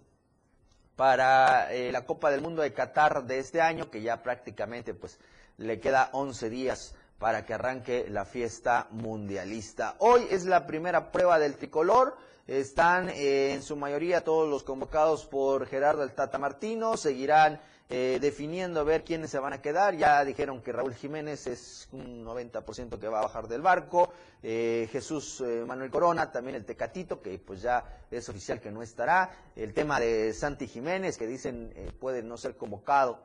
para 0.96 1.70
la 1.72 2.04
Copa 2.04 2.30
del 2.30 2.42
Mundo 2.42 2.60
de 2.60 2.74
Qatar 2.74 3.24
de 3.24 3.38
este 3.38 3.62
año, 3.62 3.90
que 3.90 4.02
ya 4.02 4.22
prácticamente 4.22 4.92
pues 4.92 5.18
le 5.56 5.80
queda 5.80 6.10
11 6.12 6.50
días 6.50 6.94
para 7.20 7.44
que 7.44 7.52
arranque 7.52 8.06
la 8.08 8.24
fiesta 8.24 8.88
mundialista. 8.90 9.94
Hoy 9.98 10.26
es 10.30 10.46
la 10.46 10.66
primera 10.66 11.12
prueba 11.12 11.38
del 11.38 11.56
tricolor. 11.56 12.16
Están 12.46 13.10
en 13.10 13.62
su 13.62 13.76
mayoría 13.76 14.24
todos 14.24 14.48
los 14.48 14.64
convocados 14.64 15.26
por 15.26 15.66
Gerardo 15.66 16.02
el 16.02 16.12
Tata 16.12 16.38
Martino. 16.38 16.96
Seguirán 16.96 17.60
eh, 17.92 18.18
definiendo 18.20 18.84
ver 18.84 19.02
quiénes 19.02 19.30
se 19.30 19.40
van 19.40 19.52
a 19.52 19.60
quedar. 19.60 19.96
Ya 19.96 20.24
dijeron 20.24 20.62
que 20.62 20.70
Raúl 20.70 20.94
Jiménez 20.94 21.48
es 21.48 21.88
un 21.90 22.24
90% 22.24 23.00
que 23.00 23.08
va 23.08 23.18
a 23.18 23.22
bajar 23.22 23.48
del 23.48 23.62
barco. 23.62 24.12
Eh, 24.44 24.88
Jesús 24.92 25.40
eh, 25.40 25.64
Manuel 25.66 25.90
Corona, 25.90 26.30
también 26.30 26.54
el 26.54 26.64
Tecatito, 26.64 27.20
que 27.20 27.36
pues 27.40 27.62
ya 27.62 27.84
es 28.08 28.28
oficial 28.28 28.60
que 28.60 28.70
no 28.70 28.80
estará. 28.80 29.32
El 29.56 29.74
tema 29.74 29.98
de 29.98 30.32
Santi 30.32 30.68
Jiménez, 30.68 31.18
que 31.18 31.26
dicen 31.26 31.74
puede 31.98 32.22
no 32.22 32.36
ser 32.36 32.56
convocado. 32.56 33.24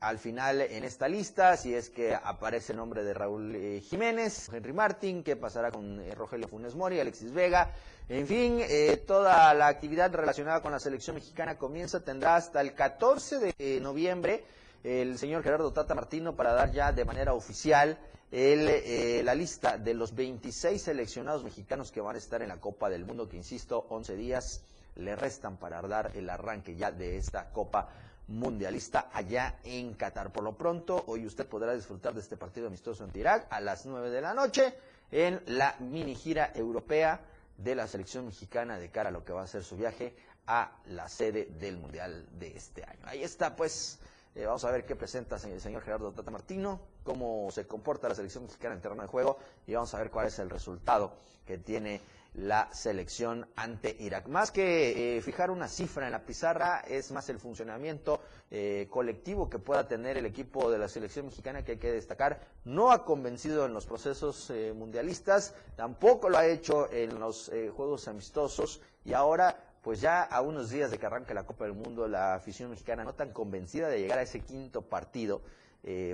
al 0.00 0.18
final 0.18 0.62
en 0.62 0.84
esta 0.84 1.06
lista, 1.06 1.58
si 1.58 1.74
es 1.74 1.90
que 1.90 2.14
aparece 2.14 2.72
el 2.72 2.78
nombre 2.78 3.04
de 3.04 3.12
Raúl 3.12 3.80
Jiménez, 3.82 4.48
Henry 4.50 4.72
Martín, 4.72 5.22
qué 5.22 5.36
pasará 5.36 5.70
con 5.70 6.02
Rogelio 6.12 6.48
Funes 6.48 6.74
Mori, 6.74 7.00
Alexis 7.00 7.32
Vega, 7.32 7.70
en 8.08 8.26
fin, 8.26 8.58
eh, 8.60 9.02
toda 9.06 9.52
la 9.54 9.66
actividad 9.68 10.12
relacionada 10.14 10.60
con 10.62 10.72
la 10.72 10.78
selección 10.80 11.16
mexicana 11.16 11.58
comienza, 11.58 12.04
tendrá 12.04 12.36
hasta 12.36 12.60
el 12.60 12.74
14 12.74 13.38
de 13.38 13.54
eh, 13.58 13.80
noviembre 13.80 14.44
el 14.84 15.18
señor 15.18 15.42
Gerardo 15.42 15.72
Tata 15.72 15.94
Martino 15.96 16.36
para 16.36 16.52
dar 16.52 16.70
ya 16.70 16.92
de 16.92 17.04
manera 17.04 17.34
oficial 17.34 17.98
el, 18.30 18.68
eh, 18.68 19.22
la 19.24 19.34
lista 19.34 19.78
de 19.78 19.94
los 19.94 20.14
26 20.14 20.80
seleccionados 20.80 21.42
mexicanos 21.42 21.90
que 21.90 22.00
van 22.00 22.14
a 22.14 22.18
estar 22.18 22.40
en 22.42 22.48
la 22.48 22.60
Copa 22.60 22.88
del 22.88 23.04
Mundo, 23.04 23.28
que 23.28 23.36
insisto, 23.36 23.86
11 23.88 24.14
días 24.16 24.62
le 24.96 25.16
restan 25.16 25.56
para 25.56 25.82
dar 25.82 26.12
el 26.14 26.30
arranque 26.30 26.76
ya 26.76 26.92
de 26.92 27.16
esta 27.16 27.50
Copa 27.50 27.88
mundialista 28.28 29.10
allá 29.12 29.56
en 29.64 29.94
Qatar. 29.94 30.32
Por 30.32 30.44
lo 30.44 30.56
pronto, 30.56 31.02
hoy 31.06 31.26
usted 31.26 31.46
podrá 31.46 31.74
disfrutar 31.74 32.14
de 32.14 32.20
este 32.20 32.36
partido 32.36 32.68
amistoso 32.68 33.04
ante 33.04 33.20
Irak 33.20 33.46
a 33.50 33.60
las 33.60 33.86
9 33.86 34.10
de 34.10 34.20
la 34.20 34.34
noche 34.34 34.74
en 35.10 35.40
la 35.46 35.76
mini 35.80 36.14
gira 36.14 36.50
europea 36.54 37.20
de 37.58 37.74
la 37.74 37.86
selección 37.86 38.26
mexicana 38.26 38.78
de 38.78 38.90
cara 38.90 39.08
a 39.08 39.12
lo 39.12 39.24
que 39.24 39.32
va 39.32 39.42
a 39.42 39.46
ser 39.46 39.64
su 39.64 39.76
viaje 39.76 40.14
a 40.46 40.78
la 40.86 41.08
sede 41.08 41.46
del 41.58 41.76
Mundial 41.76 42.26
de 42.38 42.56
este 42.56 42.84
año. 42.84 43.00
Ahí 43.04 43.22
está, 43.22 43.56
pues, 43.56 43.98
eh, 44.34 44.44
vamos 44.44 44.64
a 44.64 44.70
ver 44.70 44.84
qué 44.84 44.94
presenta 44.94 45.36
el 45.36 45.60
señor 45.60 45.82
Gerardo 45.82 46.12
Tata 46.12 46.30
Martino, 46.30 46.80
cómo 47.02 47.48
se 47.50 47.66
comporta 47.66 48.08
la 48.08 48.14
selección 48.14 48.44
mexicana 48.44 48.74
en 48.74 48.80
terreno 48.80 49.02
de 49.02 49.08
juego 49.08 49.38
y 49.66 49.74
vamos 49.74 49.92
a 49.94 49.98
ver 49.98 50.10
cuál 50.10 50.26
es 50.26 50.38
el 50.38 50.50
resultado 50.50 51.14
que 51.46 51.58
tiene 51.58 52.00
la 52.36 52.68
selección 52.72 53.46
ante 53.56 53.96
Irak. 53.98 54.28
Más 54.28 54.50
que 54.50 55.16
eh, 55.16 55.22
fijar 55.22 55.50
una 55.50 55.68
cifra 55.68 56.06
en 56.06 56.12
la 56.12 56.24
pizarra, 56.24 56.80
es 56.80 57.10
más 57.10 57.28
el 57.30 57.38
funcionamiento 57.38 58.20
eh, 58.50 58.86
colectivo 58.90 59.48
que 59.48 59.58
pueda 59.58 59.88
tener 59.88 60.18
el 60.18 60.26
equipo 60.26 60.70
de 60.70 60.78
la 60.78 60.88
selección 60.88 61.26
mexicana 61.26 61.64
que 61.64 61.72
hay 61.72 61.78
que 61.78 61.92
destacar. 61.92 62.40
No 62.64 62.92
ha 62.92 63.04
convencido 63.04 63.64
en 63.64 63.72
los 63.72 63.86
procesos 63.86 64.50
eh, 64.50 64.74
mundialistas, 64.76 65.54
tampoco 65.76 66.28
lo 66.28 66.36
ha 66.36 66.46
hecho 66.46 66.90
en 66.92 67.18
los 67.18 67.50
Juegos 67.74 68.08
Amistosos 68.08 68.80
y 69.04 69.14
ahora 69.14 69.56
pues 69.82 70.00
ya 70.00 70.22
a 70.22 70.40
unos 70.40 70.70
días 70.70 70.90
de 70.90 70.98
que 70.98 71.06
arranque 71.06 71.32
la 71.32 71.46
Copa 71.46 71.64
del 71.64 71.74
Mundo, 71.74 72.08
la 72.08 72.34
afición 72.34 72.70
mexicana 72.70 73.04
no 73.04 73.14
tan 73.14 73.32
convencida 73.32 73.88
de 73.88 74.00
llegar 74.00 74.18
a 74.18 74.22
ese 74.22 74.40
quinto 74.40 74.82
partido, 74.82 75.42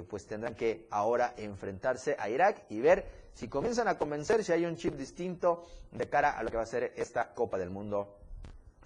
pues 0.08 0.26
tendrán 0.26 0.54
que 0.54 0.86
ahora 0.90 1.32
enfrentarse 1.36 2.14
a 2.18 2.28
Irak 2.28 2.64
y 2.68 2.80
ver 2.80 3.06
si 3.32 3.48
comienzan 3.48 3.88
a 3.88 3.96
convencer, 3.96 4.44
si 4.44 4.52
hay 4.52 4.66
un 4.66 4.76
chip 4.76 4.94
distinto 4.94 5.64
de 5.90 6.08
cara 6.08 6.36
a 6.36 6.42
lo 6.42 6.50
que 6.50 6.56
va 6.56 6.62
a 6.62 6.66
ser 6.66 6.92
esta 6.96 7.32
Copa 7.32 7.58
del 7.58 7.70
Mundo 7.70 8.18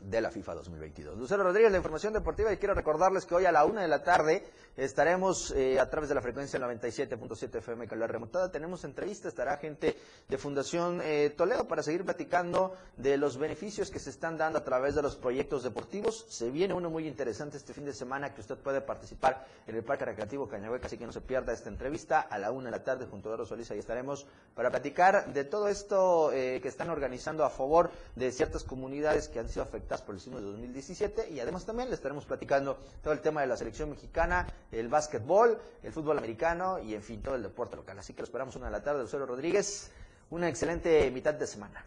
de 0.01 0.21
la 0.21 0.31
FIFA 0.31 0.55
2022. 0.57 1.19
Lucero 1.19 1.43
Rodríguez, 1.43 1.73
la 1.73 1.79
información 1.79 2.13
deportiva, 2.13 2.53
y 2.53 2.59
quiero 2.59 2.75
recordarles 2.75 3.25
que 3.27 3.35
hoy 3.35 3.47
a 3.47 3.53
la 3.53 3.65
una 3.65 3.83
de 3.83 3.89
la 3.89 4.03
tarde 4.05 4.45
estaremos 4.77 5.51
eh, 5.53 5.81
a 5.81 5.89
través 5.89 6.09
de 6.09 6.15
la 6.15 6.21
frecuencia 6.21 6.59
97.7 6.61 7.57
FM 7.59 7.87
la 7.97 8.07
remontada. 8.07 8.51
Tenemos 8.51 8.85
entrevista, 8.85 9.29
estará 9.29 9.57
gente 9.57 9.97
de 10.29 10.39
Fundación 10.39 11.01
eh, 11.03 11.33
Toledo 11.37 11.67
para 11.67 11.83
seguir 11.83 12.05
platicando 12.05 12.75
de 12.97 13.17
los 13.17 13.39
beneficios 13.39 13.91
que 13.91 13.99
se 13.99 14.11
están 14.11 14.37
dando 14.37 14.59
a 14.59 14.65
través 14.65 14.95
de 14.95 15.03
los 15.03 15.17
proyectos 15.17 15.63
deportivos. 15.63 16.27
Se 16.29 16.51
viene 16.51 16.75
uno 16.75 16.91
muy 16.91 17.07
interesante 17.07 17.57
este 17.57 17.73
fin 17.73 17.85
de 17.85 17.93
semana 17.95 18.35
que 18.35 18.41
usted 18.41 18.57
puede 18.59 18.81
participar 18.81 19.47
en 19.67 19.77
el 19.77 19.83
Parque 19.85 20.05
Recreativo 20.05 20.49
Cañahueca, 20.49 20.87
así 20.87 20.99
que 20.99 21.07
no 21.07 21.13
se 21.13 21.21
pierda 21.21 21.53
esta 21.53 21.69
entrevista 21.71 22.21
a 22.21 22.39
la 22.39 22.51
una 22.51 22.67
de 22.67 22.77
la 22.77 22.85
tarde 22.85 23.07
junto 23.07 23.29
a 23.29 23.33
Doro 23.33 23.47
Solís. 23.47 23.71
Ahí 23.71 23.79
estaremos 23.79 24.27
para 24.55 24.71
platicar 24.71 25.33
de 25.33 25.45
todo 25.45 25.69
esto 25.69 26.33
eh, 26.33 26.61
que 26.61 26.69
están 26.69 26.91
organizando 26.91 27.45
a 27.45 27.51
favor 27.51 27.91
de 28.15 28.31
ciertas 28.33 28.63
comunidades 28.65 29.29
que 29.29 29.39
han 29.39 29.49
sido 29.49 29.63
afectadas 29.63 30.03
por 30.03 30.15
el 30.15 30.21
sismo 30.21 30.39
de 30.39 30.45
2017 30.47 31.31
y 31.31 31.41
además 31.41 31.65
también 31.65 31.89
le 31.89 31.95
estaremos 31.95 32.25
platicando 32.27 32.79
todo 33.03 33.13
el 33.13 33.21
tema 33.21 33.41
de 33.41 33.47
la 33.47 33.57
selección 33.57 33.91
mexicana, 33.91 34.47
el 34.73 34.89
básquetbol, 34.89 35.61
el 35.83 35.93
fútbol 35.93 36.19
americano 36.19 36.79
y 36.79 36.95
en 36.95 37.03
fin 37.03 37.23
todo 37.23 37.35
el 37.35 37.43
deporte 37.43 37.77
local. 37.77 37.99
Así 37.99 38.13
que 38.13 38.21
lo 38.21 38.25
esperamos 38.25 38.57
una 38.57 38.67
de 38.67 38.73
la 38.73 38.83
tarde, 38.83 39.03
Lucero 39.03 39.27
Rodríguez. 39.27 39.91
Una 40.31 40.49
excelente 40.49 41.09
mitad 41.13 41.35
de 41.35 41.47
semana. 41.47 41.85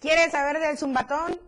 ¿Quieres 0.00 0.30
saber 0.30 0.60
del 0.60 0.78
zumbatón? 0.78 1.40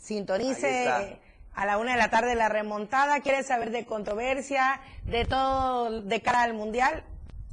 Sintonice 0.00 1.18
a 1.54 1.66
la 1.66 1.78
una 1.78 1.92
de 1.92 1.98
la 1.98 2.10
tarde 2.10 2.36
la 2.36 2.48
remontada. 2.48 3.20
¿Quieres 3.20 3.46
saber 3.46 3.70
de 3.70 3.84
controversia, 3.84 4.80
de 5.04 5.24
todo 5.24 6.02
de 6.02 6.22
cara 6.22 6.42
al 6.42 6.54
mundial? 6.54 7.02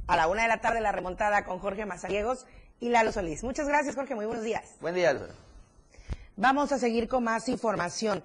A 0.06 0.16
la 0.16 0.28
una 0.28 0.42
de 0.42 0.48
la 0.48 0.60
tarde 0.60 0.80
la 0.80 0.92
remontada 0.92 1.44
con 1.44 1.58
Jorge 1.58 1.84
Mazariegos 1.84 2.46
y 2.78 2.90
Lalo 2.90 3.10
Solís. 3.10 3.42
Muchas 3.42 3.66
gracias, 3.66 3.96
Jorge. 3.96 4.14
Muy 4.14 4.26
buenos 4.26 4.44
días. 4.44 4.76
Buen 4.80 4.94
día, 4.94 5.12
Lucero. 5.12 5.34
Vamos 6.36 6.70
a 6.70 6.78
seguir 6.78 7.08
con 7.08 7.24
más 7.24 7.48
información. 7.48 8.22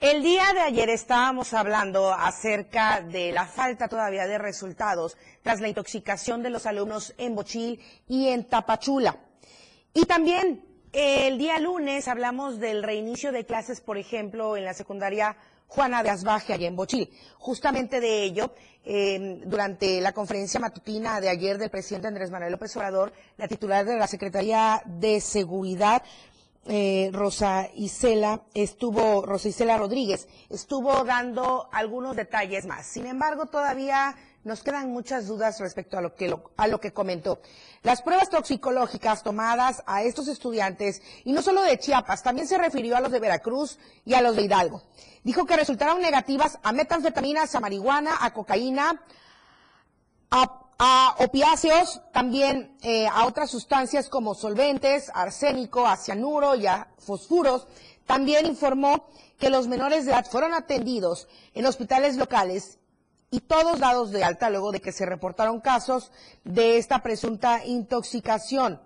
El 0.00 0.22
día 0.22 0.54
de 0.54 0.60
ayer 0.60 0.88
estábamos 0.88 1.52
hablando 1.52 2.10
acerca 2.10 3.02
de 3.02 3.32
la 3.32 3.44
falta 3.44 3.86
todavía 3.86 4.26
de 4.26 4.38
resultados 4.38 5.18
tras 5.42 5.60
la 5.60 5.68
intoxicación 5.68 6.42
de 6.42 6.48
los 6.48 6.64
alumnos 6.64 7.12
en 7.18 7.34
Bochil 7.34 7.78
y 8.08 8.28
en 8.28 8.44
Tapachula. 8.44 9.18
Y 9.92 10.06
también 10.06 10.64
el 10.94 11.36
día 11.36 11.58
lunes 11.58 12.08
hablamos 12.08 12.58
del 12.60 12.82
reinicio 12.82 13.30
de 13.30 13.44
clases, 13.44 13.82
por 13.82 13.98
ejemplo, 13.98 14.56
en 14.56 14.64
la 14.64 14.72
secundaria 14.72 15.36
Juana 15.66 16.02
de 16.02 16.08
Asbaje, 16.08 16.54
allá 16.54 16.66
en 16.66 16.76
Bochil. 16.76 17.10
Justamente 17.38 18.00
de 18.00 18.24
ello, 18.24 18.54
eh, 18.84 19.42
durante 19.44 20.00
la 20.00 20.12
conferencia 20.12 20.58
matutina 20.58 21.20
de 21.20 21.28
ayer 21.28 21.58
del 21.58 21.70
presidente 21.70 22.08
Andrés 22.08 22.30
Manuel 22.30 22.52
López 22.52 22.74
Obrador, 22.76 23.12
la 23.36 23.46
titular 23.46 23.84
de 23.84 23.98
la 23.98 24.06
Secretaría 24.06 24.82
de 24.86 25.20
Seguridad, 25.20 26.02
eh, 26.66 27.10
Rosa 27.12 27.68
Isela 27.74 28.42
estuvo, 28.54 29.24
Rosa 29.24 29.48
Isela 29.48 29.78
Rodríguez, 29.78 30.28
estuvo 30.48 31.04
dando 31.04 31.68
algunos 31.72 32.16
detalles 32.16 32.66
más. 32.66 32.86
Sin 32.86 33.06
embargo, 33.06 33.46
todavía 33.46 34.14
nos 34.44 34.62
quedan 34.62 34.90
muchas 34.90 35.26
dudas 35.26 35.60
respecto 35.60 35.98
a 35.98 36.00
lo 36.00 36.14
que, 36.14 36.34
a 36.56 36.66
lo 36.66 36.80
que 36.80 36.92
comentó. 36.92 37.40
Las 37.82 38.02
pruebas 38.02 38.30
toxicológicas 38.30 39.22
tomadas 39.22 39.82
a 39.86 40.02
estos 40.02 40.28
estudiantes, 40.28 41.02
y 41.24 41.32
no 41.32 41.42
solo 41.42 41.62
de 41.62 41.78
Chiapas, 41.78 42.22
también 42.22 42.46
se 42.46 42.58
refirió 42.58 42.96
a 42.96 43.00
los 43.00 43.12
de 43.12 43.20
Veracruz 43.20 43.78
y 44.04 44.14
a 44.14 44.22
los 44.22 44.36
de 44.36 44.42
Hidalgo. 44.42 44.82
Dijo 45.24 45.44
que 45.44 45.56
resultaron 45.56 46.00
negativas 46.00 46.58
a 46.62 46.72
metanfetaminas, 46.72 47.54
a 47.54 47.60
marihuana, 47.60 48.18
a 48.20 48.32
cocaína, 48.32 49.02
a 50.30 50.59
a 50.82 51.14
opiáceos, 51.18 52.00
también 52.10 52.74
eh, 52.80 53.06
a 53.06 53.26
otras 53.26 53.50
sustancias 53.50 54.08
como 54.08 54.34
solventes, 54.34 55.10
arsénico, 55.12 55.86
a 55.86 55.98
cianuro 55.98 56.54
y 56.54 56.66
a 56.66 56.88
fosfuros. 56.96 57.66
También 58.06 58.46
informó 58.46 59.04
que 59.38 59.50
los 59.50 59.68
menores 59.68 60.06
de 60.06 60.12
edad 60.12 60.24
fueron 60.24 60.54
atendidos 60.54 61.28
en 61.52 61.66
hospitales 61.66 62.16
locales 62.16 62.78
y 63.30 63.40
todos 63.40 63.78
dados 63.78 64.10
de 64.10 64.24
alta 64.24 64.48
luego 64.48 64.72
de 64.72 64.80
que 64.80 64.90
se 64.90 65.04
reportaron 65.04 65.60
casos 65.60 66.12
de 66.44 66.78
esta 66.78 67.02
presunta 67.02 67.62
intoxicación. 67.66 68.80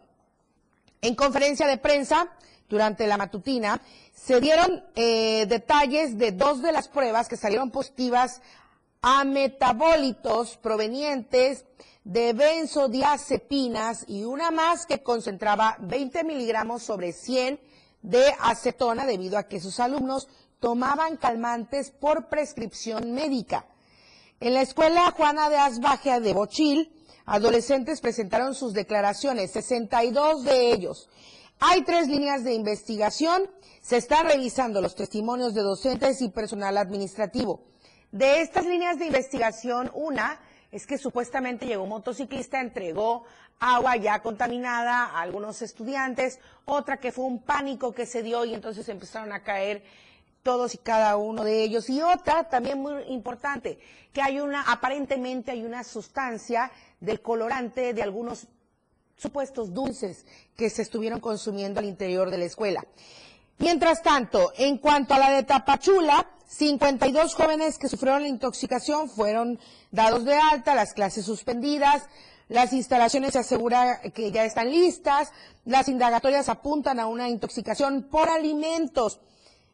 En 1.01 1.14
conferencia 1.14 1.68
de 1.68 1.78
prensa, 1.78 2.28
durante 2.68 3.07
la 3.07 3.18
matutina, 3.18 3.80
se 4.12 4.40
dieron 4.40 4.84
eh, 4.97 5.47
detalles 5.47 6.18
de 6.18 6.32
dos 6.32 6.61
de 6.61 6.72
las 6.72 6.88
pruebas 6.88 7.28
que 7.28 7.36
salieron 7.36 7.70
positivas 7.70 8.42
a 9.07 9.22
metabolitos 9.24 10.57
provenientes 10.57 11.66
de 12.05 12.32
benzodiazepinas 12.32 14.07
y 14.09 14.24
una 14.24 14.50
más 14.50 14.86
que 14.86 15.02
concentraba 15.02 15.76
20 15.80 16.24
miligramos 16.24 16.84
sobre 16.84 17.12
100 17.12 17.61
de 18.00 18.34
acetona 18.40 19.05
debido 19.05 19.36
a 19.36 19.42
que 19.42 19.61
sus 19.61 19.78
alumnos 19.78 20.28
tomaban 20.59 21.18
calmantes 21.18 21.90
por 21.90 22.30
prescripción 22.30 23.12
médica. 23.12 23.66
En 24.40 24.55
la 24.55 24.62
escuela 24.62 25.11
Juana 25.11 25.50
de 25.50 25.59
Asbaje 25.59 26.18
de 26.20 26.32
Bochil, 26.32 26.90
adolescentes 27.26 28.00
presentaron 28.00 28.55
sus 28.55 28.72
declaraciones, 28.72 29.50
62 29.50 30.44
de 30.44 30.72
ellos. 30.72 31.11
Hay 31.61 31.82
tres 31.82 32.09
líneas 32.09 32.42
de 32.42 32.55
investigación, 32.55 33.50
se 33.82 33.98
están 33.98 34.24
revisando 34.24 34.80
los 34.80 34.94
testimonios 34.94 35.52
de 35.52 35.61
docentes 35.61 36.22
y 36.22 36.30
personal 36.30 36.78
administrativo. 36.78 37.74
De 38.15 38.43
estas 38.43 38.65
líneas 38.65 38.97
de 39.01 39.07
investigación, 39.07 39.91
una 39.93 40.39
es 40.71 40.87
que 40.87 40.99
supuestamente 40.99 41.67
llegó 41.67 41.83
un 41.83 41.89
motociclista, 41.89 42.61
entregó 42.61 43.25
agua 43.59 43.97
ya 43.97 44.23
contaminada 44.23 45.07
a 45.07 45.21
algunos 45.21 45.62
estudiantes, 45.62 46.39
otra 46.65 46.99
que 46.99 47.11
fue 47.11 47.25
un 47.25 47.43
pánico 47.43 47.93
que 47.93 48.07
se 48.07 48.23
dio 48.23 48.45
y 48.45 48.55
entonces 48.55 48.89
empezaron 48.89 49.33
a 49.33 49.43
caer 49.43 49.83
todos 50.45 50.77
y 50.77 50.79
cada 50.79 51.17
uno 51.17 51.43
de 51.43 51.65
ellos. 51.65 51.91
Y 51.91 52.03
otra, 52.03 52.49
también 52.49 52.81
muy 52.81 53.03
importante, 53.09 53.81
que 54.12 54.23
hay 54.23 54.39
una, 54.39 54.62
aparentemente 54.62 55.51
hay 55.51 55.65
una 55.65 55.83
sustancia 55.83 56.71
del 57.01 57.21
colorante 57.21 57.95
de 57.95 58.03
algunos 58.05 58.47
supuestos 59.17 59.75
dulces 59.75 60.25
que 60.55 60.71
se 60.71 60.83
estuvieron 60.83 61.19
consumiendo 61.19 61.81
al 61.81 61.87
interior 61.87 62.31
de 62.31 62.39
la 62.39 62.45
escuela. 62.45 62.87
Mientras 63.59 64.03
tanto, 64.03 64.53
en 64.57 64.79
cuanto 64.79 65.15
a 65.15 65.19
la 65.19 65.31
de 65.31 65.43
Tapachula, 65.43 66.29
52 66.55 67.34
jóvenes 67.34 67.78
que 67.78 67.88
sufrieron 67.88 68.22
la 68.22 68.28
intoxicación 68.28 69.11
fueron 69.11 69.59
dados 69.90 70.24
de 70.24 70.36
alta, 70.36 70.76
las 70.76 70.94
clases 70.94 71.24
suspendidas, 71.24 72.05
las 72.48 72.72
instalaciones 72.72 73.32
se 73.32 73.40
asegura 73.40 74.00
que 74.14 74.30
ya 74.30 74.44
están 74.44 74.70
listas, 74.70 75.32
las 75.64 75.88
indagatorias 75.88 76.48
apuntan 76.48 77.00
a 77.00 77.09
una 77.09 77.28
intoxicación 77.28 78.05
por 78.05 78.28
alimentos 78.28 79.20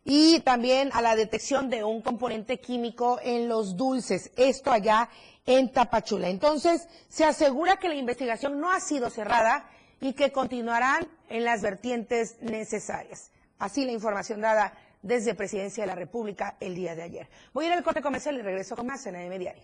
y 0.04 0.40
también 0.40 0.88
a 0.94 1.02
la 1.02 1.16
detección 1.16 1.68
de 1.68 1.84
un 1.84 2.00
componente 2.00 2.60
químico 2.60 3.18
en 3.22 3.46
los 3.46 3.76
dulces, 3.76 4.30
esto 4.36 4.72
allá 4.72 5.10
en 5.44 5.70
Tapachula. 5.70 6.30
Entonces, 6.30 6.88
se 7.10 7.26
asegura 7.26 7.76
que 7.76 7.90
la 7.90 7.96
investigación 7.96 8.58
no 8.58 8.70
ha 8.72 8.80
sido 8.80 9.10
cerrada 9.10 9.68
y 10.00 10.14
que 10.14 10.32
continuarán 10.32 11.06
en 11.28 11.44
las 11.44 11.60
vertientes 11.60 12.36
necesarias. 12.40 13.30
Así 13.58 13.84
la 13.84 13.92
información 13.92 14.40
dada 14.40 14.72
desde 15.02 15.34
Presidencia 15.34 15.84
de 15.84 15.88
la 15.88 15.94
República 15.94 16.56
el 16.60 16.74
día 16.74 16.94
de 16.94 17.02
ayer. 17.02 17.28
Voy 17.52 17.64
a 17.64 17.68
ir 17.68 17.74
al 17.74 17.82
corte 17.82 18.02
comercial 18.02 18.36
y 18.36 18.42
regreso 18.42 18.76
con 18.76 18.86
más 18.86 19.06
en 19.06 19.16
AM 19.16 19.38
Diario. 19.38 19.62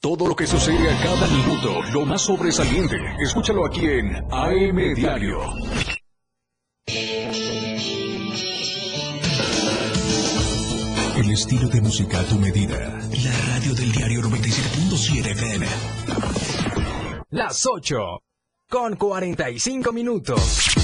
Todo 0.00 0.26
lo 0.26 0.34
que 0.34 0.46
sucede 0.46 0.90
a 0.90 1.02
cada 1.02 1.28
minuto, 1.28 1.80
lo 1.92 2.04
más 2.04 2.22
sobresaliente, 2.22 2.96
escúchalo 3.20 3.64
aquí 3.64 3.86
en 3.86 4.16
AM 4.32 4.94
Diario. 4.94 5.40
El 11.16 11.30
estilo 11.30 11.68
de 11.68 11.80
música 11.80 12.20
a 12.20 12.24
tu 12.24 12.36
medida. 12.36 12.78
La 13.22 13.54
radio 13.54 13.74
del 13.74 13.92
diario 13.92 14.22
97.7 14.22 15.30
FM. 15.30 15.66
Las 17.30 17.64
8 17.64 18.22
con 18.68 18.96
45 18.96 19.92
minutos. 19.92 20.81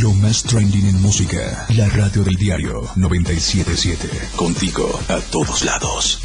Lo 0.00 0.10
más 0.12 0.42
trending 0.42 0.88
en 0.88 1.00
música. 1.00 1.66
La 1.76 1.88
radio 1.88 2.22
del 2.22 2.34
diario 2.34 2.82
977. 2.96 4.36
Contigo 4.36 5.00
a 5.08 5.20
todos 5.20 5.64
lados. 5.64 6.20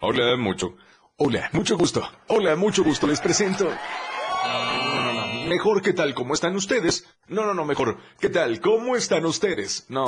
hola, 0.00 0.36
mucho. 0.36 0.74
Hola, 1.16 1.50
mucho 1.52 1.76
gusto. 1.76 2.02
Hola, 2.28 2.56
mucho 2.56 2.82
gusto. 2.82 3.06
Les 3.06 3.20
presento. 3.20 3.66
No, 3.66 5.02
no, 5.04 5.12
no. 5.12 5.44
Mejor, 5.48 5.82
¿qué 5.82 5.92
tal? 5.92 6.14
¿Cómo 6.14 6.34
están 6.34 6.56
ustedes? 6.56 7.04
No, 7.28 7.44
no, 7.44 7.54
no, 7.54 7.64
mejor. 7.64 7.98
¿Qué 8.18 8.30
tal? 8.30 8.60
¿Cómo 8.60 8.96
están 8.96 9.24
ustedes? 9.24 9.84
No. 9.88 10.06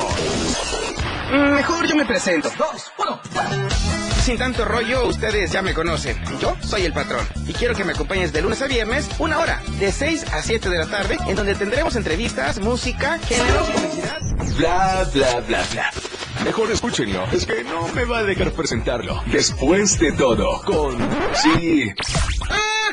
Mejor 1.30 1.86
yo 1.86 1.96
me 1.96 2.04
presento. 2.04 2.50
Dos, 2.56 2.92
uno. 2.98 3.20
Sin 4.22 4.38
tanto 4.38 4.64
rollo, 4.64 5.06
ustedes 5.06 5.52
ya 5.52 5.62
me 5.62 5.72
conocen. 5.72 6.20
Yo 6.40 6.56
soy 6.60 6.82
el 6.82 6.92
patrón 6.92 7.26
y 7.46 7.52
quiero 7.52 7.74
que 7.74 7.84
me 7.84 7.92
acompañes 7.92 8.32
de 8.32 8.42
lunes 8.42 8.60
a 8.60 8.66
viernes, 8.66 9.08
una 9.18 9.38
hora, 9.38 9.62
de 9.78 9.92
6 9.92 10.32
a 10.32 10.42
7 10.42 10.68
de 10.68 10.78
la 10.78 10.86
tarde, 10.86 11.16
en 11.28 11.36
donde 11.36 11.54
tendremos 11.54 11.94
entrevistas, 11.94 12.58
música, 12.58 13.18
géneros, 13.20 13.68
publicidad. 13.68 14.20
Bla, 14.58 15.06
bla, 15.12 15.40
bla, 15.46 15.64
bla. 15.70 15.90
Mejor 16.44 16.70
escúchenlo, 16.70 17.24
es 17.32 17.46
que 17.46 17.62
no 17.64 17.86
me 17.88 18.04
va 18.04 18.18
a 18.18 18.24
dejar 18.24 18.50
presentarlo. 18.52 19.22
Después 19.26 19.98
de 19.98 20.12
todo, 20.12 20.60
con... 20.62 20.96
Sí. 21.34 21.92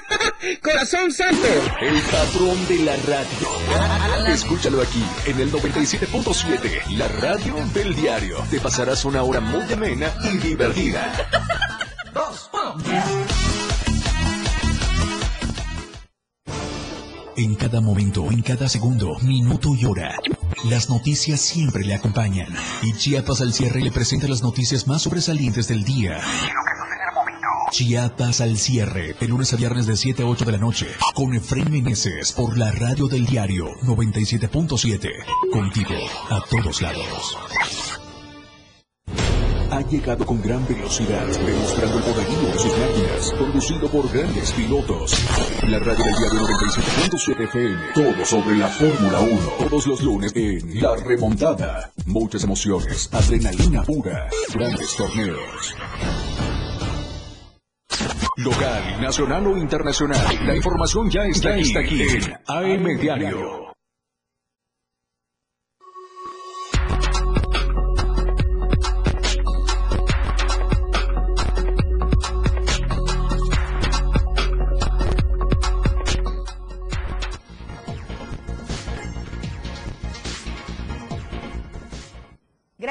¡Corazón 0.61 1.11
santo! 1.11 1.47
El 1.81 2.01
patrón 2.01 2.67
de 2.67 2.79
la 2.79 2.95
radio. 2.97 4.27
Escúchalo 4.27 4.81
aquí, 4.81 5.03
en 5.25 5.39
el 5.39 5.51
97.7, 5.51 6.97
la 6.97 7.07
radio 7.07 7.55
del 7.73 7.95
diario. 7.95 8.37
Te 8.49 8.59
pasarás 8.59 9.05
una 9.05 9.23
hora 9.23 9.39
muy 9.39 9.71
amena 9.71 10.13
y 10.23 10.37
divertida. 10.37 11.13
Dos. 12.13 12.49
En 17.35 17.55
cada 17.55 17.81
momento, 17.81 18.29
en 18.29 18.41
cada 18.43 18.69
segundo, 18.69 19.17
minuto 19.21 19.69
y 19.75 19.85
hora. 19.85 20.15
Las 20.65 20.89
noticias 20.89 21.41
siempre 21.41 21.83
le 21.83 21.95
acompañan. 21.95 22.47
Y 22.83 22.93
Chiapas 22.93 23.41
al 23.41 23.53
cierre 23.53 23.81
le 23.81 23.91
presenta 23.91 24.27
las 24.27 24.43
noticias 24.43 24.87
más 24.87 25.01
sobresalientes 25.01 25.67
del 25.67 25.83
día. 25.83 26.19
Chiapas 27.73 28.39
al 28.39 28.55
cierre, 28.59 29.15
de 29.19 29.27
lunes 29.27 29.51
a 29.51 29.55
viernes 29.55 29.87
de 29.87 29.97
7 29.97 30.21
a 30.21 30.27
8 30.27 30.45
de 30.45 30.51
la 30.51 30.59
noche, 30.59 30.85
con 31.15 31.33
Efraín 31.33 31.71
Meneses 31.71 32.31
por 32.33 32.55
la 32.55 32.71
radio 32.71 33.07
del 33.07 33.25
diario 33.25 33.65
97.7. 33.81 35.09
Contigo, 35.51 35.95
a 36.29 36.39
todos 36.51 36.83
lados. 36.83 37.35
Ha 39.71 39.81
llegado 39.89 40.23
con 40.23 40.39
gran 40.39 40.63
velocidad, 40.67 41.25
demostrando 41.25 41.97
el 41.97 42.03
poderío 42.03 42.53
de 42.53 42.59
sus 42.59 42.77
máquinas, 42.77 43.33
conducido 43.39 43.89
por 43.89 44.13
grandes 44.13 44.51
pilotos. 44.51 45.17
La 45.63 45.79
radio 45.79 46.05
del 46.05 46.13
diario 46.13 46.41
97.7 46.41 47.43
FM, 47.45 47.81
todo 47.95 48.23
sobre 48.23 48.57
la 48.57 48.67
Fórmula 48.67 49.19
1. 49.19 49.39
Todos 49.67 49.87
los 49.87 50.01
lunes 50.03 50.31
en 50.35 50.79
La 50.79 50.95
Remontada. 50.95 51.91
Muchas 52.05 52.43
emociones, 52.43 53.09
adrenalina 53.11 53.81
pura, 53.81 54.29
grandes 54.53 54.95
torneos. 54.95 55.73
Local, 58.37 58.99
nacional 58.99 59.45
o 59.45 59.57
internacional, 59.57 60.25
la 60.47 60.55
información 60.55 61.07
ya 61.07 61.21
está, 61.25 61.53
aquí, 61.53 61.61
está 61.61 61.79
aquí 61.81 62.01
en 62.01 62.33
AM 62.47 62.99
Diario. 62.99 63.62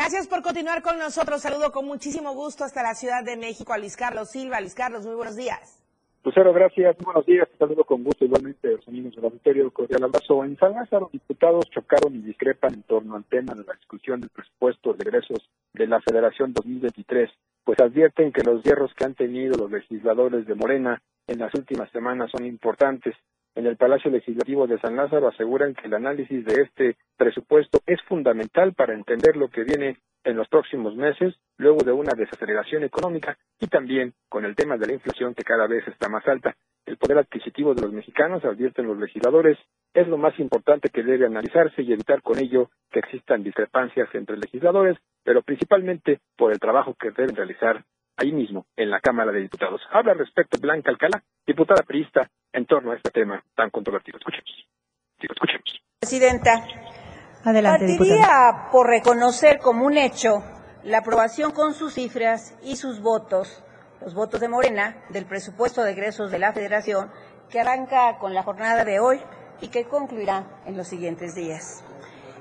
Gracias 0.02 0.26
por 0.26 0.42
continuar 0.42 0.82
con 0.82 0.98
nosotros. 0.98 1.42
Saludo 1.42 1.70
con 1.70 1.86
muchísimo 1.86 2.34
gusto 2.34 2.64
hasta 2.64 2.82
la 2.82 2.96
Ciudad 2.96 3.22
de 3.22 3.36
México 3.36 3.72
a 3.72 3.78
Luis 3.78 3.96
Carlos 3.96 4.30
Silva. 4.30 4.60
Luis 4.60 4.74
Carlos, 4.74 5.06
muy 5.06 5.14
buenos 5.14 5.36
días. 5.36 5.80
Lucero, 6.24 6.52
gracias. 6.52 6.96
Buenos 6.98 7.24
días. 7.24 7.48
Saludo 7.56 7.84
con 7.84 8.02
gusto 8.02 8.24
igualmente 8.24 8.66
a 8.66 8.70
los 8.72 8.88
amigos 8.88 9.14
del 9.14 9.26
auditorio. 9.26 9.70
Cordial 9.70 10.02
abrazo. 10.02 10.42
En 10.42 10.56
San 10.56 10.72
Lázaro, 10.72 11.08
diputados 11.12 11.70
chocaron 11.70 12.16
y 12.16 12.18
discrepan 12.18 12.74
en 12.74 12.82
torno 12.82 13.14
al 13.14 13.22
tema 13.26 13.54
de 13.54 13.62
la 13.62 13.74
discusión 13.74 14.20
del 14.20 14.30
presupuesto 14.30 14.92
de 14.92 15.04
egresos 15.04 15.48
de 15.72 15.86
la 15.86 16.00
Federación 16.00 16.52
2023, 16.52 17.30
pues 17.62 17.78
advierten 17.78 18.32
que 18.32 18.42
los 18.42 18.60
hierros 18.64 18.92
que 18.94 19.04
han 19.04 19.14
tenido 19.14 19.56
los 19.56 19.70
legisladores 19.70 20.48
de 20.48 20.56
Morena 20.56 21.00
en 21.28 21.38
las 21.38 21.54
últimas 21.54 21.88
semanas 21.92 22.28
son 22.36 22.44
importantes. 22.44 23.14
En 23.54 23.66
el 23.66 23.76
Palacio 23.76 24.10
Legislativo 24.10 24.66
de 24.66 24.78
San 24.78 24.96
Lázaro 24.96 25.28
aseguran 25.28 25.74
que 25.74 25.86
el 25.86 25.94
análisis 25.94 26.44
de 26.44 26.62
este 26.62 26.96
presupuesto 27.18 27.80
es 27.86 28.00
fundamental 28.02 28.72
para 28.72 28.94
entender 28.94 29.36
lo 29.36 29.48
que 29.48 29.64
viene 29.64 29.98
en 30.24 30.36
los 30.36 30.48
próximos 30.48 30.96
meses, 30.96 31.34
luego 31.58 31.84
de 31.84 31.92
una 31.92 32.14
desaceleración 32.16 32.84
económica 32.84 33.36
y 33.60 33.66
también 33.66 34.14
con 34.30 34.46
el 34.46 34.56
tema 34.56 34.78
de 34.78 34.86
la 34.86 34.94
inflación 34.94 35.34
que 35.34 35.42
cada 35.42 35.66
vez 35.66 35.86
está 35.86 36.08
más 36.08 36.26
alta. 36.26 36.56
El 36.86 36.96
poder 36.96 37.18
adquisitivo 37.18 37.74
de 37.74 37.82
los 37.82 37.92
mexicanos, 37.92 38.44
advierten 38.44 38.86
los 38.86 38.98
legisladores, 38.98 39.58
es 39.92 40.08
lo 40.08 40.16
más 40.16 40.38
importante 40.40 40.88
que 40.88 41.02
debe 41.02 41.26
analizarse 41.26 41.82
y 41.82 41.92
evitar 41.92 42.22
con 42.22 42.38
ello 42.38 42.70
que 42.90 43.00
existan 43.00 43.42
discrepancias 43.42 44.08
entre 44.14 44.38
legisladores, 44.38 44.96
pero 45.22 45.42
principalmente 45.42 46.20
por 46.36 46.52
el 46.52 46.58
trabajo 46.58 46.94
que 46.94 47.10
deben 47.10 47.36
realizar 47.36 47.84
ahí 48.16 48.32
mismo, 48.32 48.66
en 48.76 48.90
la 48.90 49.00
Cámara 49.00 49.32
de 49.32 49.40
Diputados. 49.40 49.80
Habla 49.90 50.12
al 50.12 50.18
respecto 50.18 50.58
Blanca 50.60 50.90
Alcalá, 50.90 51.22
diputada 51.46 51.82
priista, 51.82 52.28
en 52.52 52.66
torno 52.66 52.92
a 52.92 52.96
este 52.96 53.10
tema 53.10 53.42
tan 53.54 53.70
controvertido. 53.70 54.18
Escuchemos. 54.18 54.66
Digo, 55.20 55.34
escuchemos. 55.34 55.82
Presidenta, 56.00 56.64
Adelante, 57.44 57.86
partiría 57.86 58.16
diputada. 58.16 58.70
por 58.70 58.86
reconocer 58.88 59.58
como 59.58 59.86
un 59.86 59.96
hecho 59.96 60.42
la 60.84 60.98
aprobación 60.98 61.52
con 61.52 61.74
sus 61.74 61.94
cifras 61.94 62.56
y 62.62 62.76
sus 62.76 63.00
votos, 63.00 63.62
los 64.00 64.14
votos 64.14 64.40
de 64.40 64.48
Morena, 64.48 64.96
del 65.10 65.26
presupuesto 65.26 65.82
de 65.84 65.92
egresos 65.92 66.30
de 66.30 66.38
la 66.38 66.52
Federación, 66.52 67.10
que 67.48 67.60
arranca 67.60 68.18
con 68.18 68.34
la 68.34 68.42
jornada 68.42 68.84
de 68.84 68.98
hoy 68.98 69.20
y 69.60 69.68
que 69.68 69.84
concluirá 69.84 70.46
en 70.66 70.76
los 70.76 70.88
siguientes 70.88 71.34
días. 71.34 71.84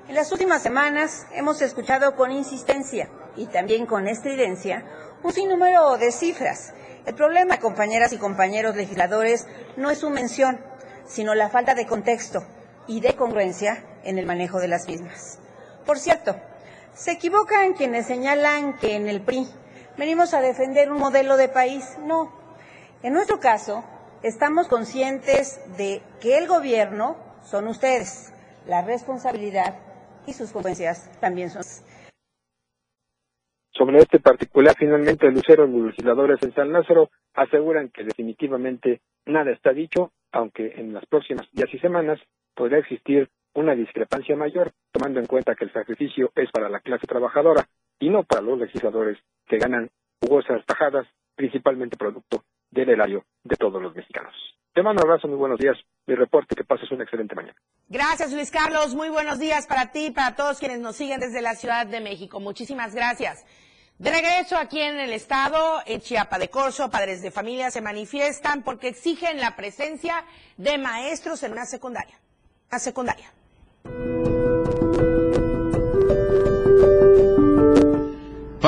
En 0.08 0.16
las 0.16 0.32
últimas 0.32 0.64
semanas 0.64 1.28
hemos 1.34 1.62
escuchado 1.62 2.16
con 2.16 2.32
insistencia 2.32 3.10
y 3.36 3.46
también 3.48 3.86
con 3.86 4.08
estridencia 4.08 4.84
un 5.24 5.32
sinnúmero 5.32 5.98
de 5.98 6.12
cifras. 6.12 6.74
El 7.06 7.16
problema, 7.16 7.60
compañeras 7.60 8.14
y 8.14 8.18
compañeros 8.18 8.76
legisladores, 8.76 9.48
no 9.78 9.90
es 9.90 10.00
su 10.00 10.10
mención, 10.10 10.60
sino 11.06 11.36
la 11.36 11.50
falta 11.50 11.76
de 11.76 11.86
contexto 11.86 12.46
y 12.88 13.02
de 13.02 13.16
congruencia 13.16 13.84
en 14.04 14.18
el 14.18 14.26
manejo 14.26 14.60
de 14.60 14.68
las 14.68 14.88
mismas. 14.88 15.40
Por 15.86 16.00
cierto, 16.00 16.36
se 16.94 17.12
equivocan 17.12 17.74
quienes 17.74 18.06
señalan 18.06 18.78
que 18.78 18.96
en 18.96 19.08
el 19.08 19.22
PRI 19.22 19.48
venimos 19.98 20.34
a 20.34 20.42
defender 20.42 20.92
un 20.92 21.00
modelo 21.00 21.38
de 21.38 21.50
país. 21.50 21.86
No. 22.04 22.32
En 23.04 23.14
nuestro 23.14 23.40
caso, 23.40 23.84
estamos 24.24 24.68
conscientes 24.68 25.60
de 25.78 26.02
que 26.20 26.38
el 26.38 26.48
gobierno 26.48 27.18
son 27.44 27.68
ustedes. 27.68 28.32
La 28.66 28.82
responsabilidad 28.82 29.76
y 30.26 30.34
sus 30.34 30.52
consecuencias 30.52 31.10
también 31.20 31.50
son. 31.50 31.64
Sobre 33.74 34.00
este 34.00 34.20
particular, 34.20 34.76
finalmente, 34.78 35.32
Lucero, 35.32 35.66
los 35.66 35.88
legisladores 35.88 36.42
en 36.44 36.54
San 36.54 36.72
Lázaro 36.74 37.10
aseguran 37.34 37.90
que 37.90 38.04
definitivamente 38.04 39.02
nada 39.26 39.52
está 39.52 39.72
dicho, 39.72 40.12
aunque 40.32 40.74
en 40.76 40.94
las 40.94 41.06
próximas 41.06 41.50
días 41.52 41.74
y 41.74 41.80
semanas 41.80 42.20
podrá 42.54 42.80
existir 42.80 43.30
una 43.54 43.74
discrepancia 43.76 44.36
mayor, 44.36 44.72
tomando 44.92 45.20
en 45.20 45.26
cuenta 45.26 45.56
que 45.56 45.66
el 45.66 45.74
sacrificio 45.74 46.32
es 46.36 46.52
para 46.52 46.70
la 46.70 46.80
clase 46.82 47.08
trabajadora 47.08 47.66
y 48.00 48.10
no 48.10 48.24
para 48.24 48.42
los 48.42 48.60
legisladores 48.60 49.18
que 49.48 49.58
ganan 49.58 49.90
jugosas 50.22 50.66
tajadas, 50.66 51.08
principalmente 51.36 51.98
producto 51.98 52.44
del 52.70 52.90
erario 52.90 53.24
de 53.44 53.56
todos 53.56 53.82
los 53.82 53.96
mexicanos. 53.96 54.34
Te 54.74 54.84
mando 54.84 55.02
un 55.04 55.10
abrazo, 55.10 55.28
muy 55.28 55.38
buenos 55.38 55.60
días. 55.60 55.78
Mi 56.08 56.16
reporte, 56.16 56.56
que 56.56 56.64
pases 56.64 56.92
una 56.92 57.04
excelente 57.04 57.36
mañana. 57.36 57.56
Gracias, 57.88 58.32
Luis 58.34 58.52
Carlos. 58.52 58.96
Muy 58.96 59.10
buenos 59.10 59.40
días 59.40 59.68
para 59.68 59.92
ti 59.92 60.08
y 60.08 60.12
para 60.12 60.36
todos 60.36 60.60
quienes 60.60 60.80
nos 60.80 60.96
siguen 60.96 61.20
desde 61.20 61.42
la 61.42 61.56
Ciudad 61.56 61.86
de 61.86 62.02
México. 62.02 62.40
Muchísimas 62.40 62.96
gracias. 62.96 63.46
De 64.00 64.10
regreso 64.10 64.58
aquí 64.58 64.82
en 64.82 65.00
el 65.00 65.14
estado, 65.14 65.80
en 65.86 66.02
Chiapa 66.02 66.40
de 66.40 66.50
Corzo, 66.50 66.90
padres 66.90 67.22
de 67.22 67.30
familia 67.30 67.70
se 67.70 67.82
manifiestan 67.82 68.64
porque 68.64 68.88
exigen 68.88 69.40
la 69.40 69.56
presencia 69.56 70.26
de 70.58 70.80
maestros 70.80 71.44
en 71.44 71.52
una 71.52 71.66
secundaria. 71.66 72.20
Una 72.72 72.80
secundaria. 72.80 73.32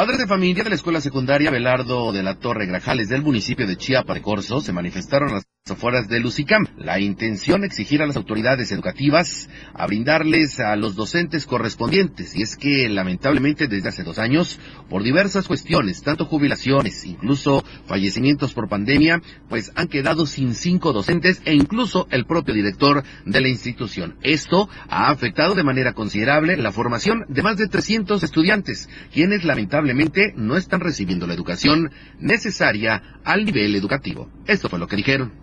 Padres 0.04 0.20
de 0.20 0.28
familia 0.28 0.66
de 0.66 0.70
la 0.70 0.76
escuela 0.76 1.00
secundaria 1.00 1.50
Belardo 1.50 2.12
de 2.12 2.24
la 2.24 2.36
Torre 2.38 2.66
Grajales 2.66 3.08
del 3.08 3.22
municipio 3.22 3.66
de 3.66 3.78
Chiapa 3.78 4.14
de 4.14 4.22
se 4.62 4.74
manifestaron 4.74 5.30
a 5.30 5.34
las 5.36 5.46
afueras 5.70 6.10
de 6.10 6.20
Lucicam. 6.20 6.68
La 6.78 7.00
intención 7.00 7.64
exigir 7.64 8.02
a 8.02 8.06
las 8.06 8.18
autoridades 8.18 8.70
educativas 8.74 9.50
a 9.74 9.88
brindarles 9.88 10.60
a 10.60 10.76
los 10.76 10.96
docentes 10.96 11.46
correspondientes. 11.46 12.36
Y 12.36 12.42
es 12.42 12.58
que 12.58 12.90
lamentablemente 12.90 13.70
desde 13.70 13.88
hace 13.88 14.04
dos 14.04 14.20
años, 14.20 14.60
por 14.90 15.04
diversas 15.04 15.48
cuestiones, 15.48 16.04
tanto 16.04 16.26
jubilaciones, 16.26 17.06
incluso 17.06 17.64
fallecimientos 17.86 18.54
por 18.54 18.68
pandemia, 18.68 19.22
pues 19.48 19.72
han 19.76 19.88
quedado 19.88 20.26
sin 20.26 20.54
cinco 20.54 20.92
docentes 20.92 21.42
e 21.46 21.54
incluso 21.54 22.10
el 22.12 22.26
propio 22.26 22.54
director 22.54 23.06
de 23.26 23.40
la 23.40 23.48
institución. 23.48 24.18
Esto 24.22 24.68
ha 24.90 25.10
afectado 25.12 25.56
de 25.56 25.64
manera 25.64 25.94
considerable 25.94 26.58
la 26.58 26.74
formación 26.74 27.24
de 27.30 27.42
más 27.42 27.56
de 27.56 27.70
300 27.70 28.22
estudiantes, 28.22 28.90
quienes 29.14 29.46
lamentablemente 29.46 29.93
no 30.36 30.58
están 30.58 30.80
recibiendo 30.80 31.28
la 31.28 31.34
educación 31.34 31.92
necesaria 32.20 33.02
al 33.24 33.46
nivel 33.46 33.76
educativo. 33.76 34.30
Esto 34.46 34.70
fue 34.70 34.80
lo 34.80 34.88
que 34.88 34.96
dijeron. 34.96 35.34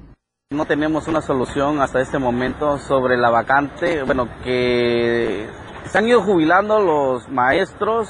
No 0.51 0.67
tenemos 0.67 1.07
una 1.07 1.21
solución 1.21 1.81
hasta 1.81 2.01
este 2.01 2.19
momento 2.19 2.79
sobre 2.79 3.17
la 3.17 3.31
vacante, 3.31 4.03
bueno, 4.03 4.29
que 4.43 5.49
se 5.87 5.99
han 5.99 6.09
ido 6.09 6.23
jubilando 6.23 6.81
los 6.81 7.29
maestros, 7.29 8.09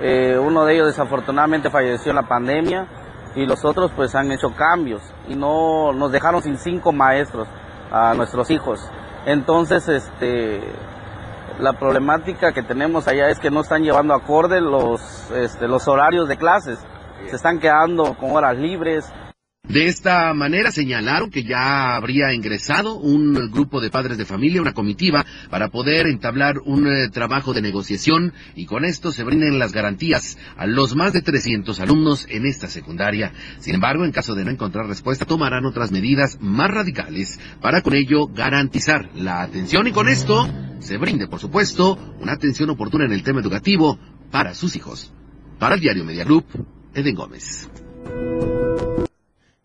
eh, 0.00 0.36
uno 0.36 0.64
de 0.64 0.74
ellos 0.74 0.88
desafortunadamente 0.88 1.70
falleció 1.70 2.10
en 2.10 2.16
la 2.16 2.28
pandemia 2.28 2.88
y 3.36 3.46
los 3.46 3.64
otros 3.64 3.92
pues 3.94 4.14
han 4.14 4.32
hecho 4.32 4.54
cambios 4.54 5.02
y 5.28 5.34
no 5.34 5.92
nos 5.92 6.10
dejaron 6.10 6.42
sin 6.42 6.58
cinco 6.58 6.92
maestros 6.92 7.46
a 7.90 8.14
nuestros 8.14 8.50
hijos. 8.50 8.80
Entonces, 9.24 9.88
este, 9.88 10.60
la 11.58 11.72
problemática 11.72 12.52
que 12.52 12.62
tenemos 12.62 13.08
allá 13.08 13.28
es 13.28 13.38
que 13.38 13.50
no 13.50 13.60
están 13.60 13.82
llevando 13.82 14.14
acorde 14.14 14.60
los, 14.60 15.30
este, 15.30 15.68
los 15.68 15.88
horarios 15.88 16.28
de 16.28 16.36
clases, 16.36 16.78
se 17.28 17.36
están 17.36 17.58
quedando 17.58 18.14
con 18.14 18.32
horas 18.32 18.56
libres, 18.56 19.12
De 19.68 19.88
esta 19.88 20.32
manera 20.32 20.70
señalaron 20.70 21.28
que 21.28 21.42
ya 21.42 21.96
habría 21.96 22.32
ingresado 22.32 22.94
un 22.94 23.50
grupo 23.50 23.80
de 23.80 23.90
padres 23.90 24.16
de 24.16 24.24
familia, 24.24 24.62
una 24.62 24.72
comitiva, 24.72 25.26
para 25.50 25.70
poder 25.70 26.06
entablar 26.06 26.60
un 26.64 26.86
eh, 26.86 27.08
trabajo 27.08 27.52
de 27.52 27.62
negociación 27.62 28.32
y 28.54 28.66
con 28.66 28.84
esto 28.84 29.10
se 29.10 29.24
brinden 29.24 29.58
las 29.58 29.72
garantías 29.72 30.38
a 30.56 30.66
los 30.66 30.94
más 30.94 31.12
de 31.12 31.20
300 31.20 31.80
alumnos 31.80 32.26
en 32.30 32.46
esta 32.46 32.68
secundaria. 32.68 33.32
Sin 33.58 33.74
embargo, 33.74 34.04
en 34.04 34.12
caso 34.12 34.36
de 34.36 34.44
no 34.44 34.52
encontrar 34.52 34.86
respuesta, 34.86 35.24
tomarán 35.24 35.64
otras 35.64 35.90
medidas 35.90 36.38
más 36.40 36.70
radicales 36.70 37.40
para 37.60 37.82
con 37.82 37.94
ello 37.94 38.28
garantizar 38.28 39.10
la 39.16 39.42
atención 39.42 39.88
y 39.88 39.92
con 39.92 40.08
esto 40.08 40.48
se 40.78 40.96
brinde, 40.96 41.26
por 41.26 41.40
supuesto, 41.40 41.98
una 42.20 42.34
atención 42.34 42.70
oportuna 42.70 43.06
en 43.06 43.12
el 43.12 43.24
tema 43.24 43.40
educativo 43.40 43.98
para 44.30 44.54
sus 44.54 44.76
hijos. 44.76 45.12
Para 45.58 45.74
el 45.74 45.80
diario 45.80 46.04
Media 46.04 46.24
Group, 46.24 46.46
Eden 46.94 47.16
Gómez. 47.16 47.68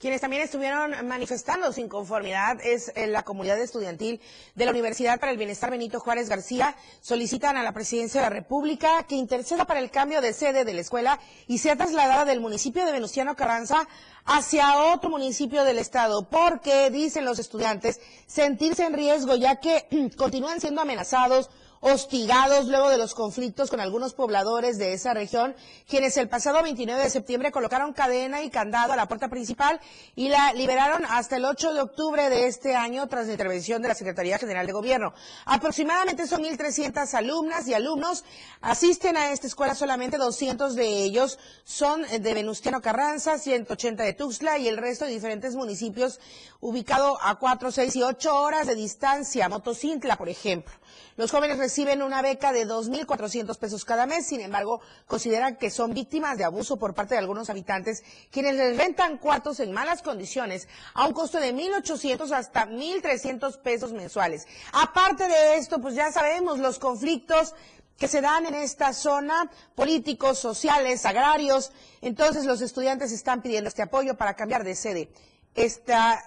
Quienes 0.01 0.19
también 0.19 0.41
estuvieron 0.41 0.95
manifestando 1.07 1.71
su 1.71 1.79
inconformidad 1.79 2.59
es 2.65 2.91
eh, 2.95 3.05
la 3.05 3.21
comunidad 3.21 3.59
estudiantil 3.59 4.19
de 4.55 4.65
la 4.65 4.71
Universidad 4.71 5.19
para 5.19 5.31
el 5.31 5.37
Bienestar 5.37 5.69
Benito 5.69 5.99
Juárez 5.99 6.27
García. 6.27 6.75
Solicitan 7.01 7.55
a 7.55 7.61
la 7.61 7.71
Presidencia 7.71 8.19
de 8.19 8.25
la 8.25 8.33
República 8.33 9.03
que 9.03 9.13
interceda 9.13 9.65
para 9.65 9.79
el 9.79 9.91
cambio 9.91 10.19
de 10.19 10.33
sede 10.33 10.65
de 10.65 10.73
la 10.73 10.81
escuela 10.81 11.19
y 11.45 11.59
sea 11.59 11.75
trasladada 11.75 12.25
del 12.25 12.39
municipio 12.39 12.83
de 12.83 12.93
Venustiano 12.93 13.35
Carranza 13.35 13.87
hacia 14.25 14.85
otro 14.91 15.11
municipio 15.11 15.63
del 15.63 15.77
estado, 15.77 16.27
porque, 16.27 16.89
dicen 16.89 17.23
los 17.23 17.37
estudiantes, 17.37 17.99
sentirse 18.25 18.85
en 18.85 18.93
riesgo 18.93 19.35
ya 19.35 19.57
que 19.57 19.85
continúan 20.17 20.59
siendo 20.59 20.81
amenazados 20.81 21.51
hostigados 21.81 22.67
luego 22.67 22.89
de 22.89 22.97
los 22.97 23.15
conflictos 23.15 23.69
con 23.71 23.79
algunos 23.79 24.13
pobladores 24.13 24.77
de 24.77 24.93
esa 24.93 25.13
región, 25.15 25.55
quienes 25.89 26.15
el 26.17 26.29
pasado 26.29 26.61
29 26.61 27.01
de 27.03 27.09
septiembre 27.09 27.51
colocaron 27.51 27.91
cadena 27.91 28.43
y 28.43 28.51
candado 28.51 28.93
a 28.93 28.95
la 28.95 29.07
puerta 29.07 29.29
principal 29.29 29.81
y 30.15 30.29
la 30.29 30.53
liberaron 30.53 31.03
hasta 31.09 31.37
el 31.37 31.45
8 31.45 31.73
de 31.73 31.81
octubre 31.81 32.29
de 32.29 32.45
este 32.45 32.75
año 32.75 33.07
tras 33.07 33.25
la 33.25 33.33
intervención 33.33 33.81
de 33.81 33.87
la 33.87 33.95
Secretaría 33.95 34.37
General 34.37 34.65
de 34.65 34.73
Gobierno. 34.73 35.13
Aproximadamente 35.45 36.27
son 36.27 36.43
1.300 36.43 37.11
alumnas 37.15 37.67
y 37.67 37.73
alumnos. 37.73 38.25
Asisten 38.61 39.17
a 39.17 39.31
esta 39.31 39.47
escuela 39.47 39.73
solamente 39.73 40.17
200 40.17 40.75
de 40.75 41.03
ellos 41.03 41.39
son 41.63 42.03
de 42.03 42.33
Venustiano 42.33 42.81
Carranza, 42.81 43.39
180 43.39 44.03
de 44.03 44.13
Tuxtla 44.13 44.59
y 44.59 44.67
el 44.67 44.77
resto 44.77 45.05
de 45.05 45.11
diferentes 45.11 45.55
municipios 45.55 46.19
ubicado 46.59 47.17
a 47.23 47.39
4, 47.39 47.71
6 47.71 47.95
y 47.95 48.03
8 48.03 48.35
horas 48.39 48.67
de 48.67 48.75
distancia. 48.75 49.49
Motocintla, 49.49 50.15
por 50.15 50.29
ejemplo. 50.29 50.73
Los 51.17 51.31
jóvenes 51.31 51.57
reciben 51.71 52.01
una 52.01 52.21
beca 52.21 52.51
de 52.51 52.67
2.400 52.67 53.57
pesos 53.57 53.85
cada 53.85 54.05
mes, 54.05 54.25
sin 54.25 54.41
embargo, 54.41 54.81
consideran 55.07 55.55
que 55.55 55.69
son 55.69 55.93
víctimas 55.93 56.37
de 56.37 56.43
abuso 56.43 56.75
por 56.75 56.93
parte 56.93 57.15
de 57.15 57.19
algunos 57.19 57.49
habitantes, 57.49 58.03
quienes 58.29 58.55
les 58.55 58.75
rentan 58.75 59.17
cuartos 59.17 59.61
en 59.61 59.71
malas 59.71 60.01
condiciones 60.01 60.67
a 60.93 61.07
un 61.07 61.13
costo 61.13 61.39
de 61.39 61.55
1.800 61.55 62.29
hasta 62.33 62.67
1.300 62.67 63.57
pesos 63.59 63.93
mensuales. 63.93 64.47
Aparte 64.73 65.29
de 65.29 65.55
esto, 65.55 65.79
pues 65.79 65.95
ya 65.95 66.11
sabemos 66.11 66.59
los 66.59 66.77
conflictos 66.77 67.55
que 67.97 68.09
se 68.09 68.19
dan 68.19 68.45
en 68.47 68.55
esta 68.55 68.91
zona, 68.91 69.49
políticos, 69.73 70.39
sociales, 70.39 71.05
agrarios. 71.05 71.71
Entonces 72.01 72.43
los 72.43 72.59
estudiantes 72.59 73.13
están 73.13 73.41
pidiendo 73.41 73.69
este 73.69 73.83
apoyo 73.83 74.17
para 74.17 74.35
cambiar 74.35 74.65
de 74.65 74.75
sede 74.75 75.09
esta 75.55 76.21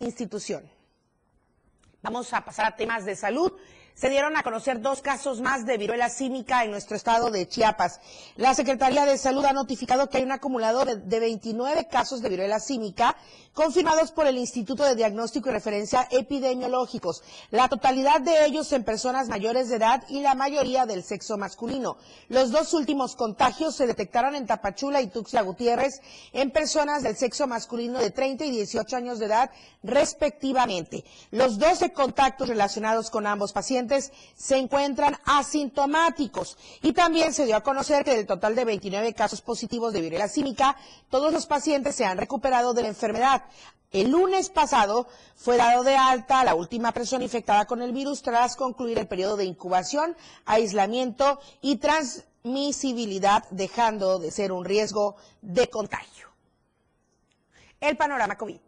institución. 0.00 0.68
Vamos 2.02 2.32
a 2.32 2.44
pasar 2.44 2.66
a 2.66 2.76
temas 2.76 3.04
de 3.04 3.14
salud 3.14 3.52
se 3.98 4.10
dieron 4.10 4.36
a 4.36 4.44
conocer 4.44 4.80
dos 4.80 5.02
casos 5.02 5.40
más 5.40 5.66
de 5.66 5.76
viruela 5.76 6.08
símica 6.08 6.62
en 6.62 6.70
nuestro 6.70 6.96
estado 6.96 7.32
de 7.32 7.48
Chiapas. 7.48 7.98
La 8.36 8.54
Secretaría 8.54 9.04
de 9.04 9.18
Salud 9.18 9.44
ha 9.44 9.52
notificado 9.52 10.08
que 10.08 10.18
hay 10.18 10.22
un 10.22 10.30
acumulador 10.30 11.02
de 11.02 11.18
29 11.18 11.88
casos 11.88 12.22
de 12.22 12.28
viruela 12.28 12.60
símica 12.60 13.16
confirmados 13.54 14.12
por 14.12 14.28
el 14.28 14.38
Instituto 14.38 14.84
de 14.84 14.94
Diagnóstico 14.94 15.48
y 15.48 15.52
Referencia 15.52 16.06
Epidemiológicos. 16.12 17.24
La 17.50 17.68
totalidad 17.68 18.20
de 18.20 18.44
ellos 18.44 18.72
en 18.72 18.84
personas 18.84 19.28
mayores 19.28 19.68
de 19.68 19.76
edad 19.76 20.04
y 20.08 20.20
la 20.20 20.36
mayoría 20.36 20.86
del 20.86 21.02
sexo 21.02 21.36
masculino. 21.36 21.96
Los 22.28 22.52
dos 22.52 22.74
últimos 22.74 23.16
contagios 23.16 23.74
se 23.74 23.88
detectaron 23.88 24.36
en 24.36 24.46
Tapachula 24.46 25.02
y 25.02 25.08
Tuxtla 25.08 25.42
Gutiérrez 25.42 26.00
en 26.32 26.52
personas 26.52 27.02
del 27.02 27.16
sexo 27.16 27.48
masculino 27.48 27.98
de 27.98 28.12
30 28.12 28.44
y 28.44 28.52
18 28.52 28.96
años 28.96 29.18
de 29.18 29.26
edad 29.26 29.50
respectivamente. 29.82 31.04
Los 31.32 31.58
12 31.58 31.92
contactos 31.92 32.48
relacionados 32.48 33.10
con 33.10 33.26
ambos 33.26 33.52
pacientes 33.52 33.87
se 34.36 34.56
encuentran 34.56 35.16
asintomáticos. 35.24 36.56
Y 36.82 36.92
también 36.92 37.32
se 37.32 37.46
dio 37.46 37.56
a 37.56 37.62
conocer 37.62 38.04
que 38.04 38.14
del 38.14 38.26
total 38.26 38.54
de 38.54 38.64
29 38.64 39.14
casos 39.14 39.40
positivos 39.40 39.92
de 39.92 40.00
viruela 40.00 40.28
símica, 40.28 40.76
todos 41.10 41.32
los 41.32 41.46
pacientes 41.46 41.94
se 41.94 42.04
han 42.04 42.18
recuperado 42.18 42.74
de 42.74 42.82
la 42.82 42.88
enfermedad. 42.88 43.44
El 43.90 44.10
lunes 44.10 44.50
pasado 44.50 45.06
fue 45.34 45.56
dado 45.56 45.82
de 45.82 45.96
alta 45.96 46.44
la 46.44 46.54
última 46.54 46.92
persona 46.92 47.24
infectada 47.24 47.66
con 47.66 47.80
el 47.80 47.92
virus 47.92 48.22
tras 48.22 48.54
concluir 48.54 48.98
el 48.98 49.08
periodo 49.08 49.38
de 49.38 49.46
incubación, 49.46 50.14
aislamiento 50.44 51.40
y 51.62 51.76
transmisibilidad, 51.76 53.44
dejando 53.50 54.18
de 54.18 54.30
ser 54.30 54.52
un 54.52 54.66
riesgo 54.66 55.16
de 55.40 55.70
contagio. 55.70 56.28
El 57.80 57.96
panorama 57.96 58.36
COVID. 58.36 58.67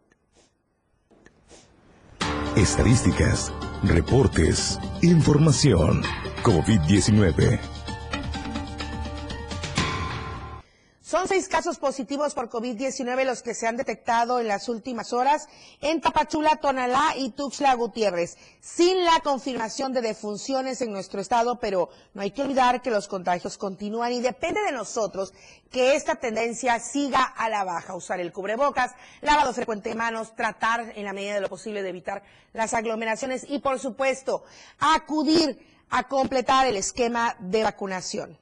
Estadísticas, 2.56 3.52
reportes, 3.84 4.78
información. 5.02 6.02
COVID-19. 6.42 7.79
Son 11.10 11.26
seis 11.26 11.48
casos 11.48 11.80
positivos 11.80 12.34
por 12.34 12.48
COVID-19 12.48 13.24
los 13.24 13.42
que 13.42 13.52
se 13.52 13.66
han 13.66 13.76
detectado 13.76 14.38
en 14.38 14.46
las 14.46 14.68
últimas 14.68 15.12
horas 15.12 15.48
en 15.80 16.00
Tapachula, 16.00 16.60
Tonalá 16.62 17.14
y 17.16 17.30
Tuxtla 17.30 17.74
Gutiérrez, 17.74 18.36
sin 18.60 19.04
la 19.04 19.18
confirmación 19.18 19.92
de 19.92 20.02
defunciones 20.02 20.80
en 20.82 20.92
nuestro 20.92 21.20
estado, 21.20 21.58
pero 21.58 21.88
no 22.14 22.22
hay 22.22 22.30
que 22.30 22.42
olvidar 22.42 22.80
que 22.80 22.92
los 22.92 23.08
contagios 23.08 23.58
continúan 23.58 24.12
y 24.12 24.20
depende 24.20 24.60
de 24.62 24.70
nosotros 24.70 25.34
que 25.72 25.96
esta 25.96 26.14
tendencia 26.14 26.78
siga 26.78 27.24
a 27.24 27.48
la 27.48 27.64
baja. 27.64 27.96
Usar 27.96 28.20
el 28.20 28.32
cubrebocas, 28.32 28.92
lavado 29.20 29.52
frecuente 29.52 29.88
de 29.88 29.96
manos, 29.96 30.36
tratar 30.36 30.92
en 30.94 31.04
la 31.04 31.12
medida 31.12 31.34
de 31.34 31.40
lo 31.40 31.48
posible 31.48 31.82
de 31.82 31.88
evitar 31.88 32.22
las 32.52 32.72
aglomeraciones 32.72 33.44
y, 33.48 33.58
por 33.58 33.80
supuesto, 33.80 34.44
acudir 34.78 35.58
a 35.90 36.06
completar 36.06 36.68
el 36.68 36.76
esquema 36.76 37.34
de 37.40 37.64
vacunación. 37.64 38.38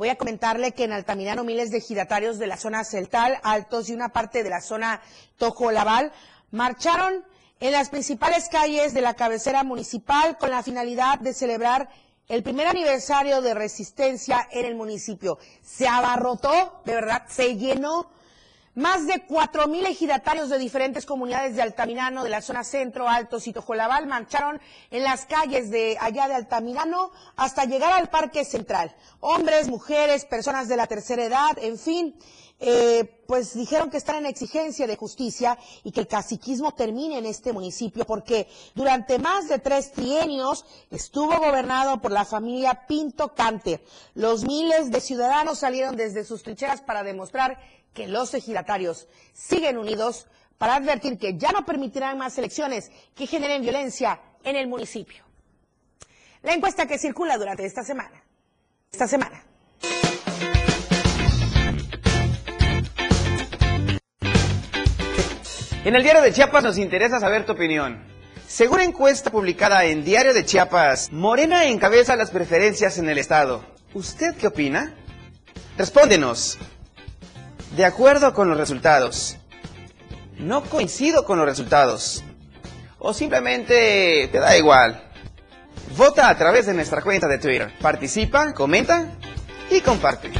Voy 0.00 0.08
a 0.08 0.16
comentarle 0.16 0.72
que 0.72 0.84
en 0.84 0.94
Altamirano 0.94 1.44
miles 1.44 1.70
de 1.70 1.82
giratarios 1.82 2.38
de 2.38 2.46
la 2.46 2.56
zona 2.56 2.84
Celtal, 2.84 3.38
Altos 3.42 3.90
y 3.90 3.92
una 3.92 4.08
parte 4.08 4.42
de 4.42 4.48
la 4.48 4.62
zona 4.62 5.02
Tojo-Laval 5.36 6.10
marcharon 6.52 7.22
en 7.60 7.72
las 7.72 7.90
principales 7.90 8.48
calles 8.48 8.94
de 8.94 9.02
la 9.02 9.12
cabecera 9.12 9.62
municipal 9.62 10.38
con 10.38 10.52
la 10.52 10.62
finalidad 10.62 11.18
de 11.18 11.34
celebrar 11.34 11.90
el 12.28 12.42
primer 12.42 12.68
aniversario 12.68 13.42
de 13.42 13.52
resistencia 13.52 14.48
en 14.50 14.64
el 14.64 14.74
municipio. 14.74 15.38
Se 15.62 15.86
abarrotó, 15.86 16.80
de 16.86 16.94
verdad, 16.94 17.24
se 17.28 17.58
llenó 17.58 18.10
más 18.74 19.06
de 19.06 19.26
4.000 19.26 19.86
ejidatarios 19.88 20.48
de 20.48 20.58
diferentes 20.58 21.04
comunidades 21.04 21.56
de 21.56 21.62
Altamirano, 21.62 22.22
de 22.22 22.30
la 22.30 22.40
zona 22.40 22.64
centro, 22.64 23.08
Altos 23.08 23.46
y 23.46 23.52
Tojolabal, 23.52 24.06
marcharon 24.06 24.60
en 24.90 25.02
las 25.02 25.26
calles 25.26 25.70
de 25.70 25.96
allá 26.00 26.28
de 26.28 26.34
Altamirano 26.34 27.10
hasta 27.36 27.64
llegar 27.64 27.92
al 27.92 28.10
Parque 28.10 28.44
Central. 28.44 28.94
Hombres, 29.20 29.68
mujeres, 29.68 30.24
personas 30.24 30.68
de 30.68 30.76
la 30.76 30.86
tercera 30.86 31.24
edad, 31.24 31.58
en 31.58 31.78
fin, 31.78 32.14
eh, 32.62 33.22
pues 33.26 33.54
dijeron 33.54 33.88
que 33.88 33.96
están 33.96 34.16
en 34.16 34.26
exigencia 34.26 34.86
de 34.86 34.96
justicia 34.96 35.58
y 35.82 35.92
que 35.92 36.00
el 36.00 36.06
caciquismo 36.06 36.72
termine 36.72 37.16
en 37.16 37.24
este 37.24 37.54
municipio 37.54 38.04
porque 38.04 38.48
durante 38.74 39.18
más 39.18 39.48
de 39.48 39.58
tres 39.58 39.92
trienios 39.92 40.66
estuvo 40.90 41.38
gobernado 41.38 42.02
por 42.02 42.12
la 42.12 42.26
familia 42.26 42.86
Pinto 42.86 43.34
Cante. 43.34 43.82
Los 44.14 44.44
miles 44.44 44.90
de 44.90 45.00
ciudadanos 45.00 45.60
salieron 45.60 45.96
desde 45.96 46.22
sus 46.22 46.42
trincheras 46.42 46.82
para 46.82 47.02
demostrar 47.02 47.58
que 47.94 48.08
los 48.08 48.34
ejidatarios 48.34 49.08
siguen 49.32 49.78
unidos 49.78 50.26
para 50.58 50.74
advertir 50.76 51.18
que 51.18 51.36
ya 51.38 51.52
no 51.52 51.64
permitirán 51.64 52.18
más 52.18 52.36
elecciones 52.38 52.90
que 53.14 53.26
generen 53.26 53.62
violencia 53.62 54.20
en 54.44 54.56
el 54.56 54.66
municipio. 54.68 55.24
La 56.42 56.52
encuesta 56.54 56.86
que 56.86 56.98
circula 56.98 57.36
durante 57.38 57.64
esta 57.64 57.82
semana. 57.82 58.22
Esta 58.92 59.06
semana. 59.06 59.44
En 65.82 65.96
el 65.96 66.02
diario 66.02 66.20
de 66.20 66.32
Chiapas 66.32 66.62
nos 66.62 66.76
interesa 66.76 67.20
saber 67.20 67.46
tu 67.46 67.52
opinión. 67.52 68.04
Según 68.46 68.80
encuesta 68.80 69.30
publicada 69.30 69.84
en 69.84 70.04
Diario 70.04 70.34
de 70.34 70.44
Chiapas, 70.44 71.10
Morena 71.10 71.66
encabeza 71.66 72.16
las 72.16 72.30
preferencias 72.30 72.98
en 72.98 73.08
el 73.08 73.16
Estado. 73.16 73.64
¿Usted 73.94 74.34
qué 74.36 74.48
opina? 74.48 74.94
Respóndenos 75.78 76.58
de 77.76 77.84
acuerdo 77.84 78.34
con 78.34 78.48
los 78.48 78.58
resultados. 78.58 79.36
No 80.38 80.62
coincido 80.64 81.24
con 81.24 81.38
los 81.38 81.46
resultados. 81.46 82.24
O 82.98 83.12
simplemente 83.12 84.28
te 84.30 84.38
da 84.38 84.56
igual. 84.56 85.02
Vota 85.96 86.28
a 86.28 86.36
través 86.36 86.66
de 86.66 86.74
nuestra 86.74 87.02
cuenta 87.02 87.26
de 87.26 87.38
Twitter. 87.38 87.72
Participa, 87.80 88.52
comenta 88.52 89.06
y 89.70 89.80
comparte. 89.80 90.30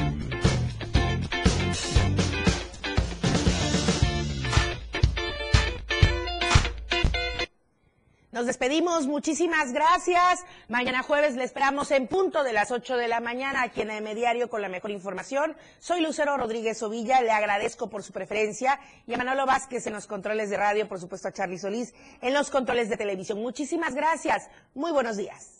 Nos 8.40 8.46
despedimos, 8.46 9.06
muchísimas 9.06 9.74
gracias. 9.74 10.46
Mañana 10.66 11.02
jueves 11.02 11.36
le 11.36 11.44
esperamos 11.44 11.90
en 11.90 12.06
punto 12.06 12.42
de 12.42 12.54
las 12.54 12.70
8 12.70 12.96
de 12.96 13.06
la 13.06 13.20
mañana 13.20 13.60
aquí 13.60 13.82
en 13.82 13.90
AM 13.90 14.14
Diario 14.14 14.48
con 14.48 14.62
la 14.62 14.70
mejor 14.70 14.92
información. 14.92 15.54
Soy 15.78 16.00
Lucero 16.00 16.38
Rodríguez 16.38 16.82
Ovilla, 16.82 17.20
le 17.20 17.32
agradezco 17.32 17.90
por 17.90 18.02
su 18.02 18.14
preferencia 18.14 18.80
y 19.06 19.12
a 19.12 19.18
Manolo 19.18 19.44
Vázquez 19.44 19.86
en 19.88 19.92
los 19.92 20.06
controles 20.06 20.48
de 20.48 20.56
radio, 20.56 20.88
por 20.88 20.98
supuesto 20.98 21.28
a 21.28 21.32
Charlie 21.32 21.58
Solís 21.58 21.92
en 22.22 22.32
los 22.32 22.48
controles 22.48 22.88
de 22.88 22.96
televisión. 22.96 23.42
Muchísimas 23.42 23.94
gracias. 23.94 24.48
Muy 24.72 24.90
buenos 24.90 25.18
días. 25.18 25.59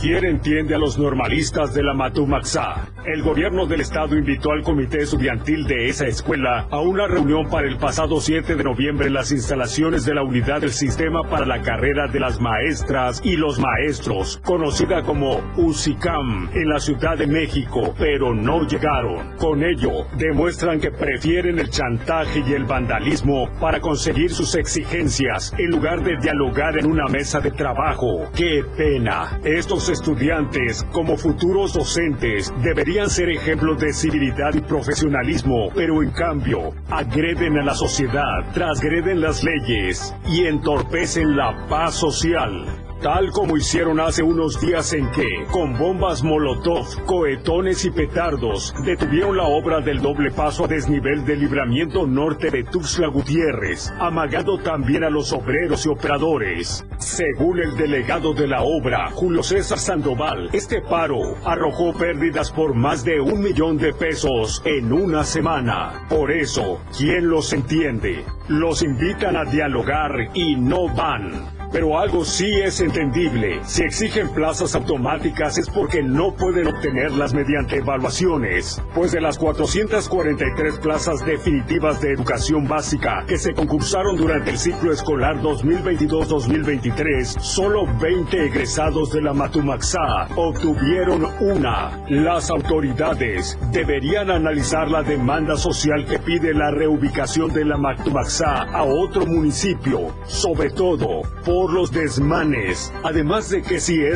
¿Quién 0.00 0.26
entiende 0.26 0.74
a 0.74 0.78
los 0.78 0.98
normalistas 0.98 1.72
de 1.72 1.82
la 1.82 1.94
Matumaxá? 1.94 2.92
El 3.06 3.22
gobierno 3.22 3.66
del 3.66 3.80
estado 3.80 4.14
invitó 4.14 4.50
al 4.52 4.62
comité 4.62 5.02
estudiantil 5.02 5.64
de 5.66 5.88
esa 5.88 6.06
escuela 6.06 6.66
a 6.70 6.80
una 6.80 7.06
reunión 7.06 7.48
para 7.48 7.66
el 7.66 7.78
pasado 7.78 8.20
7 8.20 8.56
de 8.56 8.64
noviembre 8.64 9.06
en 9.06 9.14
las 9.14 9.32
instalaciones 9.32 10.04
de 10.04 10.14
la 10.14 10.22
unidad 10.22 10.60
del 10.60 10.72
sistema 10.72 11.22
para 11.22 11.46
la 11.46 11.62
carrera 11.62 12.08
de 12.08 12.20
las 12.20 12.40
maestras 12.40 13.22
y 13.24 13.36
los 13.36 13.58
maestros, 13.58 14.40
conocida 14.44 15.02
como 15.02 15.40
UCICAM, 15.56 16.50
en 16.52 16.68
la 16.68 16.78
Ciudad 16.78 17.16
de 17.16 17.26
México, 17.26 17.94
pero 17.96 18.34
no 18.34 18.66
llegaron. 18.66 19.36
Con 19.36 19.64
ello, 19.64 20.08
demuestran 20.18 20.78
que 20.78 20.90
prefieren 20.90 21.58
el 21.58 21.70
chantaje 21.70 22.44
y 22.46 22.52
el 22.52 22.64
vandalismo 22.64 23.48
para 23.60 23.80
conseguir 23.80 24.30
sus 24.30 24.56
exigencias 24.56 25.54
en 25.56 25.70
lugar 25.70 26.02
de 26.02 26.18
dialogar 26.18 26.78
en 26.78 26.86
una 26.86 27.06
mesa 27.06 27.40
de 27.40 27.50
trabajo. 27.50 28.28
¡Qué 28.34 28.62
pena! 28.76 29.40
Estos 29.44 29.85
estudiantes, 29.88 30.84
como 30.92 31.16
futuros 31.16 31.72
docentes, 31.72 32.52
deberían 32.62 33.10
ser 33.10 33.30
ejemplos 33.30 33.78
de 33.78 33.92
civilidad 33.92 34.54
y 34.54 34.60
profesionalismo, 34.60 35.70
pero 35.74 36.02
en 36.02 36.10
cambio, 36.10 36.72
agreden 36.90 37.58
a 37.58 37.64
la 37.64 37.74
sociedad, 37.74 38.52
transgreden 38.52 39.20
las 39.20 39.44
leyes 39.44 40.14
y 40.28 40.46
entorpecen 40.46 41.36
la 41.36 41.66
paz 41.68 41.94
social 41.94 42.85
tal 43.00 43.30
como 43.30 43.56
hicieron 43.56 44.00
hace 44.00 44.22
unos 44.22 44.60
días 44.60 44.92
en 44.92 45.10
que, 45.10 45.44
con 45.50 45.78
bombas 45.78 46.22
molotov, 46.22 46.86
cohetones 47.04 47.84
y 47.84 47.90
petardos, 47.90 48.74
detuvieron 48.84 49.36
la 49.36 49.44
obra 49.44 49.80
del 49.80 50.00
doble 50.00 50.30
paso 50.30 50.64
a 50.64 50.68
desnivel 50.68 51.24
del 51.24 51.40
libramiento 51.40 52.06
norte 52.06 52.50
de 52.50 52.64
Tuxtla 52.64 53.08
Gutiérrez, 53.08 53.92
amagando 53.98 54.58
también 54.58 55.04
a 55.04 55.10
los 55.10 55.32
obreros 55.32 55.86
y 55.86 55.88
operadores. 55.88 56.86
Según 56.98 57.60
el 57.60 57.76
delegado 57.76 58.34
de 58.34 58.46
la 58.46 58.62
obra, 58.62 59.10
Julio 59.12 59.42
César 59.42 59.78
Sandoval, 59.78 60.50
este 60.52 60.80
paro 60.80 61.36
arrojó 61.44 61.92
pérdidas 61.92 62.50
por 62.50 62.74
más 62.74 63.04
de 63.04 63.20
un 63.20 63.40
millón 63.40 63.78
de 63.78 63.92
pesos 63.92 64.62
en 64.64 64.92
una 64.92 65.24
semana. 65.24 66.06
Por 66.08 66.30
eso, 66.30 66.80
¿quién 66.96 67.28
los 67.28 67.52
entiende? 67.52 68.24
Los 68.48 68.82
invitan 68.82 69.36
a 69.36 69.44
dialogar 69.44 70.30
y 70.34 70.56
no 70.56 70.88
van. 70.88 71.55
Pero 71.76 71.98
algo 71.98 72.24
sí 72.24 72.50
es 72.64 72.80
entendible. 72.80 73.60
Si 73.66 73.82
exigen 73.82 74.30
plazas 74.30 74.74
automáticas 74.74 75.58
es 75.58 75.68
porque 75.68 76.02
no 76.02 76.34
pueden 76.34 76.68
obtenerlas 76.68 77.34
mediante 77.34 77.76
evaluaciones. 77.76 78.82
Pues 78.94 79.12
de 79.12 79.20
las 79.20 79.36
443 79.36 80.78
plazas 80.78 81.22
definitivas 81.26 82.00
de 82.00 82.12
educación 82.12 82.66
básica 82.66 83.26
que 83.28 83.36
se 83.36 83.52
concursaron 83.52 84.16
durante 84.16 84.52
el 84.52 84.58
ciclo 84.58 84.90
escolar 84.90 85.42
2022-2023, 85.42 87.40
solo 87.40 87.84
20 88.00 88.46
egresados 88.46 89.12
de 89.12 89.20
la 89.20 89.34
Matumaxá 89.34 90.28
obtuvieron 90.34 91.26
una. 91.40 92.06
Las 92.08 92.48
autoridades 92.48 93.58
deberían 93.70 94.30
analizar 94.30 94.90
la 94.90 95.02
demanda 95.02 95.58
social 95.58 96.06
que 96.06 96.20
pide 96.20 96.54
la 96.54 96.70
reubicación 96.70 97.52
de 97.52 97.66
la 97.66 97.76
Matumaxá 97.76 98.62
a 98.62 98.82
otro 98.82 99.26
municipio, 99.26 100.14
sobre 100.24 100.70
todo 100.70 101.20
por 101.66 101.74
los 101.74 101.90
desmanes, 101.90 102.92
además 103.02 103.50
de 103.50 103.60
que 103.60 103.80
si 103.80 104.00
es 104.00 104.14